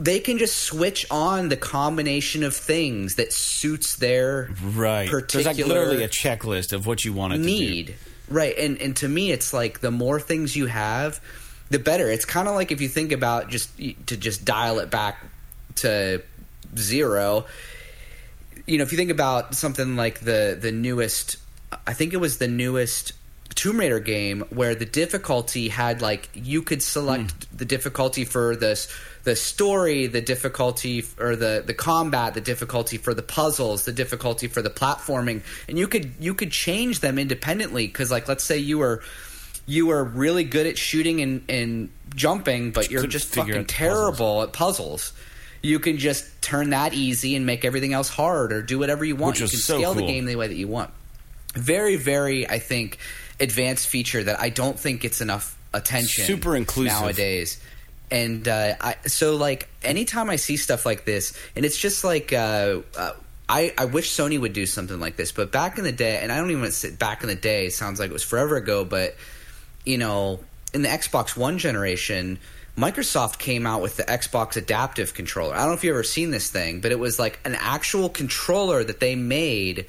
They 0.01 0.19
can 0.19 0.39
just 0.39 0.57
switch 0.57 1.05
on 1.11 1.51
the 1.51 1.57
combination 1.59 2.43
of 2.43 2.57
things 2.57 3.17
that 3.17 3.33
suits 3.35 3.97
their 3.97 4.49
Right. 4.65 5.09
particular 5.11 5.45
There's 5.45 5.59
like 5.59 5.67
literally 5.67 6.03
a 6.05 6.09
checklist 6.09 6.73
of 6.73 6.87
what 6.87 7.05
you 7.05 7.13
want 7.13 7.35
to 7.35 7.39
do. 7.39 7.45
need. 7.45 7.95
Right. 8.29 8.57
And 8.57 8.81
and 8.81 8.97
to 8.97 9.09
me 9.09 9.31
it's 9.31 9.53
like 9.53 9.81
the 9.81 9.91
more 9.91 10.19
things 10.19 10.57
you 10.57 10.67
have, 10.67 11.21
the 11.69 11.79
better. 11.79 12.11
It's 12.11 12.25
kind 12.25 12.49
of 12.49 12.55
like 12.55 12.73
if 12.73 12.81
you 12.81 12.89
think 12.89 13.13
about 13.13 13.51
just 13.51 13.77
to 13.79 14.17
just 14.17 14.45
dial 14.45 14.79
it 14.79 14.91
back 14.91 15.23
to 15.77 16.23
zero. 16.79 17.45
You 18.67 18.79
know, 18.79 18.85
if 18.85 18.93
you 18.93 18.99
think 18.99 19.11
about 19.11 19.55
something 19.55 19.97
like 19.97 20.21
the 20.21 20.57
the 20.59 20.73
newest 20.73 21.37
I 21.87 21.93
think 21.93 22.15
it 22.15 22.19
was 22.19 22.39
the 22.39 22.49
newest 22.49 23.13
Tomb 23.55 23.79
Raider 23.79 24.01
game 24.01 24.41
where 24.51 24.75
the 24.75 24.85
difficulty 24.85 25.69
had 25.69 26.03
like 26.03 26.29
you 26.35 26.63
could 26.63 26.83
select 26.83 27.57
the 27.57 27.65
difficulty 27.65 28.25
for 28.25 28.57
this 28.57 28.89
the 29.25 29.37
story, 29.37 30.07
the 30.07 30.21
difficulty 30.21 31.05
or 31.19 31.37
the 31.37 31.63
the 31.67 31.75
combat, 31.75 32.35
the 32.35 32.41
difficulty 32.41 32.97
for 32.97 33.13
the 33.13 33.23
puzzles, 33.23 33.85
the 33.85 33.93
difficulty 33.93 34.47
for 34.47 34.63
the 34.63 34.71
platforming, 34.71 35.43
and 35.69 35.79
you 35.79 35.89
could 35.89 36.13
you 36.21 36.35
could 36.35 36.51
change 36.51 37.01
them 37.01 37.19
independently 37.19 37.87
because 37.87 38.11
like 38.11 38.29
let's 38.29 38.45
say 38.45 38.57
you 38.57 38.79
were 38.79 39.03
you 39.67 39.87
were 39.87 40.03
really 40.03 40.45
good 40.45 40.67
at 40.67 40.79
shooting 40.79 41.21
and, 41.21 41.45
and 41.49 41.91
jumping, 42.15 42.71
but 42.71 42.91
you 42.91 42.99
you're 42.99 43.07
just 43.07 43.35
fucking 43.35 43.67
terrible 43.67 44.43
at 44.43 44.53
puzzles. 44.53 45.13
You 45.63 45.79
can 45.79 45.99
just 45.99 46.41
turn 46.41 46.71
that 46.71 46.95
easy 46.95 47.37
and 47.37 47.45
make 47.45 47.65
everything 47.65 47.93
else 47.93 48.09
hard, 48.09 48.53
or 48.53 48.63
do 48.63 48.79
whatever 48.79 49.05
you 49.05 49.17
want. 49.17 49.35
Which 49.35 49.41
you 49.41 49.49
can 49.49 49.59
so 49.59 49.79
scale 49.79 49.95
cool. 49.95 50.07
the 50.07 50.13
game 50.13 50.25
the 50.25 50.37
way 50.37 50.49
that 50.49 50.57
you 50.57 50.69
want 50.69 50.91
very 51.55 51.97
very 51.97 52.49
i 52.49 52.59
think 52.59 52.99
advanced 53.41 53.89
feature 53.89 54.23
that 54.23 54.41
i 54.41 54.49
don't 54.49 54.79
think 54.79 55.01
gets 55.01 55.21
enough 55.21 55.57
attention 55.73 56.25
Super 56.25 56.57
inclusive. 56.57 57.01
nowadays 57.01 57.61
and 58.13 58.49
uh, 58.49 58.75
I, 58.81 58.97
so 59.07 59.37
like 59.37 59.69
anytime 59.83 60.31
i 60.31 60.37
see 60.37 60.57
stuff 60.57 60.85
like 60.85 61.05
this 61.05 61.33
and 61.55 61.65
it's 61.65 61.79
just 61.79 62.03
like 62.03 62.33
uh, 62.33 62.81
uh, 62.97 63.13
I, 63.49 63.73
I 63.79 63.85
wish 63.87 64.11
sony 64.11 64.39
would 64.39 64.53
do 64.53 64.67
something 64.67 64.99
like 64.99 65.17
this 65.17 65.33
but 65.33 65.53
back 65.53 65.79
in 65.79 65.85
the 65.85 65.93
day 65.93 66.19
and 66.21 66.33
i 66.33 66.37
don't 66.37 66.51
even 66.51 66.63
want 66.63 66.73
to 66.73 66.79
say 66.79 66.91
back 66.91 67.23
in 67.23 67.29
the 67.29 67.35
day 67.35 67.67
it 67.67 67.73
sounds 67.73 68.01
like 68.01 68.11
it 68.11 68.13
was 68.13 68.25
forever 68.25 68.57
ago 68.57 68.85
but 68.85 69.17
you 69.85 69.99
know 69.99 70.41
in 70.75 70.83
the 70.83 70.89
xbox 70.89 71.37
one 71.37 71.59
generation 71.59 72.39
Microsoft 72.77 73.39
came 73.39 73.67
out 73.67 73.83
with 73.83 73.97
the 73.97 74.05
Xbox 74.05 74.57
Adaptive 74.57 75.13
Controller. 75.13 75.55
I 75.55 75.59
don't 75.59 75.69
know 75.69 75.75
if 75.75 75.85
you've 75.85 75.95
ever 75.95 76.03
seen 76.03 76.31
this 76.31 76.51
thing, 76.51 76.81
but 76.81 76.93
it 76.93 76.99
was 76.99 77.19
like 77.19 77.39
an 77.45 77.55
actual 77.59 78.09
controller 78.09 78.83
that 78.83 79.01
they 79.01 79.17
made 79.17 79.87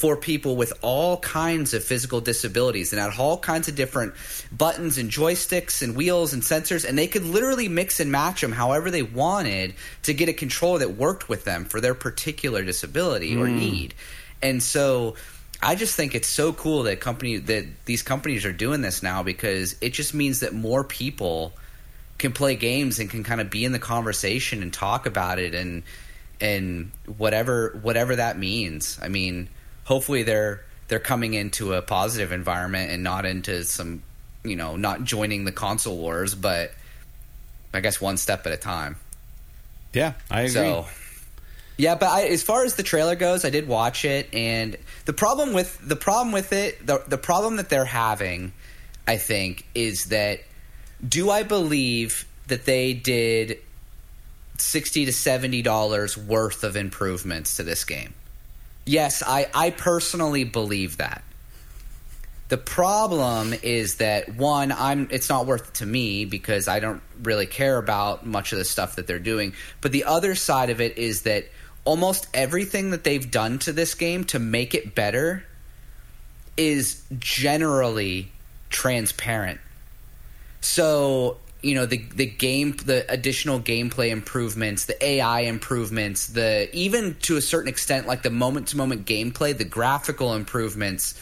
for 0.00 0.16
people 0.16 0.56
with 0.56 0.72
all 0.80 1.18
kinds 1.18 1.74
of 1.74 1.84
physical 1.84 2.22
disabilities 2.22 2.90
and 2.90 3.02
had 3.02 3.12
all 3.18 3.36
kinds 3.36 3.68
of 3.68 3.74
different 3.74 4.14
buttons 4.50 4.96
and 4.96 5.10
joysticks 5.10 5.82
and 5.82 5.94
wheels 5.94 6.32
and 6.32 6.42
sensors 6.42 6.88
and 6.88 6.96
they 6.96 7.06
could 7.06 7.22
literally 7.22 7.68
mix 7.68 8.00
and 8.00 8.10
match 8.10 8.40
them 8.40 8.50
however 8.50 8.90
they 8.90 9.02
wanted 9.02 9.74
to 10.02 10.14
get 10.14 10.26
a 10.30 10.32
controller 10.32 10.78
that 10.78 10.96
worked 10.96 11.28
with 11.28 11.44
them 11.44 11.66
for 11.66 11.82
their 11.82 11.94
particular 11.94 12.62
disability 12.64 13.36
or 13.36 13.46
hmm. 13.46 13.58
need. 13.58 13.94
And 14.40 14.62
so 14.62 15.16
I 15.62 15.74
just 15.74 15.94
think 15.94 16.14
it's 16.14 16.28
so 16.28 16.54
cool 16.54 16.84
that 16.84 17.00
company 17.00 17.36
that 17.36 17.66
these 17.84 18.02
companies 18.02 18.46
are 18.46 18.52
doing 18.52 18.80
this 18.80 19.02
now 19.02 19.22
because 19.22 19.76
it 19.82 19.90
just 19.90 20.14
means 20.14 20.40
that 20.40 20.54
more 20.54 20.82
people 20.82 21.52
can 22.16 22.32
play 22.32 22.56
games 22.56 22.98
and 22.98 23.10
can 23.10 23.22
kind 23.22 23.42
of 23.42 23.50
be 23.50 23.66
in 23.66 23.72
the 23.72 23.78
conversation 23.78 24.62
and 24.62 24.72
talk 24.72 25.04
about 25.04 25.38
it 25.38 25.54
and 25.54 25.82
and 26.40 26.90
whatever 27.18 27.78
whatever 27.82 28.16
that 28.16 28.38
means. 28.38 28.98
I 29.02 29.08
mean, 29.08 29.50
hopefully 29.90 30.22
they're 30.22 30.62
they're 30.86 31.00
coming 31.00 31.34
into 31.34 31.74
a 31.74 31.82
positive 31.82 32.30
environment 32.30 32.92
and 32.92 33.02
not 33.02 33.26
into 33.26 33.64
some 33.64 34.02
you 34.44 34.54
know 34.54 34.76
not 34.76 35.02
joining 35.02 35.44
the 35.44 35.52
console 35.52 35.98
wars, 35.98 36.34
but 36.34 36.72
I 37.74 37.80
guess 37.80 38.00
one 38.00 38.16
step 38.16 38.46
at 38.46 38.52
a 38.52 38.56
time. 38.56 38.96
Yeah, 39.92 40.12
I 40.30 40.42
agree. 40.42 40.52
So, 40.52 40.86
yeah, 41.76 41.96
but 41.96 42.08
I, 42.08 42.22
as 42.28 42.44
far 42.44 42.64
as 42.64 42.76
the 42.76 42.84
trailer 42.84 43.16
goes, 43.16 43.44
I 43.44 43.50
did 43.50 43.66
watch 43.66 44.04
it, 44.04 44.32
and 44.32 44.76
the 45.06 45.12
problem 45.12 45.52
with 45.52 45.76
the 45.86 45.96
problem 45.96 46.32
with 46.32 46.52
it, 46.52 46.86
the 46.86 47.02
the 47.08 47.18
problem 47.18 47.56
that 47.56 47.68
they're 47.68 47.84
having, 47.84 48.52
I 49.08 49.16
think, 49.16 49.66
is 49.74 50.06
that 50.06 50.40
do 51.06 51.30
I 51.30 51.42
believe 51.42 52.28
that 52.46 52.64
they 52.64 52.92
did 52.94 53.58
sixty 54.56 55.04
to 55.06 55.12
seventy 55.12 55.62
dollars 55.62 56.16
worth 56.16 56.62
of 56.62 56.76
improvements 56.76 57.56
to 57.56 57.64
this 57.64 57.84
game? 57.84 58.14
Yes, 58.86 59.22
I 59.26 59.48
I 59.54 59.70
personally 59.70 60.44
believe 60.44 60.96
that. 60.98 61.22
The 62.48 62.58
problem 62.58 63.54
is 63.62 63.96
that 63.96 64.34
one, 64.34 64.72
I'm 64.72 65.06
it's 65.12 65.28
not 65.28 65.46
worth 65.46 65.68
it 65.68 65.74
to 65.74 65.86
me 65.86 66.24
because 66.24 66.66
I 66.66 66.80
don't 66.80 67.00
really 67.22 67.46
care 67.46 67.78
about 67.78 68.26
much 68.26 68.52
of 68.52 68.58
the 68.58 68.64
stuff 68.64 68.96
that 68.96 69.06
they're 69.06 69.20
doing. 69.20 69.54
But 69.80 69.92
the 69.92 70.04
other 70.04 70.34
side 70.34 70.70
of 70.70 70.80
it 70.80 70.98
is 70.98 71.22
that 71.22 71.44
almost 71.84 72.26
everything 72.34 72.90
that 72.90 73.04
they've 73.04 73.30
done 73.30 73.60
to 73.60 73.72
this 73.72 73.94
game 73.94 74.24
to 74.24 74.38
make 74.38 74.74
it 74.74 74.94
better 74.94 75.44
is 76.56 77.02
generally 77.18 78.32
transparent. 78.68 79.60
So 80.60 81.38
you 81.62 81.74
know 81.74 81.86
the 81.86 81.98
the 82.14 82.26
game 82.26 82.72
the 82.72 83.10
additional 83.10 83.60
gameplay 83.60 84.10
improvements 84.10 84.86
the 84.86 85.04
ai 85.04 85.40
improvements 85.40 86.28
the 86.28 86.68
even 86.74 87.14
to 87.20 87.36
a 87.36 87.40
certain 87.40 87.68
extent 87.68 88.06
like 88.06 88.22
the 88.22 88.30
moment 88.30 88.68
to 88.68 88.76
moment 88.76 89.04
gameplay 89.06 89.56
the 89.56 89.64
graphical 89.64 90.34
improvements. 90.34 91.18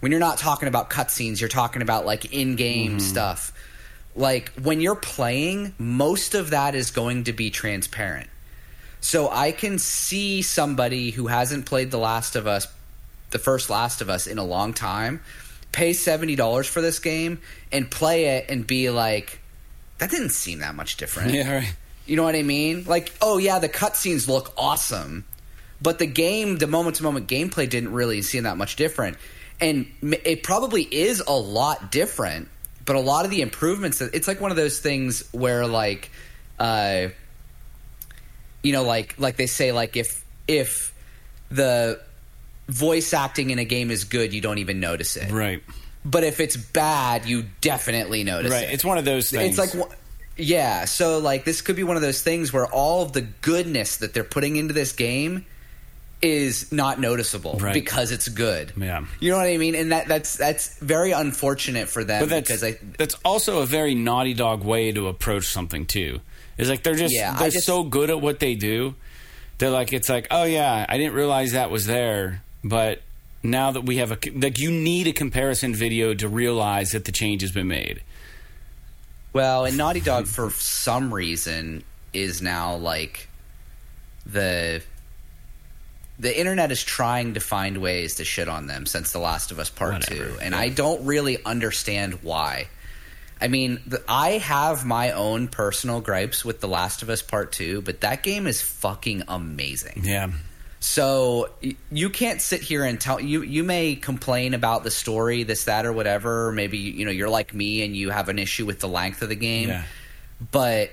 When 0.00 0.10
you're 0.10 0.20
not 0.20 0.38
talking 0.38 0.68
about 0.68 0.90
cutscenes 0.90 1.40
you're 1.40 1.48
talking 1.48 1.82
about 1.82 2.04
like 2.04 2.32
in-game 2.32 2.92
mm-hmm. 2.92 2.98
stuff. 2.98 3.52
Like 4.14 4.50
when 4.60 4.80
you're 4.80 4.94
playing 4.94 5.74
most 5.78 6.34
of 6.34 6.50
that 6.50 6.74
is 6.74 6.90
going 6.90 7.24
to 7.24 7.32
be 7.32 7.50
transparent. 7.50 8.28
So 9.00 9.30
i 9.30 9.52
can 9.52 9.78
see 9.78 10.42
somebody 10.42 11.10
who 11.10 11.28
hasn't 11.28 11.66
played 11.66 11.90
the 11.90 11.98
last 11.98 12.36
of 12.36 12.46
us 12.46 12.66
the 13.30 13.38
first 13.38 13.70
last 13.70 14.02
of 14.02 14.10
us 14.10 14.26
in 14.26 14.38
a 14.38 14.44
long 14.44 14.74
time 14.74 15.20
pay 15.72 15.92
$70 15.92 16.68
for 16.68 16.82
this 16.82 16.98
game 16.98 17.40
and 17.72 17.90
play 17.90 18.36
it 18.36 18.50
and 18.50 18.66
be 18.66 18.90
like 18.90 19.40
that 20.02 20.10
didn't 20.10 20.30
seem 20.30 20.58
that 20.58 20.74
much 20.74 20.96
different. 20.96 21.32
Yeah, 21.32 21.54
right. 21.58 21.76
You 22.06 22.16
know 22.16 22.24
what 22.24 22.34
I 22.34 22.42
mean? 22.42 22.82
Like, 22.88 23.12
oh 23.22 23.38
yeah, 23.38 23.60
the 23.60 23.68
cutscenes 23.68 24.26
look 24.26 24.52
awesome, 24.58 25.24
but 25.80 26.00
the 26.00 26.06
game, 26.06 26.58
the 26.58 26.66
moment 26.66 26.96
to 26.96 27.04
moment 27.04 27.28
gameplay 27.28 27.70
didn't 27.70 27.92
really 27.92 28.20
seem 28.22 28.42
that 28.42 28.56
much 28.56 28.74
different. 28.74 29.16
And 29.60 29.86
it 30.02 30.42
probably 30.42 30.82
is 30.82 31.20
a 31.20 31.32
lot 31.32 31.92
different, 31.92 32.48
but 32.84 32.96
a 32.96 33.00
lot 33.00 33.24
of 33.24 33.30
the 33.30 33.42
improvements, 33.42 34.00
it's 34.00 34.26
like 34.26 34.40
one 34.40 34.50
of 34.50 34.56
those 34.56 34.80
things 34.80 35.22
where 35.30 35.68
like, 35.68 36.10
uh, 36.58 37.08
you 38.64 38.72
know, 38.72 38.82
like 38.82 39.14
like 39.18 39.36
they 39.36 39.46
say, 39.46 39.70
like 39.70 39.96
if 39.96 40.24
if 40.48 40.92
the 41.48 42.00
voice 42.66 43.14
acting 43.14 43.50
in 43.50 43.60
a 43.60 43.64
game 43.64 43.92
is 43.92 44.02
good, 44.02 44.34
you 44.34 44.40
don't 44.40 44.58
even 44.58 44.80
notice 44.80 45.16
it. 45.16 45.30
Right. 45.30 45.62
But 46.04 46.24
if 46.24 46.40
it's 46.40 46.56
bad, 46.56 47.26
you 47.26 47.44
definitely 47.60 48.24
notice 48.24 48.50
Right. 48.50 48.64
it. 48.64 48.72
It's 48.74 48.84
one 48.84 48.98
of 48.98 49.04
those 49.04 49.30
things. 49.30 49.58
It's 49.58 49.76
like, 49.76 49.88
yeah. 50.36 50.84
So 50.86 51.18
like, 51.18 51.44
this 51.44 51.60
could 51.60 51.76
be 51.76 51.84
one 51.84 51.96
of 51.96 52.02
those 52.02 52.22
things 52.22 52.52
where 52.52 52.66
all 52.66 53.02
of 53.02 53.12
the 53.12 53.20
goodness 53.20 53.98
that 53.98 54.12
they're 54.14 54.24
putting 54.24 54.56
into 54.56 54.74
this 54.74 54.92
game 54.92 55.46
is 56.20 56.70
not 56.70 57.00
noticeable 57.00 57.58
Right. 57.60 57.74
because 57.74 58.12
it's 58.12 58.28
good. 58.28 58.72
Yeah. 58.76 59.04
You 59.18 59.30
know 59.32 59.38
what 59.38 59.46
I 59.46 59.56
mean? 59.56 59.74
And 59.74 59.90
that 59.90 60.06
that's 60.06 60.36
that's 60.36 60.78
very 60.78 61.10
unfortunate 61.10 61.88
for 61.88 62.04
them 62.04 62.22
But 62.22 62.28
that's 62.28 62.48
because 62.48 62.62
I 62.64 62.78
that's 62.96 63.16
also 63.24 63.60
a 63.60 63.66
very 63.66 63.96
Naughty 63.96 64.32
Dog 64.34 64.62
way 64.62 64.92
to 64.92 65.08
approach 65.08 65.46
something 65.46 65.84
too. 65.84 66.20
It's 66.58 66.68
like 66.68 66.84
they're 66.84 66.94
just 66.94 67.12
Yeah, 67.14 67.36
they're 67.36 67.50
just- 67.50 67.66
so 67.66 67.82
good 67.82 68.08
at 68.08 68.20
what 68.20 68.38
they 68.38 68.54
do. 68.54 68.94
They're 69.58 69.70
like 69.70 69.92
it's 69.92 70.08
like 70.08 70.28
oh 70.30 70.44
yeah, 70.44 70.86
I 70.88 70.96
didn't 70.96 71.14
realize 71.14 71.52
that 71.52 71.70
was 71.72 71.86
there, 71.86 72.42
but 72.62 73.02
now 73.42 73.70
that 73.72 73.82
we 73.82 73.96
have 73.96 74.12
a 74.12 74.18
like 74.34 74.58
you 74.58 74.70
need 74.70 75.06
a 75.06 75.12
comparison 75.12 75.74
video 75.74 76.14
to 76.14 76.28
realize 76.28 76.92
that 76.92 77.04
the 77.04 77.12
change 77.12 77.42
has 77.42 77.52
been 77.52 77.68
made. 77.68 78.02
well, 79.32 79.64
and 79.64 79.76
Naughty 79.76 80.00
Dog 80.00 80.26
for 80.26 80.50
some 80.50 81.12
reason 81.12 81.84
is 82.12 82.42
now 82.42 82.76
like 82.76 83.28
the 84.26 84.82
the 86.18 86.38
internet 86.38 86.70
is 86.70 86.84
trying 86.84 87.34
to 87.34 87.40
find 87.40 87.78
ways 87.78 88.16
to 88.16 88.24
shit 88.24 88.48
on 88.48 88.66
them 88.66 88.86
since 88.86 89.12
The 89.12 89.18
Last 89.18 89.50
of 89.50 89.58
Us 89.58 89.70
Part 89.70 89.94
Whatever. 89.94 90.28
2 90.34 90.38
and 90.40 90.54
I 90.54 90.68
don't 90.68 91.04
really 91.04 91.42
understand 91.44 92.22
why. 92.22 92.68
I 93.40 93.48
mean, 93.48 93.80
the, 93.88 94.00
I 94.06 94.32
have 94.38 94.84
my 94.84 95.10
own 95.10 95.48
personal 95.48 96.00
gripes 96.00 96.44
with 96.44 96.60
The 96.60 96.68
Last 96.68 97.02
of 97.02 97.10
Us 97.10 97.22
Part 97.22 97.50
2, 97.50 97.82
but 97.82 98.02
that 98.02 98.22
game 98.22 98.46
is 98.46 98.62
fucking 98.62 99.24
amazing. 99.26 100.02
Yeah. 100.04 100.30
So 100.82 101.48
you 101.92 102.10
can't 102.10 102.42
sit 102.42 102.60
here 102.60 102.84
and 102.84 103.00
tell 103.00 103.20
you 103.20 103.42
you 103.42 103.62
may 103.62 103.94
complain 103.94 104.52
about 104.52 104.82
the 104.82 104.90
story, 104.90 105.44
this, 105.44 105.66
that, 105.66 105.86
or 105.86 105.92
whatever. 105.92 106.50
Maybe 106.50 106.78
you 106.78 107.04
know 107.04 107.12
you're 107.12 107.28
like 107.28 107.54
me 107.54 107.84
and 107.84 107.96
you 107.96 108.10
have 108.10 108.28
an 108.28 108.36
issue 108.40 108.66
with 108.66 108.80
the 108.80 108.88
length 108.88 109.22
of 109.22 109.28
the 109.28 109.36
game, 109.36 109.68
Yeah. 109.68 109.84
but 110.50 110.90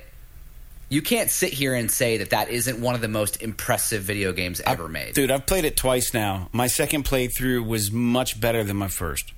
you 0.90 1.02
can't 1.02 1.32
sit 1.32 1.52
here 1.54 1.74
and 1.74 1.90
say 1.90 2.18
that 2.18 2.30
that 2.30 2.50
isn't 2.50 2.80
one 2.80 2.94
of 2.94 3.02
the 3.02 3.08
most 3.08 3.42
impressive 3.42 4.04
video 4.04 4.32
games 4.32 4.62
ever 4.62 4.88
made. 4.88 5.16
Dude, 5.16 5.32
I've 5.32 5.48
played 5.48 5.66
it 5.66 5.76
twice 5.76 6.14
now. 6.14 6.50
My 6.52 6.68
second 6.68 7.04
playthrough 7.06 7.66
was 7.66 7.92
much 7.92 8.40
better 8.40 8.64
than 8.64 8.78
my 8.78 8.90
first. 8.90 9.34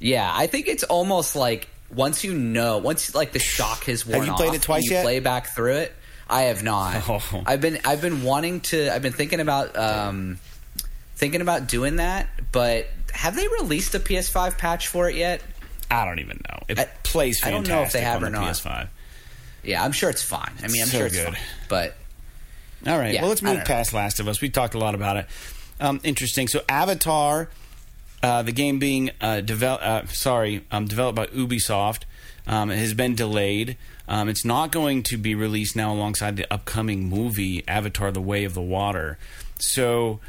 Yeah, 0.00 0.28
I 0.34 0.48
think 0.48 0.66
it's 0.66 0.82
almost 0.82 1.36
like 1.36 1.68
once 1.94 2.24
you 2.24 2.34
know, 2.34 2.78
once 2.78 3.14
like 3.14 3.30
the 3.30 3.38
shock 3.38 3.84
has 3.84 4.04
worn 4.04 4.26
you 4.26 4.32
played 4.32 4.48
off 4.50 4.54
it 4.56 4.62
twice 4.62 4.86
you 4.86 4.92
yet? 4.92 5.04
play 5.04 5.20
back 5.20 5.54
through 5.54 5.74
it. 5.76 5.92
I 6.30 6.42
have 6.42 6.62
not. 6.62 7.02
Oh. 7.08 7.42
I've 7.44 7.60
been 7.60 7.78
I've 7.84 8.00
been 8.00 8.22
wanting 8.22 8.60
to. 8.62 8.94
I've 8.94 9.02
been 9.02 9.12
thinking 9.12 9.40
about 9.40 9.76
um, 9.76 10.38
thinking 11.16 11.40
about 11.40 11.66
doing 11.68 11.96
that, 11.96 12.28
but 12.52 12.86
have 13.12 13.34
they 13.36 13.48
released 13.48 13.94
a 13.94 14.00
PS5 14.00 14.56
patch 14.56 14.86
for 14.88 15.08
it 15.10 15.16
yet? 15.16 15.42
I 15.90 16.04
don't 16.04 16.20
even 16.20 16.40
know. 16.48 16.58
It 16.68 16.78
I- 16.78 16.84
plays 17.02 17.42
I 17.42 17.50
fantastic 17.50 17.68
don't 17.68 17.76
know 17.76 17.82
if 17.84 17.92
they 17.92 18.00
have 18.02 18.22
or 18.22 18.30
not. 18.30 18.44
PS5. 18.54 18.88
Yeah, 19.64 19.84
I'm 19.84 19.92
sure 19.92 20.08
it's 20.08 20.22
fine. 20.22 20.52
I 20.62 20.68
mean, 20.68 20.82
I'm 20.82 20.88
So 20.88 20.98
sure 20.98 21.06
it's 21.08 21.16
good. 21.16 21.34
fine. 21.34 21.42
But 21.68 21.96
All 22.86 22.96
right. 22.98 23.12
Yeah, 23.12 23.22
well, 23.22 23.28
let's 23.30 23.42
move 23.42 23.64
past 23.64 23.92
Last 23.92 24.20
of 24.20 24.28
Us. 24.28 24.40
We 24.40 24.48
talked 24.48 24.74
a 24.74 24.78
lot 24.78 24.94
about 24.94 25.16
it. 25.18 25.26
Um, 25.80 26.00
interesting. 26.04 26.46
So, 26.48 26.62
Avatar, 26.68 27.48
uh, 28.22 28.42
the 28.42 28.52
game 28.52 28.78
being 28.78 29.10
uh, 29.20 29.40
developed, 29.40 29.82
uh, 29.84 30.06
sorry, 30.06 30.64
um, 30.70 30.86
developed 30.86 31.16
by 31.16 31.26
Ubisoft, 31.26 32.02
um, 32.46 32.70
has 32.70 32.94
been 32.94 33.14
delayed. 33.14 33.76
Um, 34.10 34.28
it's 34.28 34.44
not 34.44 34.72
going 34.72 35.02
to 35.04 35.16
be 35.16 35.34
released 35.34 35.76
now 35.76 35.92
alongside 35.94 36.36
the 36.36 36.52
upcoming 36.52 37.08
movie 37.08 37.62
Avatar: 37.66 38.10
The 38.10 38.20
Way 38.20 38.44
of 38.44 38.52
the 38.54 38.62
Water. 38.62 39.16
So. 39.58 40.20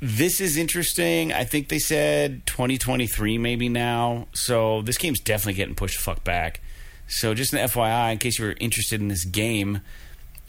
This 0.00 0.40
is 0.40 0.56
interesting. 0.56 1.32
I 1.32 1.42
think 1.42 1.70
they 1.70 1.80
said 1.80 2.46
2023 2.46 3.36
maybe 3.36 3.68
now. 3.68 4.28
So 4.32 4.80
this 4.82 4.96
game's 4.96 5.18
definitely 5.18 5.54
getting 5.54 5.74
pushed 5.74 5.98
the 5.98 6.04
fuck 6.04 6.22
back. 6.22 6.60
So 7.08 7.34
just 7.34 7.52
an 7.52 7.58
FYI, 7.68 8.12
in 8.12 8.18
case 8.18 8.38
you 8.38 8.44
were 8.44 8.54
interested 8.60 9.00
in 9.00 9.08
this 9.08 9.24
game, 9.24 9.80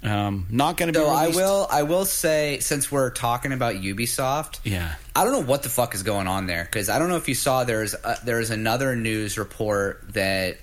um, 0.04 0.46
not 0.52 0.78
going 0.78 0.94
to 0.94 1.00
be. 1.00 1.04
though 1.04 1.12
I 1.12 1.30
will 1.30 1.68
I 1.72 1.82
will 1.82 2.06
say 2.06 2.60
since 2.60 2.92
we're 2.92 3.10
talking 3.10 3.52
about 3.52 3.74
Ubisoft, 3.74 4.60
Yeah. 4.64 4.94
I 5.16 5.24
don't 5.24 5.34
know 5.34 5.42
what 5.42 5.64
the 5.64 5.70
fuck 5.70 5.96
is 5.96 6.04
going 6.04 6.28
on 6.28 6.46
there 6.46 6.64
because 6.64 6.88
I 6.88 7.00
don't 7.00 7.10
know 7.10 7.18
if 7.18 7.28
you 7.28 7.34
saw 7.34 7.64
there's 7.64 7.96
a, 7.96 8.18
there's 8.24 8.52
another 8.52 8.96
news 8.96 9.38
report 9.40 10.14
that 10.14 10.58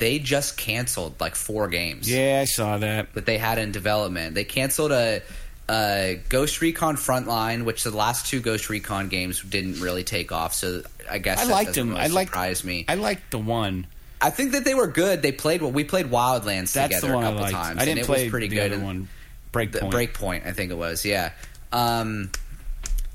they 0.00 0.18
just 0.18 0.56
canceled 0.56 1.20
like 1.20 1.36
four 1.36 1.68
games. 1.68 2.10
Yeah, 2.10 2.40
I 2.42 2.44
saw 2.46 2.78
that. 2.78 3.14
that 3.14 3.26
they 3.26 3.38
had 3.38 3.58
in 3.58 3.70
development. 3.70 4.34
They 4.34 4.42
canceled 4.44 4.90
a, 4.90 5.22
a 5.68 6.20
Ghost 6.28 6.60
Recon 6.60 6.96
Frontline, 6.96 7.64
which 7.64 7.84
the 7.84 7.90
last 7.92 8.26
two 8.26 8.40
Ghost 8.40 8.68
Recon 8.68 9.08
games 9.08 9.40
didn't 9.42 9.80
really 9.80 10.02
take 10.02 10.32
off. 10.32 10.54
So 10.54 10.82
I 11.08 11.18
guess 11.18 11.40
I 11.42 11.44
that 11.46 11.52
liked 11.52 11.74
them. 11.74 11.90
really 11.90 12.00
I 12.00 12.06
liked. 12.08 12.30
surprise 12.30 12.64
me. 12.64 12.84
I 12.88 12.96
liked 12.96 13.30
the 13.30 13.38
one. 13.38 13.86
I 14.20 14.30
think 14.30 14.52
that 14.52 14.64
they 14.64 14.74
were 14.74 14.86
good. 14.88 15.22
They 15.22 15.32
played 15.32 15.62
well. 15.62 15.70
We 15.70 15.84
played 15.84 16.06
Wildlands 16.06 16.72
That's 16.72 16.96
together 16.96 17.14
a 17.14 17.18
I 17.18 17.22
couple 17.22 17.40
liked. 17.42 17.54
times. 17.54 17.80
I 17.80 17.84
didn't 17.84 17.90
and 17.90 17.98
it 18.00 18.06
play 18.06 18.22
was 18.24 18.30
pretty 18.30 18.48
the 18.48 18.56
good. 18.56 18.72
other 18.72 18.84
one. 18.84 19.08
Breakpoint. 19.52 19.90
Breakpoint, 19.92 20.46
I 20.46 20.52
think 20.52 20.70
it 20.70 20.76
was. 20.76 21.04
Yeah. 21.04 21.32
Um, 21.72 22.30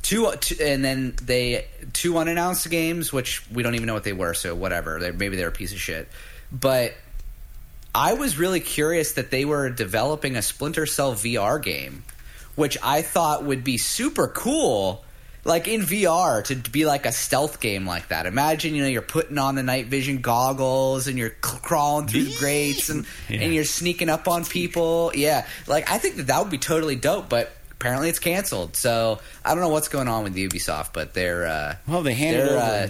two, 0.02 0.32
two, 0.42 0.56
and 0.64 0.84
then 0.84 1.16
they 1.22 1.66
two 1.94 2.18
unannounced 2.18 2.70
games, 2.70 3.14
which 3.14 3.44
we 3.52 3.64
don't 3.64 3.76
even 3.76 3.88
know 3.88 3.94
what 3.94 4.04
they 4.04 4.14
were. 4.14 4.34
So 4.34 4.56
whatever. 4.56 5.00
They, 5.00 5.12
maybe 5.12 5.36
they're 5.38 5.50
a 5.50 5.52
piece 5.54 5.72
of 5.74 5.80
shit. 5.80 6.08
But 6.52 6.94
I 7.94 8.14
was 8.14 8.38
really 8.38 8.60
curious 8.60 9.14
that 9.14 9.32
they 9.32 9.46
were 9.46 9.70
developing 9.70 10.36
a 10.36 10.42
Splinter 10.42 10.86
Cell 10.86 11.14
VR 11.14 11.62
game, 11.62 12.04
which 12.56 12.78
I 12.84 13.02
thought 13.02 13.44
would 13.46 13.64
be 13.64 13.78
super 13.78 14.28
cool. 14.28 15.04
Like 15.48 15.68
in 15.68 15.82
VR 15.82 16.44
to 16.46 16.56
be 16.72 16.88
like 16.88 17.06
a 17.06 17.12
stealth 17.12 17.60
game 17.60 17.86
like 17.86 18.08
that. 18.08 18.26
Imagine 18.26 18.74
you 18.74 18.82
know 18.82 18.90
you're 18.90 19.04
putting 19.04 19.38
on 19.38 19.54
the 19.54 19.62
night 19.62 19.86
vision 19.86 20.18
goggles 20.22 21.06
and 21.08 21.20
you're 21.20 21.30
crawling 21.42 22.08
through 22.08 22.24
the 22.24 22.36
grates 22.40 22.90
and 22.90 23.06
Yeah. 23.30 23.42
and 23.42 23.54
you're 23.54 23.64
sneaking 23.64 24.10
up 24.10 24.28
on 24.28 24.44
people. 24.44 25.12
Yeah, 25.14 25.46
like 25.68 25.88
I 25.90 26.00
think 26.00 26.16
that 26.16 26.26
that 26.28 26.40
would 26.42 26.50
be 26.50 26.58
totally 26.58 26.96
dope. 26.96 27.30
But 27.30 27.52
apparently 27.74 28.10
it's 28.10 28.18
canceled. 28.18 28.76
So 28.76 29.20
I 29.46 29.52
don't 29.52 29.60
know 29.62 29.70
what's 29.70 29.88
going 29.88 30.08
on 30.08 30.24
with 30.24 30.34
Ubisoft, 30.36 30.94
but 30.94 31.14
they're 31.14 31.46
uh, 31.46 31.76
Well, 31.88 32.02
they 32.02 32.16
handed 32.16 32.48
they're, 32.48 32.58
over. 32.58 32.60
uh, 32.86 32.88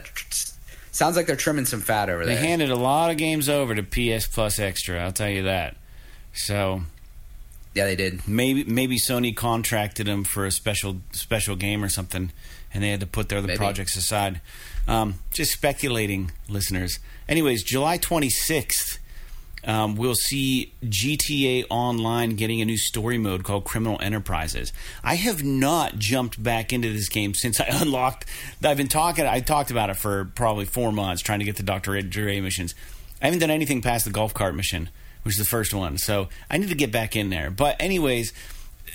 sounds 0.95 1.15
like 1.15 1.27
they're 1.27 1.35
trimming 1.35 1.65
some 1.65 1.81
fat 1.81 2.09
over 2.09 2.25
there. 2.25 2.35
they 2.35 2.41
handed 2.47 2.69
a 2.71 2.75
lot 2.75 3.11
of 3.11 3.17
games 3.17 3.49
over 3.49 3.75
to 3.75 3.83
PS 3.83 4.27
Plus 4.27 4.59
Extra. 4.59 4.99
I'll 5.03 5.11
tell 5.11 5.29
you 5.29 5.43
that. 5.43 5.75
So 6.33 6.81
yeah, 7.73 7.85
they 7.85 7.95
did. 7.95 8.27
maybe 8.27 8.63
maybe 8.63 8.97
Sony 8.97 9.35
contracted 9.35 10.07
them 10.07 10.23
for 10.23 10.45
a 10.45 10.51
special 10.51 11.01
special 11.11 11.55
game 11.55 11.83
or 11.83 11.89
something, 11.89 12.31
and 12.73 12.83
they 12.83 12.89
had 12.89 12.99
to 13.01 13.07
put 13.07 13.29
their 13.29 13.37
other 13.39 13.47
Maybe. 13.47 13.57
projects 13.57 13.95
aside. 13.95 14.41
Um, 14.87 15.15
just 15.33 15.51
speculating, 15.51 16.31
listeners. 16.47 16.99
Anyways, 17.27 17.63
July 17.63 17.97
twenty 17.97 18.29
sixth. 18.29 18.94
Um, 19.65 19.95
we'll 19.95 20.15
see 20.15 20.73
GTA 20.83 21.65
Online 21.69 22.35
getting 22.35 22.61
a 22.61 22.65
new 22.65 22.77
story 22.77 23.17
mode 23.17 23.43
called 23.43 23.65
Criminal 23.65 23.99
Enterprises. 23.99 24.71
I 25.03 25.15
have 25.15 25.43
not 25.43 25.97
jumped 25.97 26.41
back 26.41 26.71
into 26.71 26.93
this 26.93 27.09
game 27.09 27.33
since 27.33 27.59
I 27.59 27.65
unlocked. 27.69 28.25
I've 28.63 28.77
been 28.77 28.87
talking. 28.87 29.25
I 29.25 29.39
talked 29.39 29.71
about 29.71 29.89
it 29.89 29.97
for 29.97 30.25
probably 30.35 30.65
four 30.65 30.91
months, 30.91 31.21
trying 31.21 31.39
to 31.39 31.45
get 31.45 31.55
the 31.57 31.63
Doctor 31.63 31.99
Dre 32.01 32.39
missions. 32.39 32.75
I 33.21 33.25
haven't 33.25 33.39
done 33.39 33.49
anything 33.49 33.81
past 33.81 34.05
the 34.05 34.11
golf 34.11 34.33
cart 34.33 34.55
mission, 34.55 34.89
which 35.23 35.33
is 35.35 35.39
the 35.39 35.45
first 35.45 35.73
one. 35.73 35.97
So 35.97 36.29
I 36.49 36.57
need 36.57 36.69
to 36.69 36.75
get 36.75 36.91
back 36.91 37.15
in 37.15 37.29
there. 37.29 37.49
But 37.49 37.75
anyways. 37.79 38.33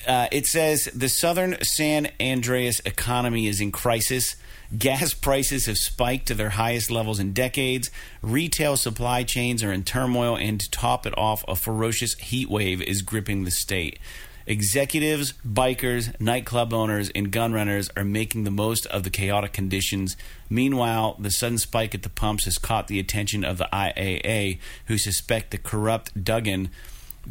Uh, 0.07 0.29
it 0.33 0.47
says 0.47 0.89
the 0.95 1.11
southern 1.11 1.63
San 1.63 2.09
Andreas 2.19 2.81
economy 2.87 3.49
is 3.49 3.61
in 3.61 3.71
crisis. 3.71 4.35
Gas 4.77 5.15
prices 5.15 5.67
have 5.67 5.79
spiked 5.79 6.27
to 6.29 6.35
their 6.35 6.51
highest 6.51 6.91
levels 6.91 7.19
in 7.19 7.33
decades. 7.33 7.91
Retail 8.23 8.77
supply 8.77 9.25
chains 9.25 9.65
are 9.65 9.73
in 9.73 9.83
turmoil, 9.83 10.37
and 10.37 10.61
to 10.61 10.71
top 10.71 11.07
it 11.07 11.19
off, 11.19 11.45
a 11.49 11.57
ferocious 11.57 12.15
heat 12.15 12.49
wave 12.49 12.81
is 12.83 13.03
gripping 13.03 13.45
the 13.45 13.51
state. 13.51 13.99
Executives, 14.47 15.35
bikers, 15.47 16.19
nightclub 16.21 16.73
owners, 16.73 17.11
and 17.15 17.33
gun 17.33 17.53
runners 17.53 17.91
are 17.97 18.05
making 18.05 18.45
the 18.45 18.51
most 18.51 18.87
of 18.87 19.03
the 19.03 19.11
chaotic 19.11 19.53
conditions. 19.53 20.17
Meanwhile, 20.49 21.17
the 21.19 21.31
sudden 21.31 21.59
spike 21.59 21.95
at 21.95 22.03
the 22.03 22.09
pumps 22.09 22.45
has 22.45 22.59
caught 22.59 22.87
the 22.87 23.01
attention 23.01 23.45
of 23.45 23.59
the 23.59 23.69
IAA, 23.73 24.59
who 24.87 24.99
suspect 24.99 25.51
the 25.51 25.59
corrupt 25.59 26.25
Duggan 26.25 26.71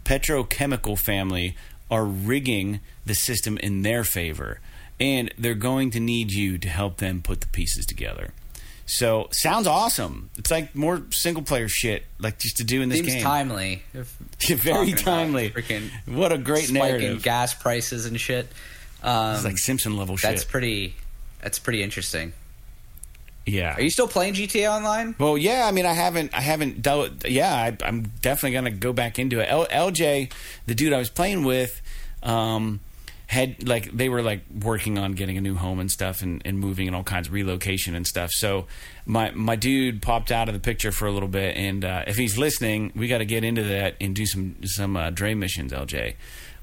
petrochemical 0.04 0.98
family 0.98 1.56
are 1.90 2.06
rigging 2.06 2.80
the 3.06 3.16
system 3.16 3.58
in 3.58 3.82
their 3.82 4.04
favor. 4.04 4.60
And 5.00 5.34
they're 5.38 5.54
going 5.56 5.92
to 5.92 6.00
need 6.00 6.32
you 6.32 6.58
to 6.58 6.68
help 6.68 6.98
them 6.98 7.22
put 7.22 7.42
the 7.42 7.48
pieces 7.48 7.86
together. 7.86 8.34
So 8.86 9.28
sounds 9.32 9.68
awesome. 9.68 10.30
It's 10.38 10.50
like 10.52 10.76
more 10.76 11.04
single 11.12 11.44
player 11.44 11.68
shit, 11.70 12.04
like 12.20 12.40
just 12.40 12.58
to 12.58 12.64
do 12.64 12.82
in 12.82 12.90
this 12.90 13.00
Seems 13.00 13.14
game. 13.14 13.24
timely. 13.24 13.84
Very 14.48 14.94
timely. 14.94 15.52
freaking 15.52 15.90
What 16.08 16.32
a 16.32 16.38
great 16.40 16.66
spiking 16.66 16.84
narrative. 16.88 17.24
gas 17.24 17.54
prices 17.54 18.06
and 18.08 18.20
shit. 18.20 18.48
Um, 19.04 19.36
It's 19.36 19.46
like 19.46 19.58
Simpson 19.60 19.96
level 19.96 20.18
shit. 20.18 20.32
that's 20.32 20.44
pretty. 20.44 20.96
That's 21.42 21.60
pretty 21.60 21.82
interesting. 21.84 22.34
yeah. 23.46 23.76
Are 23.76 23.82
you 23.82 23.90
still 23.92 24.08
playing 24.08 24.34
GTA 24.34 24.70
Online? 24.76 25.16
Well, 25.18 25.38
yeah. 25.38 25.66
I 25.68 25.72
mean, 25.72 25.86
I 25.86 25.94
haven't, 25.94 26.34
I 26.34 26.42
haven't 26.42 26.82
dealt. 26.82 27.26
Yeah, 27.28 27.54
I, 27.54 27.78
I'm 27.86 28.12
definitely 28.22 28.54
gonna 28.54 28.72
go 28.72 28.92
back 28.92 29.18
into 29.20 29.40
it. 29.40 29.46
L, 29.50 29.66
LJ, 29.68 30.32
the 30.66 30.76
dude 30.76 30.94
I 30.94 30.98
was 30.98 31.10
playing 31.10 31.44
with, 31.46 31.82
um, 32.24 32.80
had 33.30 33.68
like 33.68 33.92
they 33.92 34.10
were 34.10 34.24
like 34.24 34.42
working 34.64 34.98
on 34.98 35.12
getting 35.12 35.38
a 35.38 35.42
new 35.42 35.54
home 35.54 35.80
and 35.80 35.92
stuff, 35.92 36.24
and, 36.24 36.42
and 36.46 36.60
moving 36.60 36.88
and 36.88 36.96
all 36.96 37.04
kinds 37.04 37.28
of 37.28 37.34
relocation 37.34 37.94
and 37.94 38.08
stuff. 38.08 38.32
So 38.32 38.66
my 39.06 39.30
my 39.32 39.56
dude 39.56 40.02
popped 40.02 40.32
out 40.32 40.48
of 40.50 40.56
the 40.56 40.60
picture 40.60 40.92
for 40.92 41.08
a 41.08 41.12
little 41.12 41.30
bit, 41.30 41.56
and 41.56 41.86
uh, 41.86 42.06
if 42.08 42.18
he's 42.18 42.40
listening, 42.40 42.92
we 42.96 43.08
got 43.08 43.20
to 43.20 43.26
get 43.26 43.44
into 43.44 43.62
that 43.66 43.96
and 44.02 44.16
do 44.16 44.26
some 44.26 44.56
some 44.64 44.98
uh, 44.98 45.12
Dre 45.12 45.36
missions, 45.36 45.72
LJ. 45.72 46.16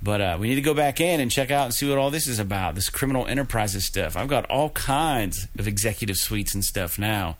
But 0.03 0.21
uh, 0.21 0.37
we 0.41 0.49
need 0.49 0.57
to 0.57 0.61
go 0.61 0.75
back 0.75 1.01
in 1.01 1.21
and 1.21 1.31
check 1.31 1.53
out 1.53 1.67
and 1.67 1.75
see 1.75 1.89
what 1.89 1.99
all 1.99 2.11
this 2.11 2.27
is 2.27 2.41
about. 2.41 2.75
This 2.75 2.91
criminal 2.91 3.29
enterprises 3.29 3.85
stuff. 3.85 4.17
I've 4.17 4.29
got 4.29 4.45
all 4.47 4.71
kinds 4.71 5.47
of 5.57 5.69
executive 5.69 6.17
suites 6.17 6.53
and 6.53 6.65
stuff 6.65 6.99
now. 6.99 7.37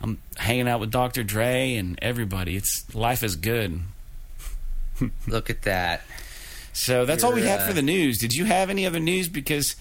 I'm 0.00 0.16
hanging 0.38 0.66
out 0.66 0.80
with 0.80 0.90
Dr. 0.90 1.22
Dre 1.22 1.74
and 1.74 1.98
everybody. 2.00 2.56
It's 2.56 2.92
life 2.94 3.22
is 3.22 3.36
good. 3.36 3.82
Look 5.26 5.50
at 5.50 5.62
that. 5.62 6.00
So 6.72 7.04
that's 7.04 7.22
all 7.22 7.32
we 7.32 7.42
had 7.42 7.60
uh, 7.60 7.66
for 7.66 7.72
the 7.72 7.82
news. 7.82 8.18
Did 8.18 8.32
you 8.32 8.44
have 8.44 8.70
any 8.70 8.86
other 8.86 9.00
news? 9.00 9.28
Because 9.28 9.76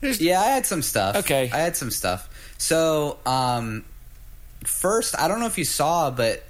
there's 0.00 0.20
Yeah, 0.20 0.40
I 0.40 0.46
had 0.46 0.66
some 0.66 0.82
stuff. 0.82 1.16
Okay. 1.16 1.50
I 1.52 1.58
had 1.58 1.76
some 1.76 1.90
stuff. 1.90 2.28
So, 2.58 3.18
um, 3.26 3.84
first, 4.64 5.18
I 5.18 5.28
don't 5.28 5.40
know 5.40 5.46
if 5.46 5.58
you 5.58 5.64
saw, 5.64 6.10
but 6.10 6.42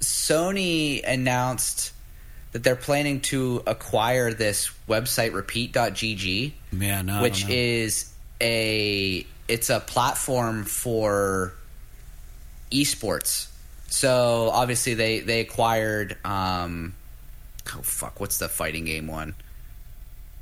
Sony 0.00 1.02
announced 1.06 1.92
that 2.52 2.62
they're 2.62 2.76
planning 2.76 3.20
to 3.20 3.62
acquire 3.66 4.32
this 4.32 4.70
website 4.88 5.32
repeat.gg, 5.32 6.52
yeah, 6.72 7.02
no, 7.02 7.22
which 7.22 7.48
is 7.48 8.12
a 8.40 9.26
it's 9.48 9.70
a 9.70 9.80
platform 9.80 10.64
for 10.64 11.52
esports. 12.70 13.48
So 13.88 14.50
obviously 14.52 14.94
they 14.94 15.20
they 15.20 15.40
acquired 15.40 16.16
um 16.24 16.94
oh 17.76 17.82
fuck 17.82 18.20
what's 18.20 18.38
the 18.38 18.48
fighting 18.48 18.84
game 18.84 19.06
one 19.06 19.34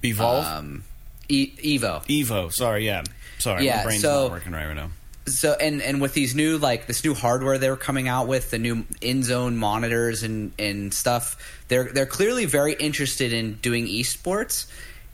Evolve, 0.04 0.44
um 0.44 0.84
e- 1.28 1.78
Evo 1.78 2.04
Evo. 2.06 2.52
Sorry, 2.52 2.86
yeah, 2.86 3.02
sorry, 3.38 3.64
Yeah, 3.66 3.78
my 3.78 3.84
brain's 3.84 4.02
so- 4.02 4.22
not 4.24 4.30
working 4.30 4.52
right 4.52 4.66
right 4.66 4.76
now. 4.76 4.90
so 5.26 5.54
and 5.54 5.82
and 5.82 6.00
with 6.00 6.14
these 6.14 6.34
new 6.34 6.58
like 6.58 6.86
this 6.86 7.02
new 7.04 7.14
hardware 7.14 7.58
they 7.58 7.68
were 7.70 7.76
coming 7.76 8.06
out 8.08 8.28
with 8.28 8.50
the 8.50 8.58
new 8.58 8.84
InZone 9.00 9.54
monitors 9.56 10.22
and 10.22 10.52
and 10.58 10.92
stuff 10.94 11.62
they're 11.68 11.84
they're 11.92 12.06
clearly 12.06 12.44
very 12.44 12.74
interested 12.74 13.32
in 13.32 13.54
doing 13.54 13.86
esports 13.86 14.66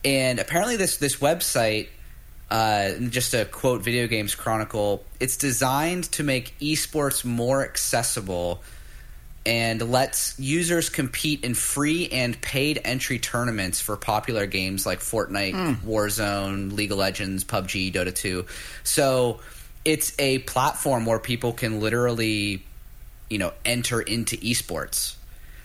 and 0.05 0.39
apparently 0.39 0.77
this 0.77 0.97
this 0.99 1.17
website 1.17 1.89
uh, 2.51 2.91
just 3.09 3.31
to 3.31 3.47
quote 3.47 3.81
video 3.83 4.07
games 4.07 4.35
chronicle 4.35 5.03
it's 5.21 5.39
designed 5.39 6.05
to 6.13 6.23
make 6.23 6.55
esports 6.61 7.25
more 7.25 7.65
accessible 7.65 8.61
and 9.45 9.90
lets 9.90 10.38
users 10.38 10.88
compete 10.88 11.45
in 11.45 11.55
free 11.55 12.09
and 12.11 12.40
paid 12.40 12.80
entry 12.84 13.18
tournaments 13.18 13.80
for 13.80 13.97
popular 13.97 14.47
games 14.47 14.86
like 14.86 15.01
Fortnite, 15.01 15.53
hmm. 15.53 15.88
Warzone, 15.88 16.72
League 16.72 16.93
of 16.93 16.99
Legends, 16.99 17.45
PUBG, 17.45 17.93
Dota 17.93 18.14
2. 18.14 18.47
So 18.84 19.40
it's 19.84 20.14
a 20.18 20.38
platform 20.40 21.07
where 21.07 21.18
people 21.18 21.53
can 21.53 21.80
literally, 21.80 22.64
you 23.28 23.38
know, 23.38 23.53
enter 23.64 24.01
into 24.01 24.36
esports. 24.36 25.16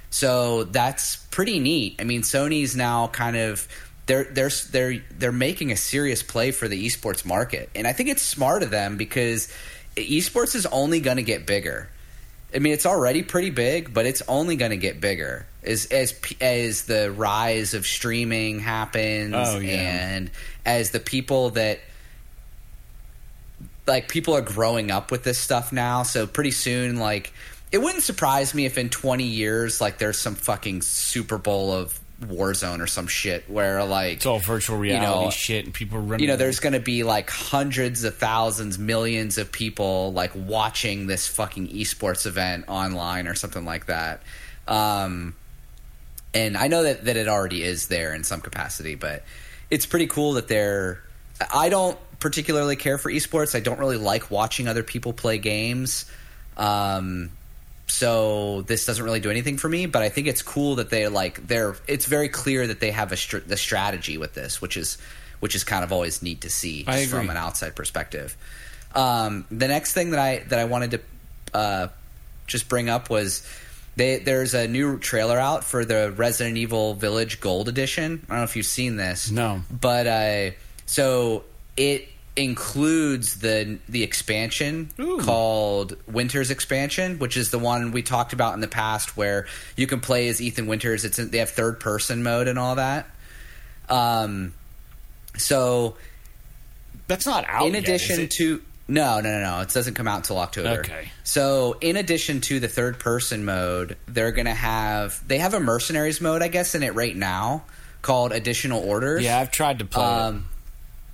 So 0.09 0.63
that's 0.63 1.17
pretty 1.17 1.59
neat. 1.59 1.97
I 1.99 2.03
mean, 2.03 2.21
Sony's 2.21 2.75
now 2.75 3.07
kind 3.07 3.37
of 3.37 3.67
they're 4.07 4.23
they're 4.23 4.49
they're 4.71 5.03
they're 5.19 5.31
making 5.31 5.71
a 5.71 5.75
serious 5.75 6.23
play 6.23 6.51
for 6.51 6.67
the 6.67 6.87
esports 6.87 7.25
market, 7.25 7.69
and 7.75 7.85
I 7.85 7.93
think 7.93 8.09
it's 8.09 8.21
smart 8.21 8.63
of 8.63 8.71
them 8.71 8.97
because 8.97 9.53
esports 9.95 10.55
is 10.55 10.65
only 10.67 11.01
going 11.01 11.17
to 11.17 11.23
get 11.23 11.45
bigger. 11.45 11.89
I 12.55 12.59
mean, 12.59 12.73
it's 12.73 12.85
already 12.85 13.23
pretty 13.23 13.49
big, 13.49 13.93
but 13.93 14.05
it's 14.05 14.21
only 14.27 14.55
going 14.55 14.71
to 14.71 14.77
get 14.77 15.01
bigger 15.01 15.45
as 15.63 15.85
as 15.87 16.13
as 16.39 16.83
the 16.83 17.11
rise 17.11 17.73
of 17.73 17.85
streaming 17.85 18.59
happens, 18.59 19.33
Oh, 19.35 19.59
yeah. 19.59 19.71
and 20.15 20.31
as 20.65 20.91
the 20.91 20.99
people 20.99 21.49
that 21.51 21.79
like 23.85 24.07
people 24.07 24.33
are 24.35 24.41
growing 24.41 24.91
up 24.91 25.11
with 25.11 25.23
this 25.23 25.37
stuff 25.37 25.71
now. 25.73 26.03
So 26.03 26.25
pretty 26.27 26.51
soon, 26.51 26.97
like 26.97 27.33
it 27.71 27.79
wouldn't 27.79 28.03
surprise 28.03 28.53
me 28.53 28.65
if 28.65 28.77
in 28.77 28.89
twenty 28.89 29.25
years, 29.25 29.81
like 29.81 29.97
there's 29.97 30.17
some 30.17 30.35
fucking 30.35 30.81
Super 30.83 31.37
Bowl 31.37 31.71
of 31.73 31.99
Warzone 32.21 32.79
or 32.81 32.87
some 32.87 33.07
shit 33.07 33.49
where 33.49 33.83
like 33.83 34.17
It's 34.17 34.25
all 34.25 34.39
virtual 34.39 34.77
reality 34.77 35.25
know, 35.25 35.29
shit, 35.29 35.65
and 35.65 35.73
people 35.73 35.99
running. 35.99 36.23
you 36.23 36.27
know 36.27 36.35
there's 36.37 36.59
going 36.59 36.73
to 36.73 36.79
be 36.79 37.03
like 37.03 37.29
hundreds 37.29 38.03
of 38.03 38.15
thousands 38.15 38.79
millions 38.79 39.37
of 39.37 39.51
people 39.51 40.11
like 40.13 40.31
watching 40.35 41.07
this 41.07 41.27
fucking 41.27 41.67
esports 41.69 42.25
event 42.25 42.65
online 42.67 43.27
or 43.27 43.35
something 43.35 43.65
like 43.65 43.85
that. 43.85 44.23
Um 44.67 45.35
and 46.33 46.57
i 46.57 46.67
know 46.67 46.83
that 46.83 47.05
that 47.05 47.15
it 47.15 47.27
already 47.29 47.63
is 47.63 47.87
there 47.87 48.13
in 48.13 48.21
some 48.23 48.41
capacity 48.41 48.95
but 48.95 49.23
it's 49.71 49.85
pretty 49.85 50.07
cool 50.07 50.33
that 50.33 50.49
they're 50.49 51.01
i 51.53 51.69
don't 51.69 51.97
particularly 52.19 52.75
care 52.75 52.97
for 52.97 53.11
esports. 53.11 53.55
I 53.55 53.59
don't 53.59 53.79
really 53.79 53.97
like 53.97 54.29
watching 54.31 54.67
other 54.67 54.83
people 54.83 55.13
play 55.13 55.37
games. 55.37 56.05
Um 56.57 57.29
so 57.87 58.61
this 58.63 58.85
doesn't 58.85 59.03
really 59.03 59.19
do 59.19 59.29
anything 59.29 59.57
for 59.57 59.69
me 59.69 59.85
but 59.85 60.01
i 60.01 60.09
think 60.09 60.27
it's 60.27 60.41
cool 60.41 60.75
that 60.75 60.89
they 60.89 61.07
like 61.07 61.45
they're 61.47 61.75
it's 61.87 62.05
very 62.05 62.29
clear 62.29 62.67
that 62.67 62.79
they 62.79 62.91
have 62.91 63.11
a 63.11 63.17
str- 63.17 63.37
the 63.37 63.57
strategy 63.57 64.17
with 64.17 64.33
this 64.33 64.61
which 64.61 64.75
is 64.75 64.97
which 65.39 65.55
is 65.55 65.63
kind 65.63 65.83
of 65.83 65.91
always 65.91 66.21
neat 66.21 66.41
to 66.41 66.49
see 66.49 66.83
from 66.83 67.29
an 67.29 67.37
outside 67.37 67.75
perspective 67.75 68.35
um, 68.95 69.45
the 69.51 69.67
next 69.67 69.93
thing 69.93 70.11
that 70.11 70.19
i 70.19 70.39
that 70.47 70.59
i 70.59 70.65
wanted 70.65 70.91
to 70.91 71.01
uh, 71.53 71.87
just 72.45 72.67
bring 72.67 72.89
up 72.89 73.09
was 73.09 73.47
they, 73.97 74.17
there's 74.19 74.53
a 74.53 74.67
new 74.67 74.99
trailer 74.99 75.39
out 75.39 75.63
for 75.63 75.83
the 75.83 76.11
Resident 76.15 76.57
Evil 76.57 76.93
Village 76.93 77.39
Gold 77.39 77.67
Edition. 77.67 78.21
I 78.25 78.27
don't 78.27 78.37
know 78.37 78.43
if 78.43 78.55
you've 78.55 78.67
seen 78.67 78.95
this. 78.95 79.31
No. 79.31 79.63
But 79.71 80.07
uh, 80.07 80.51
so 80.85 81.43
it 81.75 82.07
includes 82.37 83.39
the 83.39 83.79
the 83.89 84.03
expansion 84.03 84.89
Ooh. 84.99 85.17
called 85.19 85.97
Winter's 86.07 86.51
Expansion, 86.51 87.19
which 87.19 87.35
is 87.35 87.51
the 87.51 87.59
one 87.59 87.91
we 87.91 88.01
talked 88.03 88.33
about 88.33 88.53
in 88.53 88.61
the 88.61 88.67
past, 88.67 89.17
where 89.17 89.47
you 89.75 89.87
can 89.87 89.99
play 89.99 90.27
as 90.29 90.41
Ethan 90.41 90.67
Winters. 90.67 91.03
It's 91.03 91.19
in, 91.19 91.31
they 91.31 91.39
have 91.39 91.49
third 91.49 91.79
person 91.79 92.23
mode 92.23 92.47
and 92.47 92.57
all 92.59 92.75
that. 92.75 93.07
Um, 93.89 94.53
so 95.37 95.95
That's 97.07 97.25
not 97.25 97.45
out. 97.47 97.67
in 97.67 97.73
yet, 97.73 97.83
addition 97.83 98.27
to 98.27 98.61
no 98.89 99.19
no 99.19 99.29
no 99.29 99.41
no 99.41 99.59
it 99.61 99.69
doesn't 99.69 99.95
come 99.95 100.07
out 100.07 100.15
until 100.17 100.37
october 100.37 100.79
Okay. 100.79 101.11
so 101.25 101.75
in 101.81 101.97
addition 101.97 102.39
to 102.39 102.61
the 102.61 102.69
third 102.69 102.99
person 102.99 103.43
mode 103.43 103.97
they're 104.07 104.31
gonna 104.31 104.53
have 104.53 105.25
they 105.27 105.39
have 105.39 105.53
a 105.53 105.59
mercenaries 105.59 106.21
mode 106.21 106.41
i 106.41 106.47
guess 106.47 106.73
in 106.73 106.83
it 106.83 106.93
right 106.95 107.15
now 107.15 107.63
called 108.01 108.31
additional 108.31 108.81
orders 108.81 109.23
yeah, 109.23 109.39
I've 109.39 109.51
tried 109.51 109.79
to 109.79 109.85
play. 109.85 110.03
it. 110.03 110.41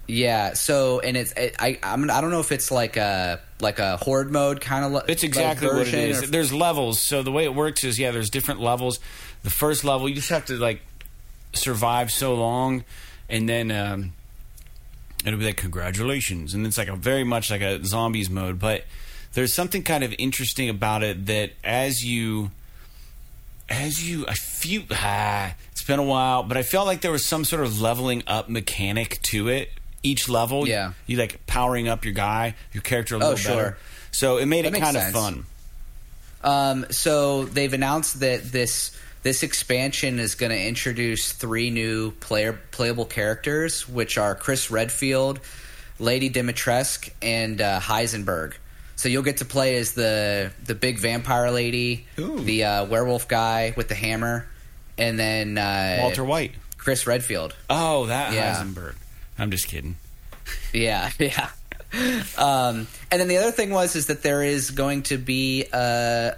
Yeah. 0.08 0.54
So 0.54 1.00
and 1.00 1.16
it's 1.16 1.32
it, 1.34 1.56
I 1.60 1.80
I'm, 1.84 2.10
I 2.10 2.22
don't 2.22 2.32
know 2.32 2.40
if 2.40 2.52
it's 2.52 2.72
like 2.72 2.98
a 2.98 3.40
like 3.60 3.80
a 3.80 3.98
horde 3.98 4.32
mode 4.32 4.62
kind 4.62 4.96
of. 4.96 5.10
It's 5.10 5.24
exactly 5.24 5.68
what 5.68 5.88
it 5.88 5.94
is. 5.94 6.30
There's 6.30 6.54
levels. 6.54 7.02
So 7.02 7.24
the 7.24 7.32
way 7.32 7.46
it 7.46 7.56
works 7.56 7.84
is 7.84 7.98
yeah, 7.98 8.12
there's 8.12 8.30
different 8.30 8.60
levels. 8.60 9.00
The 9.44 9.50
first 9.50 9.84
level 9.84 10.08
you 10.08 10.16
just 10.16 10.30
have 10.30 10.46
to 10.46 10.54
like 10.54 10.82
survive 11.54 12.12
so 12.12 12.36
long, 12.36 12.84
and 13.30 13.48
then 13.48 13.72
um, 13.72 14.14
it'll 15.26 15.40
be 15.40 15.46
like 15.46 15.58
congratulations, 15.58 16.54
and 16.54 16.66
it's 16.68 16.78
like 16.78 16.90
a 16.90 16.96
very 16.96 17.24
much 17.24 17.50
like 17.50 17.62
a 17.62 17.84
zombies 17.86 18.30
mode. 18.30 18.60
But 18.60 18.86
there's 19.34 19.54
something 19.54 19.84
kind 19.84 20.04
of 20.04 20.14
interesting 20.20 20.70
about 20.70 21.04
it 21.04 21.26
that 21.26 21.52
as 21.64 22.04
you 22.04 22.52
as 23.70 24.08
you 24.08 24.26
I 24.28 24.34
feel 24.34 24.84
ah, 24.92 25.56
it's 25.72 25.84
been 25.84 26.00
a 26.00 26.04
while, 26.04 26.44
but 26.44 26.58
I 26.58 26.64
felt 26.64 26.88
like 26.88 27.02
there 27.02 27.12
was 27.12 27.26
some 27.26 27.46
sort 27.46 27.64
of 27.64 27.82
leveling 27.82 28.24
up 28.28 28.50
mechanic 28.50 29.22
to 29.24 29.48
it. 29.48 29.70
Each 30.04 30.28
level, 30.30 30.68
Yeah. 30.68 30.94
you, 31.08 31.18
like 31.18 31.46
powering 31.48 31.88
up 31.88 32.04
your 32.06 32.14
guy, 32.14 32.56
your 32.74 32.84
character 32.84 33.16
a 33.16 33.18
little 33.18 33.34
Oh, 33.34 33.36
sure. 33.38 33.56
better. 33.56 33.78
So 34.12 34.38
it 34.38 34.46
made 34.46 34.66
That 34.66 34.76
it 34.76 34.80
kind 34.82 34.98
of 34.98 35.12
fun. 35.12 35.46
Um, 36.44 36.86
so 36.92 37.46
they've 37.46 37.74
announced 37.74 38.20
that 38.20 38.44
this 38.52 38.92
this 39.24 39.42
expansion 39.42 40.20
is 40.20 40.36
going 40.36 40.52
to 40.52 40.60
introduce 40.62 41.32
three 41.32 41.70
new 41.70 42.12
player 42.12 42.60
playable 42.72 43.06
characters, 43.06 43.88
which 43.88 44.18
are 44.18 44.36
Chris 44.36 44.70
Redfield, 44.70 45.40
Lady 46.00 46.30
Dimitrescu, 46.30 47.10
and 47.22 47.62
uh, 47.62 47.80
Heisenberg. 47.80 48.56
So 48.98 49.08
you'll 49.08 49.24
get 49.24 49.38
to 49.38 49.46
play 49.46 49.78
as 49.78 49.94
the 49.94 50.52
the 50.66 50.76
big 50.76 51.00
vampire 51.00 51.50
lady, 51.52 52.06
Ooh. 52.20 52.40
the 52.42 52.66
uh, 52.66 52.86
werewolf 52.86 53.30
guy 53.30 53.74
with 53.78 53.88
the 53.88 53.96
hammer, 53.96 54.46
and 54.98 55.18
then 55.18 55.58
uh, 55.58 56.00
Walter 56.02 56.26
White. 56.26 56.52
Chris 56.78 57.08
Redfield. 57.08 57.56
Oh, 57.70 58.08
that 58.08 58.34
Yeah. 58.34 58.56
Heisenberg. 58.62 58.96
I'm 59.38 59.52
just 59.52 59.68
kidding. 59.68 59.96
Yeah, 60.74 61.10
yeah. 61.20 61.50
Um, 62.38 62.88
and 63.12 63.22
then 63.22 63.28
the 63.28 63.38
other 63.38 63.52
thing 63.52 63.70
was 63.70 63.96
is 63.96 64.08
that 64.08 64.24
there 64.24 64.42
is 64.44 64.72
going 64.72 65.04
to 65.04 65.18
be 65.18 65.66
a, 65.72 66.36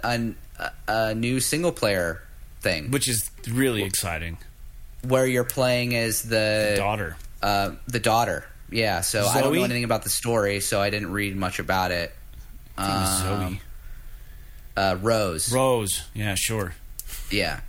a, 0.58 0.70
a 0.88 1.14
new 1.14 1.40
single 1.40 1.72
player 1.72 2.22
thing 2.60 2.90
Which 2.90 3.08
is 3.08 3.30
really 3.48 3.82
exciting. 3.84 4.36
where 5.02 5.26
you're 5.26 5.44
playing 5.44 5.94
as 5.96 6.22
the 6.22 6.74
Daughter. 6.76 7.16
uh, 7.42 7.70
the 7.88 8.00
daughter. 8.00 8.44
Yeah, 8.70 9.00
so 9.02 9.24
I 9.26 9.40
don't 9.42 9.54
know 9.54 9.62
anything 9.64 9.84
about 9.84 10.02
the 10.02 10.10
story, 10.10 10.60
so 10.60 10.80
I 10.80 10.90
didn't 10.90 11.12
read 11.12 11.36
much 11.36 11.58
about 11.60 11.90
it. 11.92 12.12
I 12.76 12.84
think 12.84 12.96
it 12.96 13.00
was 13.00 13.22
Um, 13.22 13.48
Zoe. 13.52 13.60
Uh, 14.76 14.96
Rose. 15.00 15.52
Rose. 15.52 16.02
Yeah, 16.14 16.34
sure. 16.34 16.74
Yeah. 17.30 17.60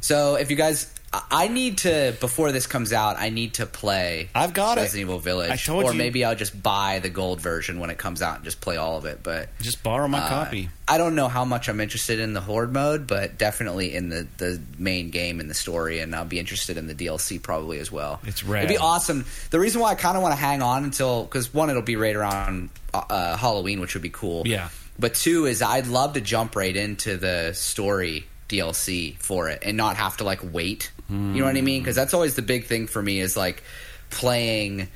So 0.00 0.36
if 0.36 0.48
you 0.50 0.56
guys, 0.56 0.88
I- 1.30 1.48
need 1.48 1.78
to 1.78 2.14
before 2.20 2.52
this 2.52 2.66
comes 2.66 2.92
out, 2.92 3.16
I 3.18 3.30
need 3.30 3.54
to 3.54 3.66
play. 3.66 4.28
I've 4.34 4.52
got 4.52 4.78
it. 4.78 4.82
Resident 4.82 5.08
Evil 5.08 5.18
Village. 5.20 5.50
I 5.50 5.56
told 5.56 5.84
or 5.84 5.92
you. 5.92 5.98
maybe 5.98 6.24
I'll 6.24 6.34
just 6.34 6.60
buy 6.60 6.98
the 6.98 7.08
gold 7.08 7.40
version 7.40 7.78
when 7.78 7.88
it 7.90 7.98
comes 7.98 8.20
out 8.20 8.36
and 8.36 8.44
just 8.44 8.60
play 8.60 8.76
all 8.76 8.98
of 8.98 9.04
it. 9.04 9.22
But 9.22 9.48
Just 9.60 9.82
borrow 9.82 10.08
my 10.08 10.18
Uh, 10.18 10.28
copy. 10.28 10.68
I 10.88 10.98
don't 10.98 11.14
know 11.14 11.28
how 11.28 11.44
much 11.44 11.68
I'm 11.68 11.80
interested 11.80 12.20
in 12.20 12.32
the 12.32 12.40
horde 12.40 12.72
mode, 12.72 13.06
but 13.06 13.38
definitely 13.38 13.94
in 13.94 14.08
the, 14.08 14.26
the 14.38 14.60
main 14.78 15.10
game 15.10 15.40
and 15.40 15.48
the 15.50 15.54
story, 15.54 16.00
and 16.00 16.14
I'll 16.14 16.24
be 16.24 16.38
interested 16.38 16.76
in 16.76 16.86
the 16.88 16.94
DLC 16.94 17.40
probably 17.42 17.78
as 17.78 17.90
well. 17.90 18.20
It's 18.24 18.44
rad. 18.44 18.64
It'd 18.64 18.76
be 18.76 18.78
awesome. 18.78 19.24
The 19.50 19.58
reason 19.60 19.80
why 19.80 19.90
I 19.92 19.94
kind 19.94 20.16
of 20.16 20.22
want 20.22 20.32
to 20.32 20.40
hang 20.40 20.62
on 20.62 20.84
until 20.84 21.24
because 21.24 21.52
one, 21.54 21.70
it'll 21.70 21.82
be 21.82 21.96
right 21.96 22.14
around 22.16 22.70
uh, 22.92 23.02
uh, 23.08 23.36
Halloween, 23.36 23.80
which 23.80 23.94
would 23.94 24.02
be 24.02 24.10
cool. 24.10 24.42
Yeah. 24.46 24.68
But 24.98 25.14
two 25.14 25.46
is 25.46 25.62
I'd 25.62 25.86
love 25.86 26.14
to 26.14 26.20
jump 26.20 26.56
right 26.56 26.74
into 26.74 27.16
the 27.16 27.52
story 27.54 28.26
DLC 28.48 29.16
for 29.18 29.48
it 29.48 29.62
and 29.62 29.76
not 29.76 29.96
have 29.96 30.16
to 30.18 30.24
like 30.24 30.40
wait. 30.52 30.90
You 31.08 31.40
know 31.40 31.44
what 31.44 31.56
I 31.56 31.60
mean? 31.60 31.82
Because 31.82 31.94
that's 31.94 32.14
always 32.14 32.34
the 32.34 32.42
big 32.42 32.64
thing 32.64 32.86
for 32.88 33.00
me 33.00 33.20
is 33.20 33.36
like 33.36 33.62
playing 34.10 34.88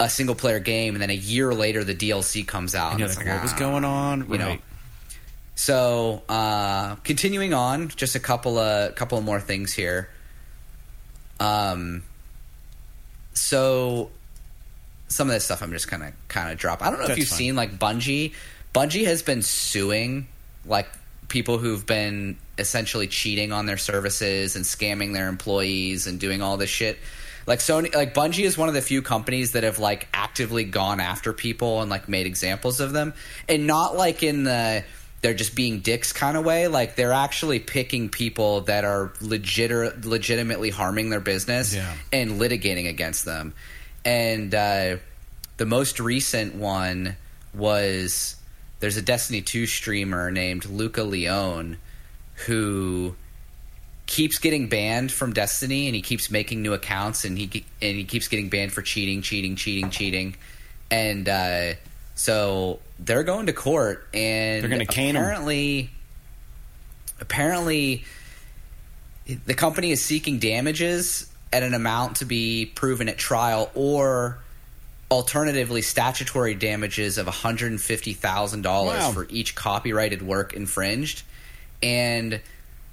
a 0.00 0.08
single 0.08 0.34
player 0.34 0.60
game 0.60 0.94
and 0.94 1.02
then 1.02 1.10
a 1.10 1.14
year 1.14 1.52
later 1.52 1.84
the 1.84 1.94
DLC 1.94 2.46
comes 2.46 2.74
out. 2.74 2.92
And 2.92 3.00
you're 3.00 3.08
it's 3.08 3.18
like, 3.18 3.26
what 3.26 3.42
was 3.42 3.52
ah. 3.52 3.58
going 3.58 3.84
on? 3.84 4.30
you 4.30 4.38
know. 4.38 4.58
So, 5.56 6.22
uh, 6.28 6.94
continuing 6.96 7.52
on, 7.52 7.88
just 7.88 8.14
a 8.14 8.20
couple 8.20 8.58
of 8.58 8.94
couple 8.94 9.18
of 9.18 9.24
more 9.24 9.40
things 9.40 9.72
here. 9.72 10.08
Um, 11.40 12.04
so 13.34 14.10
some 15.08 15.28
of 15.28 15.34
this 15.34 15.44
stuff 15.44 15.62
I'm 15.62 15.72
just 15.72 15.88
kind 15.88 16.02
of 16.02 16.12
kind 16.28 16.52
of 16.52 16.58
drop. 16.58 16.80
I 16.80 16.90
don't 16.90 17.00
know 17.00 17.06
if 17.06 17.18
you've 17.18 17.28
fine. 17.28 17.38
seen 17.38 17.56
like 17.56 17.78
Bungie. 17.78 18.34
Bungie 18.72 19.04
has 19.06 19.22
been 19.22 19.42
suing 19.42 20.28
like 20.64 20.88
people 21.26 21.58
who've 21.58 21.84
been 21.84 22.38
essentially 22.58 23.06
cheating 23.06 23.52
on 23.52 23.66
their 23.66 23.76
services 23.78 24.56
and 24.56 24.64
scamming 24.64 25.12
their 25.12 25.28
employees 25.28 26.06
and 26.06 26.18
doing 26.18 26.42
all 26.42 26.56
this 26.56 26.70
shit. 26.70 26.98
Like 27.46 27.60
Sony, 27.60 27.94
like 27.94 28.12
Bungie 28.14 28.44
is 28.44 28.58
one 28.58 28.68
of 28.68 28.74
the 28.74 28.82
few 28.82 29.00
companies 29.00 29.52
that 29.52 29.62
have 29.62 29.78
like 29.78 30.08
actively 30.12 30.64
gone 30.64 31.00
after 31.00 31.32
people 31.32 31.80
and 31.80 31.90
like 31.90 32.08
made 32.08 32.26
examples 32.26 32.80
of 32.80 32.92
them, 32.92 33.14
and 33.48 33.66
not 33.66 33.96
like 33.96 34.22
in 34.22 34.44
the 34.44 34.84
they're 35.20 35.34
just 35.34 35.56
being 35.56 35.80
dicks 35.80 36.12
kind 36.12 36.36
of 36.36 36.44
way. 36.44 36.68
Like 36.68 36.94
they're 36.94 37.12
actually 37.14 37.58
picking 37.58 38.08
people 38.10 38.60
that 38.62 38.84
are 38.84 39.12
legit 39.20 40.04
legitimately 40.04 40.70
harming 40.70 41.10
their 41.10 41.20
business 41.20 41.74
Yeah. 41.74 41.92
and 42.12 42.40
litigating 42.40 42.88
against 42.88 43.24
them. 43.24 43.54
And 44.04 44.54
uh, 44.54 44.98
the 45.56 45.66
most 45.66 45.98
recent 46.00 46.54
one 46.54 47.16
was 47.54 48.36
there's 48.80 48.96
a 48.96 49.02
Destiny 49.02 49.40
2 49.42 49.66
streamer 49.66 50.30
named 50.30 50.66
Luca 50.66 51.02
Leone 51.02 51.78
who 52.46 53.14
keeps 54.06 54.38
getting 54.38 54.68
banned 54.68 55.12
from 55.12 55.32
Destiny 55.32 55.86
and 55.86 55.94
he 55.94 56.00
keeps 56.02 56.30
making 56.30 56.62
new 56.62 56.72
accounts 56.72 57.24
and 57.24 57.36
he 57.36 57.64
and 57.82 57.96
he 57.96 58.04
keeps 58.04 58.28
getting 58.28 58.48
banned 58.48 58.72
for 58.72 58.80
cheating, 58.82 59.22
cheating, 59.22 59.56
cheating, 59.56 59.90
cheating. 59.90 60.34
And 60.90 61.28
uh, 61.28 61.74
so 62.14 62.80
they're 62.98 63.22
going 63.24 63.46
to 63.46 63.52
court 63.52 64.06
and 64.14 64.62
They're 64.62 64.70
gonna 64.70 64.86
cane 64.86 65.14
him. 65.14 65.22
apparently 65.22 65.90
apparently 67.20 68.04
the 69.46 69.54
company 69.54 69.90
is 69.90 70.02
seeking 70.02 70.38
damages 70.38 71.30
at 71.52 71.62
an 71.62 71.74
amount 71.74 72.16
to 72.16 72.24
be 72.24 72.66
proven 72.66 73.08
at 73.08 73.18
trial 73.18 73.70
or 73.74 74.38
alternatively 75.10 75.82
statutory 75.82 76.54
damages 76.54 77.18
of 77.18 77.26
$150,000 77.26 78.64
Wow. 78.64 79.12
for 79.12 79.26
each 79.30 79.54
copyrighted 79.54 80.22
work 80.22 80.52
infringed 80.52 81.22
and 81.82 82.40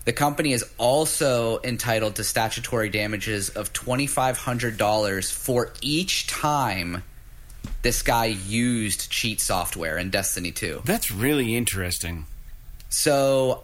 the 0.06 0.14
company 0.14 0.54
is 0.54 0.64
also 0.78 1.60
entitled 1.64 2.16
to 2.16 2.24
statutory 2.24 2.90
damages 2.90 3.50
of 3.50 3.74
$2500 3.74 5.32
for 5.32 5.74
each 5.82 6.28
time 6.28 7.04
this 7.82 8.04
guy 8.04 8.26
used 8.26 9.10
cheat 9.10 9.42
software 9.42 9.98
in 9.98 10.10
Destiny 10.12 10.52
2. 10.52 10.82
That's 10.86 11.10
really 11.12 11.56
interesting. 11.56 12.26
So 12.90 13.64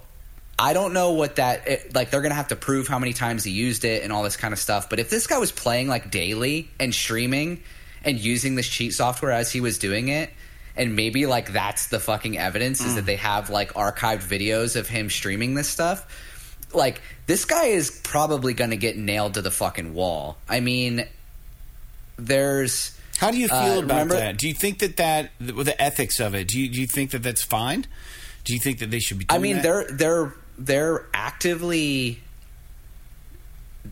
I 0.58 0.74
don't 0.74 0.94
know 0.94 1.12
what 1.12 1.38
that 1.38 1.68
it, 1.68 1.96
like. 1.96 2.10
They're 2.12 2.22
gonna 2.22 2.36
have 2.36 2.50
to 2.50 2.56
prove 2.56 2.88
how 2.88 3.00
many 3.00 3.14
times 3.14 3.44
he 3.44 3.52
used 3.52 3.86
it 3.86 4.04
and 4.04 4.12
all 4.12 4.24
this 4.24 4.38
kind 4.38 4.54
of 4.54 4.60
stuff. 4.60 4.90
But 4.90 5.00
if 5.00 5.10
this 5.10 5.28
guy 5.28 5.38
was 5.38 5.52
playing 5.52 5.88
like 5.88 6.12
daily 6.12 6.70
and 6.80 6.94
streaming 6.94 7.64
and 8.04 8.20
using 8.20 8.56
this 8.56 8.68
cheat 8.68 8.94
software 8.94 9.32
as 9.32 9.52
he 9.52 9.62
was 9.62 9.78
doing 9.78 10.10
it, 10.10 10.30
and 10.76 10.96
maybe 10.96 11.26
like 11.26 11.52
that's 11.54 11.88
the 11.88 12.00
fucking 12.00 12.38
evidence 12.38 12.82
is 12.82 12.96
that 12.96 13.06
they 13.06 13.18
have 13.18 13.50
like 13.50 13.74
archived 13.74 14.24
videos 14.24 14.76
of 14.76 14.88
him 14.88 15.10
streaming 15.10 15.54
this 15.56 15.68
stuff. 15.68 16.58
Like 16.74 17.02
this 17.26 17.44
guy 17.46 17.66
is 17.66 17.92
probably 18.04 18.54
gonna 18.54 18.78
get 18.78 18.98
nailed 18.98 19.34
to 19.34 19.42
the 19.42 19.52
fucking 19.52 19.94
wall. 19.94 20.38
I 20.48 20.60
mean, 20.62 21.06
there's. 22.18 22.98
How 23.18 23.30
do 23.32 23.38
you 23.38 23.48
feel 23.48 23.58
Uh, 23.58 23.80
about 23.80 23.82
remember- 23.94 24.16
that? 24.16 24.38
Do 24.38 24.48
you 24.48 24.54
think 24.54 24.80
that 24.80 24.98
that 24.98 25.32
the 25.40 25.80
ethics 25.82 26.20
of 26.20 26.34
it? 26.34 26.48
Do 26.48 26.60
you, 26.60 26.70
do 26.70 26.80
you 26.82 26.88
think 26.88 27.12
that 27.12 27.22
that's 27.24 27.44
fine? 27.44 27.86
Do 28.46 28.54
you 28.54 28.60
think 28.60 28.80
that 28.80 28.90
they 28.90 29.00
should 29.00 29.20
be? 29.20 29.26
Doing 29.26 29.40
I 29.40 29.42
mean, 29.42 29.56
that? 29.58 29.64
they're 29.64 29.88
they're 29.92 30.34
they're 30.58 31.06
actively 31.14 32.22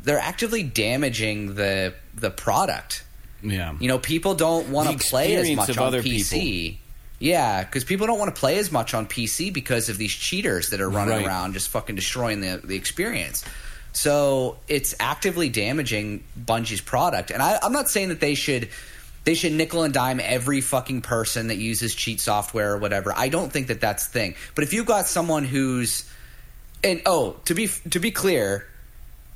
they're 0.03 0.19
actively 0.19 0.63
damaging 0.63 1.55
the 1.55 1.93
the 2.15 2.31
product. 2.31 3.03
Yeah. 3.41 3.73
You 3.79 3.87
know, 3.87 3.99
people 3.99 4.35
don't 4.35 4.69
want 4.69 4.89
to 4.99 5.07
play 5.07 5.35
as 5.35 5.49
much 5.55 5.69
of 5.69 5.79
on 5.79 5.87
other 5.87 6.01
PC. 6.03 6.77
Yeah, 7.19 7.63
because 7.63 7.83
people 7.83 8.07
don't 8.07 8.17
want 8.19 8.33
to 8.33 8.39
play 8.39 8.57
as 8.59 8.71
much 8.71 8.93
on 8.93 9.05
PC 9.05 9.51
because 9.51 9.89
of 9.89 9.97
these 9.97 10.13
cheaters 10.13 10.69
that 10.69 10.79
are 10.79 10.89
running 10.89 11.17
Right. 11.17 11.25
around 11.25 11.53
just 11.53 11.69
fucking 11.69 11.95
destroying 11.95 12.39
the 12.41 12.61
the 12.63 12.75
experience. 12.75 13.43
So 13.91 14.57
it's 14.67 14.95
actively 14.99 15.49
damaging 15.49 16.23
Bungie's 16.39 16.79
product, 16.81 17.31
and 17.31 17.41
I, 17.41 17.59
I'm 17.61 17.73
not 17.73 17.89
saying 17.89 18.09
that 18.09 18.19
they 18.21 18.35
should 18.35 18.69
they 19.25 19.33
should 19.33 19.51
nickel 19.51 19.83
and 19.83 19.93
dime 19.93 20.19
every 20.23 20.61
fucking 20.61 21.01
person 21.01 21.47
that 21.47 21.57
uses 21.57 21.93
cheat 21.93 22.21
software 22.21 22.73
or 22.73 22.77
whatever. 22.77 23.13
I 23.15 23.27
don't 23.29 23.51
think 23.51 23.67
that 23.67 23.81
that's 23.81 24.07
the 24.07 24.13
thing. 24.13 24.35
But 24.55 24.63
if 24.63 24.73
you've 24.73 24.85
got 24.85 25.05
someone 25.07 25.43
who's 25.43 26.09
and 26.83 27.01
oh, 27.05 27.35
to 27.45 27.53
be 27.53 27.67
to 27.89 27.99
be 27.99 28.11
clear, 28.11 28.65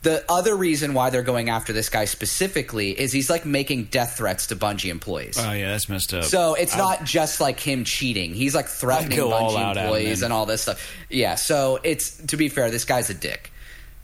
the 0.03 0.23
other 0.29 0.55
reason 0.55 0.93
why 0.93 1.09
they're 1.09 1.23
going 1.23 1.49
after 1.49 1.71
this 1.71 1.87
guy 1.89 2.05
specifically 2.05 2.91
is 2.91 3.13
he's 3.13 3.29
like 3.29 3.45
making 3.45 3.85
death 3.85 4.17
threats 4.17 4.47
to 4.47 4.55
Bungie 4.55 4.89
employees. 4.91 5.37
Oh 5.39 5.51
yeah, 5.53 5.69
that's 5.69 5.87
messed 5.87 6.13
up. 6.13 6.25
So 6.25 6.55
it's 6.55 6.75
I- 6.75 6.77
not 6.77 7.03
just 7.05 7.39
like 7.39 7.59
him 7.59 7.85
cheating. 7.85 8.33
He's 8.33 8.53
like 8.53 8.67
threatening 8.67 9.17
Bungie 9.17 9.77
employees 9.77 10.21
and 10.21 10.33
all 10.33 10.45
this 10.45 10.61
stuff. 10.63 10.85
Yeah. 11.09 11.35
So 11.35 11.79
it's 11.83 12.17
to 12.27 12.37
be 12.37 12.49
fair, 12.49 12.69
this 12.69 12.83
guy's 12.85 13.09
a 13.09 13.13
dick. 13.13 13.51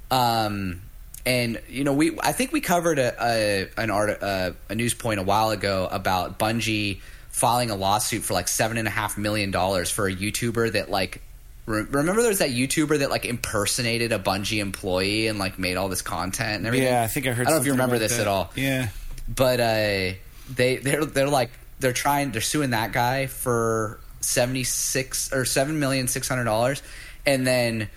Um, 0.09 0.81
and 1.25 1.61
you 1.67 1.83
know, 1.83 1.93
we 1.93 2.17
I 2.19 2.31
think 2.31 2.53
we 2.53 2.61
covered 2.61 2.97
a 2.97 3.13
a, 3.21 3.67
an 3.77 3.91
art, 3.91 4.09
a, 4.09 4.55
a 4.69 4.75
news 4.75 4.93
point 4.93 5.19
a 5.19 5.23
while 5.23 5.49
ago 5.49 5.87
about 5.91 6.39
Bungie 6.39 7.01
filing 7.29 7.69
a 7.71 7.75
lawsuit 7.75 8.23
for 8.23 8.33
like 8.33 8.47
seven 8.47 8.77
and 8.77 8.87
a 8.87 8.91
half 8.91 9.17
million 9.17 9.51
dollars 9.51 9.91
for 9.91 10.07
a 10.07 10.15
YouTuber 10.15 10.71
that 10.73 10.89
like. 10.89 11.21
Re- 11.69 11.83
Remember, 11.89 12.21
there's 12.21 12.39
that 12.39 12.49
YouTuber 12.49 12.99
that 12.99 13.09
like 13.09 13.25
impersonated 13.25 14.11
a 14.11 14.19
Bungie 14.19 14.59
employee 14.59 15.27
and 15.27 15.39
like 15.39 15.57
made 15.59 15.77
all 15.77 15.87
this 15.87 16.01
content 16.01 16.57
and 16.57 16.67
everything. 16.67 16.87
Yeah, 16.87 17.03
I 17.03 17.07
think 17.07 17.27
I 17.27 17.31
heard. 17.31 17.47
I 17.47 17.51
don't 17.51 17.57
know 17.57 17.61
if 17.61 17.65
you 17.67 17.71
remember 17.73 17.97
this 17.99 18.13
that. 18.17 18.21
at 18.21 18.27
all 18.27 18.51
Yeah. 18.55 18.89
but 19.33 19.59
uh, 19.59 20.13
they 20.53 20.77
they're 20.81 21.05
they're 21.05 21.29
like 21.29 21.51
they're 21.79 21.93
trying 21.93 22.31
they're 22.31 22.41
suing 22.41 22.71
that 22.71 22.91
guy 22.91 23.27
for 23.27 23.99
seventy 24.21 24.63
six 24.63 25.31
or 25.31 25.45
seven 25.45 25.79
million 25.79 26.07
six 26.07 26.27
hundred 26.27 26.45
dollars, 26.45 26.81
and 27.25 27.45
then 27.47 27.89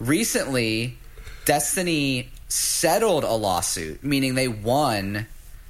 recently 0.00 0.96
Destiny 1.44 2.28
settled 2.48 3.24
a 3.24 3.32
lawsuit, 3.34 4.02
meaning 4.02 4.34
they 4.34 4.48
won. 4.48 5.26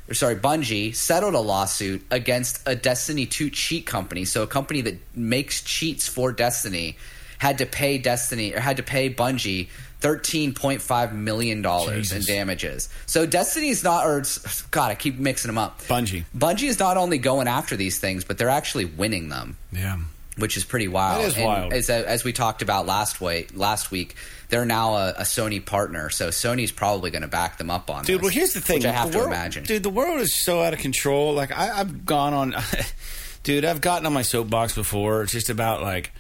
Or 0.09 0.15
sorry, 0.15 0.35
Bungie 0.37 0.95
settled 0.95 1.35
a 1.35 1.41
lawsuit 1.41 2.03
against 2.11 2.61
a 2.67 2.75
Destiny 2.75 3.27
2 3.27 3.49
cheat 3.51 3.87
company. 3.87 4.25
So 4.25 4.43
a 4.43 4.47
company 4.47 4.81
that 4.81 4.97
makes 5.15 5.63
cheats 5.63 6.09
for 6.09 6.33
Destiny 6.33 6.97
had 7.41 7.59
to 7.59 7.67
pay 7.67 7.99
Destiny 7.99 8.55
or 8.55 8.61
had 8.61 8.77
to 8.77 8.83
pay 8.85 9.13
Bungie 9.13 9.69
thirteen 9.99 10.55
point 10.55 10.81
five 10.81 11.13
million 11.13 11.61
dollars 11.63 12.13
in 12.13 12.23
damages. 12.23 12.89
So 13.07 13.27
Destiny's 13.27 13.83
not 13.83 14.07
or 14.07 14.23
God, 14.71 14.91
I 14.93 14.95
keep 14.95 15.19
mixing 15.19 15.49
them 15.49 15.59
up. 15.59 15.81
Bungie. 15.83 16.25
Bungie 16.37 16.69
is 16.69 16.79
not 16.79 16.97
only 16.97 17.19
going 17.19 17.49
after 17.49 17.77
these 17.77 17.99
things, 17.99 18.25
but 18.25 18.39
they're 18.39 18.49
actually 18.49 18.85
winning 18.87 19.29
them 19.29 19.57
Yeah. 19.73 19.99
which 20.37 20.57
is 20.57 20.65
pretty 20.65 20.89
wild. 20.89 21.23
That 21.23 21.29
is 21.29 21.37
And 21.37 21.45
wild. 21.45 21.73
As, 21.75 21.91
as 21.91 22.25
we 22.25 22.33
talked 22.33 22.63
about 22.63 22.87
last 22.87 23.21
week, 23.21 23.51
last 23.55 23.91
week, 23.91 24.15
they're 24.49 24.65
now 24.65 24.95
a, 24.97 25.11
a 25.19 25.23
Sony 25.23 25.63
partner, 25.65 26.09
so 26.11 26.29
Sony's 26.29 26.73
probably 26.73 27.11
going 27.11 27.23
to 27.23 27.29
back 27.29 27.59
them 27.59 27.71
up 27.71 27.91
on 27.91 28.05
Dude, 28.05 28.17
this. 28.19 28.23
well, 28.23 28.31
here's 28.33 28.53
the 28.55 28.61
thing. 28.61 28.79
which 28.79 28.87
I 28.87 28.93
have 28.93 29.09
the 29.09 29.13
to 29.13 29.19
world, 29.19 29.31
imagine. 29.33 29.65
Dude, 29.65 29.83
the 29.83 29.91
world 29.91 30.21
is 30.21 30.33
so 30.35 30.63
out 30.63 30.73
of 30.73 30.79
control. 30.81 31.35
Like, 31.35 31.53
I, 31.53 31.79
I've 31.81 32.05
gone 32.07 32.33
on. 32.35 32.55
dude, 33.43 33.65
I've 33.65 33.81
gotten 33.81 34.07
on 34.07 34.13
my 34.13 34.23
soapbox 34.23 34.75
before. 34.75 35.23
It's 35.23 35.33
just 35.33 35.51
about, 35.51 35.83
like, 35.83 36.11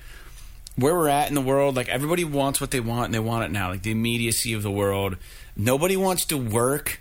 where 0.81 0.95
we're 0.95 1.09
at 1.09 1.29
in 1.29 1.35
the 1.35 1.41
world. 1.41 1.77
Like, 1.77 1.89
everybody 1.89 2.25
wants 2.25 2.61
what 2.61 2.71
they 2.71 2.81
want, 2.81 3.07
and 3.07 3.15
they 3.15 3.21
want 3.21 3.45
it 3.45 3.51
now. 3.51 3.71
Like, 3.71 3.83
the 3.83 3.93
immediacy 3.93 4.53
of 4.53 4.63
the 4.63 4.71
world. 4.71 5.17
Nobody 5.57 5.97
wants 5.97 6.25
to 6.27 6.37
work 6.37 7.01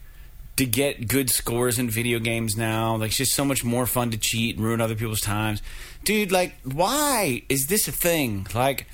to 0.57 0.65
get 0.65 1.07
good 1.07 1.29
scores 1.29 1.79
in 1.79 1.89
video 1.89 2.19
games 2.19 2.57
now. 2.57 2.95
Like, 2.95 3.09
it's 3.09 3.17
just 3.17 3.33
so 3.33 3.45
much 3.45 3.63
more 3.63 3.85
fun 3.85 4.11
to 4.11 4.17
cheat 4.17 4.57
and 4.57 4.65
ruin 4.65 4.81
other 4.81 4.95
people's 4.95 5.21
times. 5.21 5.61
Dude, 6.03 6.31
like, 6.31 6.55
why 6.63 7.43
is 7.49 7.67
this 7.67 7.87
a 7.87 7.91
thing? 7.91 8.47
Like, 8.53 8.87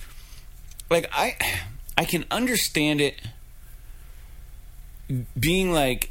like 0.90 1.10
I, 1.12 1.36
I 1.98 2.06
can 2.06 2.26
understand 2.30 3.02
it 3.02 3.16
being 5.40 5.72
like 5.72 6.10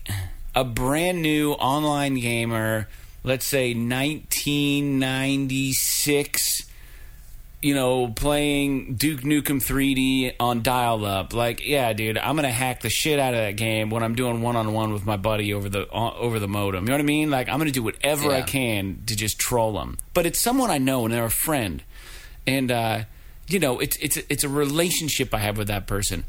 a 0.54 0.64
brand 0.64 1.20
new 1.22 1.52
online 1.52 2.16
gamer, 2.16 2.88
let's 3.22 3.46
say 3.46 3.74
1996, 3.74 6.63
you 7.64 7.74
know, 7.74 8.08
playing 8.08 8.96
Duke 8.96 9.22
Nukem 9.22 9.58
3D 9.58 10.34
on 10.38 10.62
dial 10.62 11.06
up. 11.06 11.32
Like, 11.32 11.66
yeah, 11.66 11.94
dude, 11.94 12.18
I'm 12.18 12.36
gonna 12.36 12.50
hack 12.50 12.82
the 12.82 12.90
shit 12.90 13.18
out 13.18 13.32
of 13.32 13.40
that 13.40 13.56
game 13.56 13.88
when 13.88 14.02
I'm 14.02 14.14
doing 14.14 14.42
one 14.42 14.54
on 14.54 14.74
one 14.74 14.92
with 14.92 15.06
my 15.06 15.16
buddy 15.16 15.54
over 15.54 15.70
the 15.70 15.90
uh, 15.90 16.14
over 16.14 16.38
the 16.38 16.46
modem. 16.46 16.84
You 16.84 16.90
know 16.90 16.96
what 16.96 17.00
I 17.00 17.04
mean? 17.04 17.30
Like, 17.30 17.48
I'm 17.48 17.56
gonna 17.56 17.70
do 17.70 17.82
whatever 17.82 18.30
I 18.30 18.42
can 18.42 19.02
to 19.06 19.16
just 19.16 19.38
troll 19.38 19.72
them. 19.72 19.96
But 20.12 20.26
it's 20.26 20.38
someone 20.38 20.70
I 20.70 20.76
know 20.76 21.06
and 21.06 21.14
they're 21.14 21.24
a 21.24 21.30
friend, 21.30 21.82
and 22.46 22.70
uh, 22.70 23.04
you 23.48 23.58
know, 23.58 23.80
it's 23.80 23.96
it's 23.96 24.18
it's 24.28 24.44
a 24.44 24.48
relationship 24.50 25.32
I 25.32 25.38
have 25.38 25.56
with 25.56 25.68
that 25.68 25.86
person. 25.86 26.24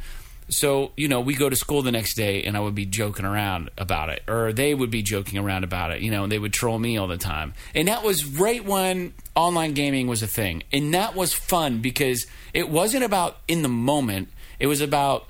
So, 0.48 0.92
you 0.96 1.08
know, 1.08 1.22
we 1.22 1.34
go 1.34 1.50
to 1.50 1.56
school 1.56 1.82
the 1.82 1.92
next 1.92 2.16
day 2.16 2.44
and 2.44 2.56
I 2.56 2.60
would 2.60 2.76
be 2.76 2.86
joking 2.86 3.26
around 3.26 3.72
about 3.78 4.10
it. 4.10 4.24
Or 4.28 4.54
they 4.54 4.76
would 4.76 4.92
be 4.92 5.02
joking 5.02 5.40
around 5.40 5.64
about 5.64 5.92
it, 5.92 6.02
you 6.02 6.12
know, 6.12 6.24
and 6.24 6.32
they 6.32 6.40
would 6.40 6.54
troll 6.54 6.78
me 6.78 6.98
all 6.98 7.08
the 7.08 7.18
time. 7.18 7.54
And 7.74 7.88
that 7.88 8.04
was 8.04 8.26
right 8.26 8.64
when 8.64 9.14
online 9.36 9.74
gaming 9.74 10.08
was 10.08 10.22
a 10.22 10.28
thing. 10.28 10.64
And 10.72 10.94
that 10.94 11.16
was 11.16 11.34
fun 11.34 11.82
because 11.82 12.28
it 12.54 12.70
wasn't 12.70 13.04
about 13.04 13.38
in 13.48 13.64
the 13.64 13.70
moment, 13.70 14.30
it 14.60 14.68
was 14.68 14.82
about 14.82 15.28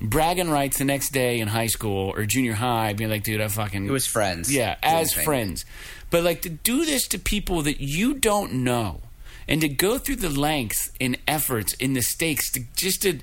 bragging 0.00 0.50
rights 0.50 0.78
the 0.78 0.84
next 0.84 1.10
day 1.10 1.40
in 1.40 1.48
high 1.48 1.66
school 1.66 2.12
or 2.14 2.24
junior 2.24 2.52
high, 2.54 2.92
being 2.92 3.10
like, 3.10 3.24
dude, 3.24 3.40
I 3.40 3.48
fucking. 3.48 3.86
it 3.86 3.90
was 3.90 4.06
friends. 4.06 4.52
Yeah, 4.54 4.76
as 4.82 5.12
friends. 5.12 5.64
But 6.10 6.24
like 6.24 6.42
to 6.42 6.48
do 6.50 6.84
this 6.84 7.08
to 7.08 7.18
people 7.18 7.62
that 7.62 7.80
you 7.80 8.14
don't 8.14 8.52
know 8.52 9.00
and 9.46 9.60
to 9.60 9.68
go 9.68 9.98
through 9.98 10.16
the 10.16 10.28
lengths 10.28 10.92
and 11.00 11.18
efforts 11.26 11.74
and 11.80 11.96
the 11.96 12.02
stakes 12.02 12.50
to 12.52 12.60
just 12.76 13.02
to 13.02 13.20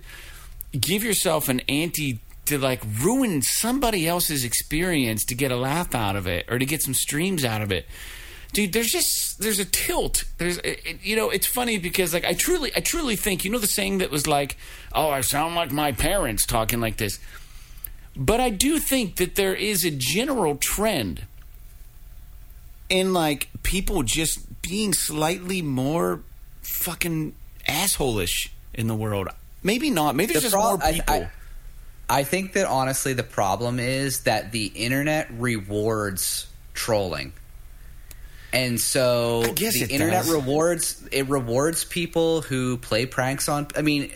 give 0.75 1.03
yourself 1.03 1.49
an 1.49 1.61
anti 1.61 2.19
to 2.45 2.59
like 2.59 2.81
ruin 3.01 3.41
somebody 3.41 4.07
else's 4.07 4.43
experience 4.43 5.25
to 5.25 5.35
get 5.35 5.51
a 5.51 5.55
laugh 5.55 5.95
out 5.95 6.15
of 6.15 6.27
it 6.27 6.45
or 6.49 6.59
to 6.59 6.65
get 6.65 6.81
some 6.81 6.93
streams 6.93 7.43
out 7.43 7.61
of 7.61 7.71
it. 7.71 7.85
Dude, 8.53 8.71
there's 8.71 8.91
just 8.91 9.39
there's 9.39 9.59
a 9.59 9.65
tilt. 9.65 10.23
There's 10.37 10.57
it, 10.59 10.99
you 11.01 11.15
know, 11.15 11.29
it's 11.29 11.47
funny 11.47 11.77
because 11.77 12.13
like 12.13 12.25
I 12.25 12.33
truly 12.33 12.71
I 12.75 12.79
truly 12.79 13.15
think 13.15 13.43
you 13.43 13.51
know 13.51 13.57
the 13.57 13.67
saying 13.67 13.97
that 13.97 14.11
was 14.11 14.27
like, 14.27 14.57
"Oh, 14.93 15.09
I 15.09 15.21
sound 15.21 15.55
like 15.55 15.71
my 15.71 15.91
parents 15.91 16.45
talking 16.45 16.79
like 16.79 16.97
this." 16.97 17.19
But 18.15 18.39
I 18.39 18.49
do 18.49 18.79
think 18.79 19.17
that 19.17 19.35
there 19.35 19.53
is 19.53 19.83
a 19.83 19.91
general 19.91 20.55
trend 20.55 21.25
in 22.89 23.11
like 23.11 23.49
people 23.63 24.03
just 24.03 24.61
being 24.61 24.93
slightly 24.93 25.61
more 25.61 26.21
fucking 26.61 27.35
assholish 27.67 28.49
in 28.73 28.87
the 28.87 28.95
world. 28.95 29.27
Maybe 29.65 29.89
not. 29.89 30.15
Maybe 30.15 30.33
there's 30.33 30.43
The 30.43 30.49
just 30.51 30.53
pro- 30.55 30.77
more 30.77 30.83
I- 30.83 30.91
people. 30.93 31.13
I, 31.15 31.29
I 32.07 32.23
think 32.23 32.53
that 32.53 32.67
honestly, 32.67 33.13
the 33.13 33.23
problem 33.23 33.79
is 33.79 34.21
that 34.21 34.51
the 34.51 34.67
internet 34.67 35.27
rewards 35.37 36.45
trolling. 36.75 37.33
And 38.53 38.79
so 38.79 39.41
I 39.43 39.51
the 39.79 39.87
internet 39.89 40.23
does. 40.25 40.31
rewards 40.33 41.03
it 41.11 41.27
rewards 41.27 41.83
people 41.83 42.41
who 42.41 42.77
play 42.77 43.05
pranks 43.07 43.49
on 43.49 43.67
I 43.75 43.81
mean 43.81 44.11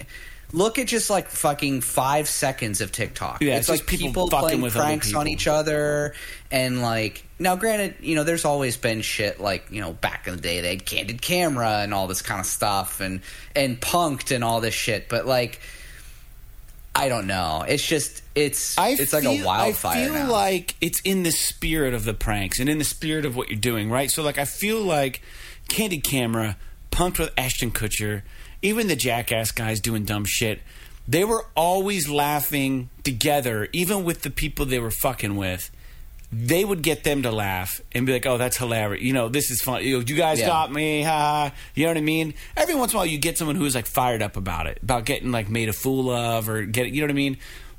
look 0.51 0.79
at 0.79 0.87
just 0.87 1.09
like 1.09 1.29
fucking 1.29 1.81
five 1.81 2.27
seconds 2.27 2.81
of 2.81 2.91
TikTok. 2.91 3.41
Yeah, 3.41 3.57
it's, 3.57 3.69
it's 3.69 3.81
like 3.81 3.87
people 3.87 4.07
people, 4.07 4.29
fucking 4.29 4.47
playing 4.47 4.61
with 4.61 4.75
other 4.75 4.85
pranks 4.85 5.13
on 5.13 5.27
each 5.27 5.47
other 5.47 6.13
and 6.51 6.81
like 6.81 7.23
now 7.37 7.55
granted, 7.55 7.95
you 8.01 8.15
know, 8.15 8.23
there's 8.23 8.45
always 8.45 8.77
been 8.77 9.01
shit 9.01 9.39
like, 9.39 9.65
you 9.69 9.81
know, 9.81 9.93
back 9.93 10.27
in 10.27 10.35
the 10.35 10.41
day 10.41 10.61
they 10.61 10.69
had 10.69 10.85
candid 10.85 11.21
camera 11.21 11.79
and 11.79 11.93
all 11.93 12.07
this 12.07 12.21
kind 12.21 12.39
of 12.39 12.45
stuff 12.45 12.99
and 12.99 13.21
and 13.55 13.79
punked 13.79 14.33
and 14.33 14.43
all 14.43 14.61
this 14.61 14.73
shit, 14.73 15.09
but 15.09 15.25
like 15.25 15.61
I 16.95 17.07
don't 17.07 17.27
know. 17.27 17.63
It's 17.67 17.85
just 17.85 18.23
it's 18.35 18.77
I 18.77 18.89
it's 18.89 19.13
like 19.13 19.23
a 19.23 19.43
wildfire. 19.43 19.97
I 19.97 20.03
feel 20.03 20.13
now. 20.13 20.31
like 20.31 20.75
it's 20.81 20.99
in 21.01 21.23
the 21.23 21.31
spirit 21.31 21.93
of 21.93 22.03
the 22.03 22.13
pranks 22.13 22.59
and 22.59 22.67
in 22.67 22.77
the 22.77 22.83
spirit 22.83 23.25
of 23.25 23.35
what 23.35 23.49
you're 23.49 23.59
doing, 23.59 23.89
right? 23.89 24.09
So, 24.09 24.23
like, 24.23 24.37
I 24.37 24.45
feel 24.45 24.81
like 24.81 25.21
Candid 25.69 26.03
Camera, 26.03 26.57
Punk'd 26.91 27.19
with 27.19 27.31
Ashton 27.37 27.71
Kutcher, 27.71 28.23
even 28.61 28.87
the 28.87 28.95
Jackass 28.95 29.51
guys 29.51 29.79
doing 29.79 30.03
dumb 30.05 30.25
shit. 30.25 30.59
They 31.07 31.23
were 31.23 31.45
always 31.55 32.07
laughing 32.09 32.89
together, 33.03 33.67
even 33.73 34.03
with 34.03 34.21
the 34.21 34.29
people 34.29 34.65
they 34.65 34.79
were 34.79 34.91
fucking 34.91 35.35
with. 35.35 35.71
They 36.31 36.63
would 36.63 36.83
get 36.83 37.03
them 37.03 37.23
to 37.23 37.31
laugh 37.31 37.81
and 37.91 38.05
be 38.05 38.13
like, 38.13 38.27
"Oh, 38.27 38.37
that's 38.37 38.57
hilarious! 38.57 39.01
You 39.03 39.13
know, 39.13 39.29
this 39.29 39.49
is 39.49 39.61
fun. 39.63 39.83
You, 39.83 39.97
know, 39.97 40.03
you 40.05 40.15
guys 40.15 40.39
Yeah. 40.39 40.45
got 40.45 40.71
me, 40.71 41.01
ha!" 41.01 41.09
ha." 41.49 41.55
You 41.73 41.85
know 41.85 41.89
what 41.91 41.97
I 41.97 42.01
mean? 42.01 42.35
Every 42.55 42.75
once 42.75 42.91
in 42.91 42.97
a 42.97 42.99
while, 42.99 43.05
you 43.07 43.17
get 43.17 43.39
someone 43.39 43.55
who's 43.55 43.73
like 43.73 43.87
fired 43.87 44.21
up 44.21 44.37
about 44.37 44.67
it, 44.67 44.77
about 44.83 45.05
getting 45.05 45.31
like 45.31 45.49
made 45.49 45.69
a 45.69 45.73
fool 45.73 46.11
of, 46.11 46.47
or 46.47 46.65
get 46.65 46.91
you 46.91 47.01
know 47.01 47.05
what 47.05 47.11
I 47.11 47.15
mean. 47.15 47.37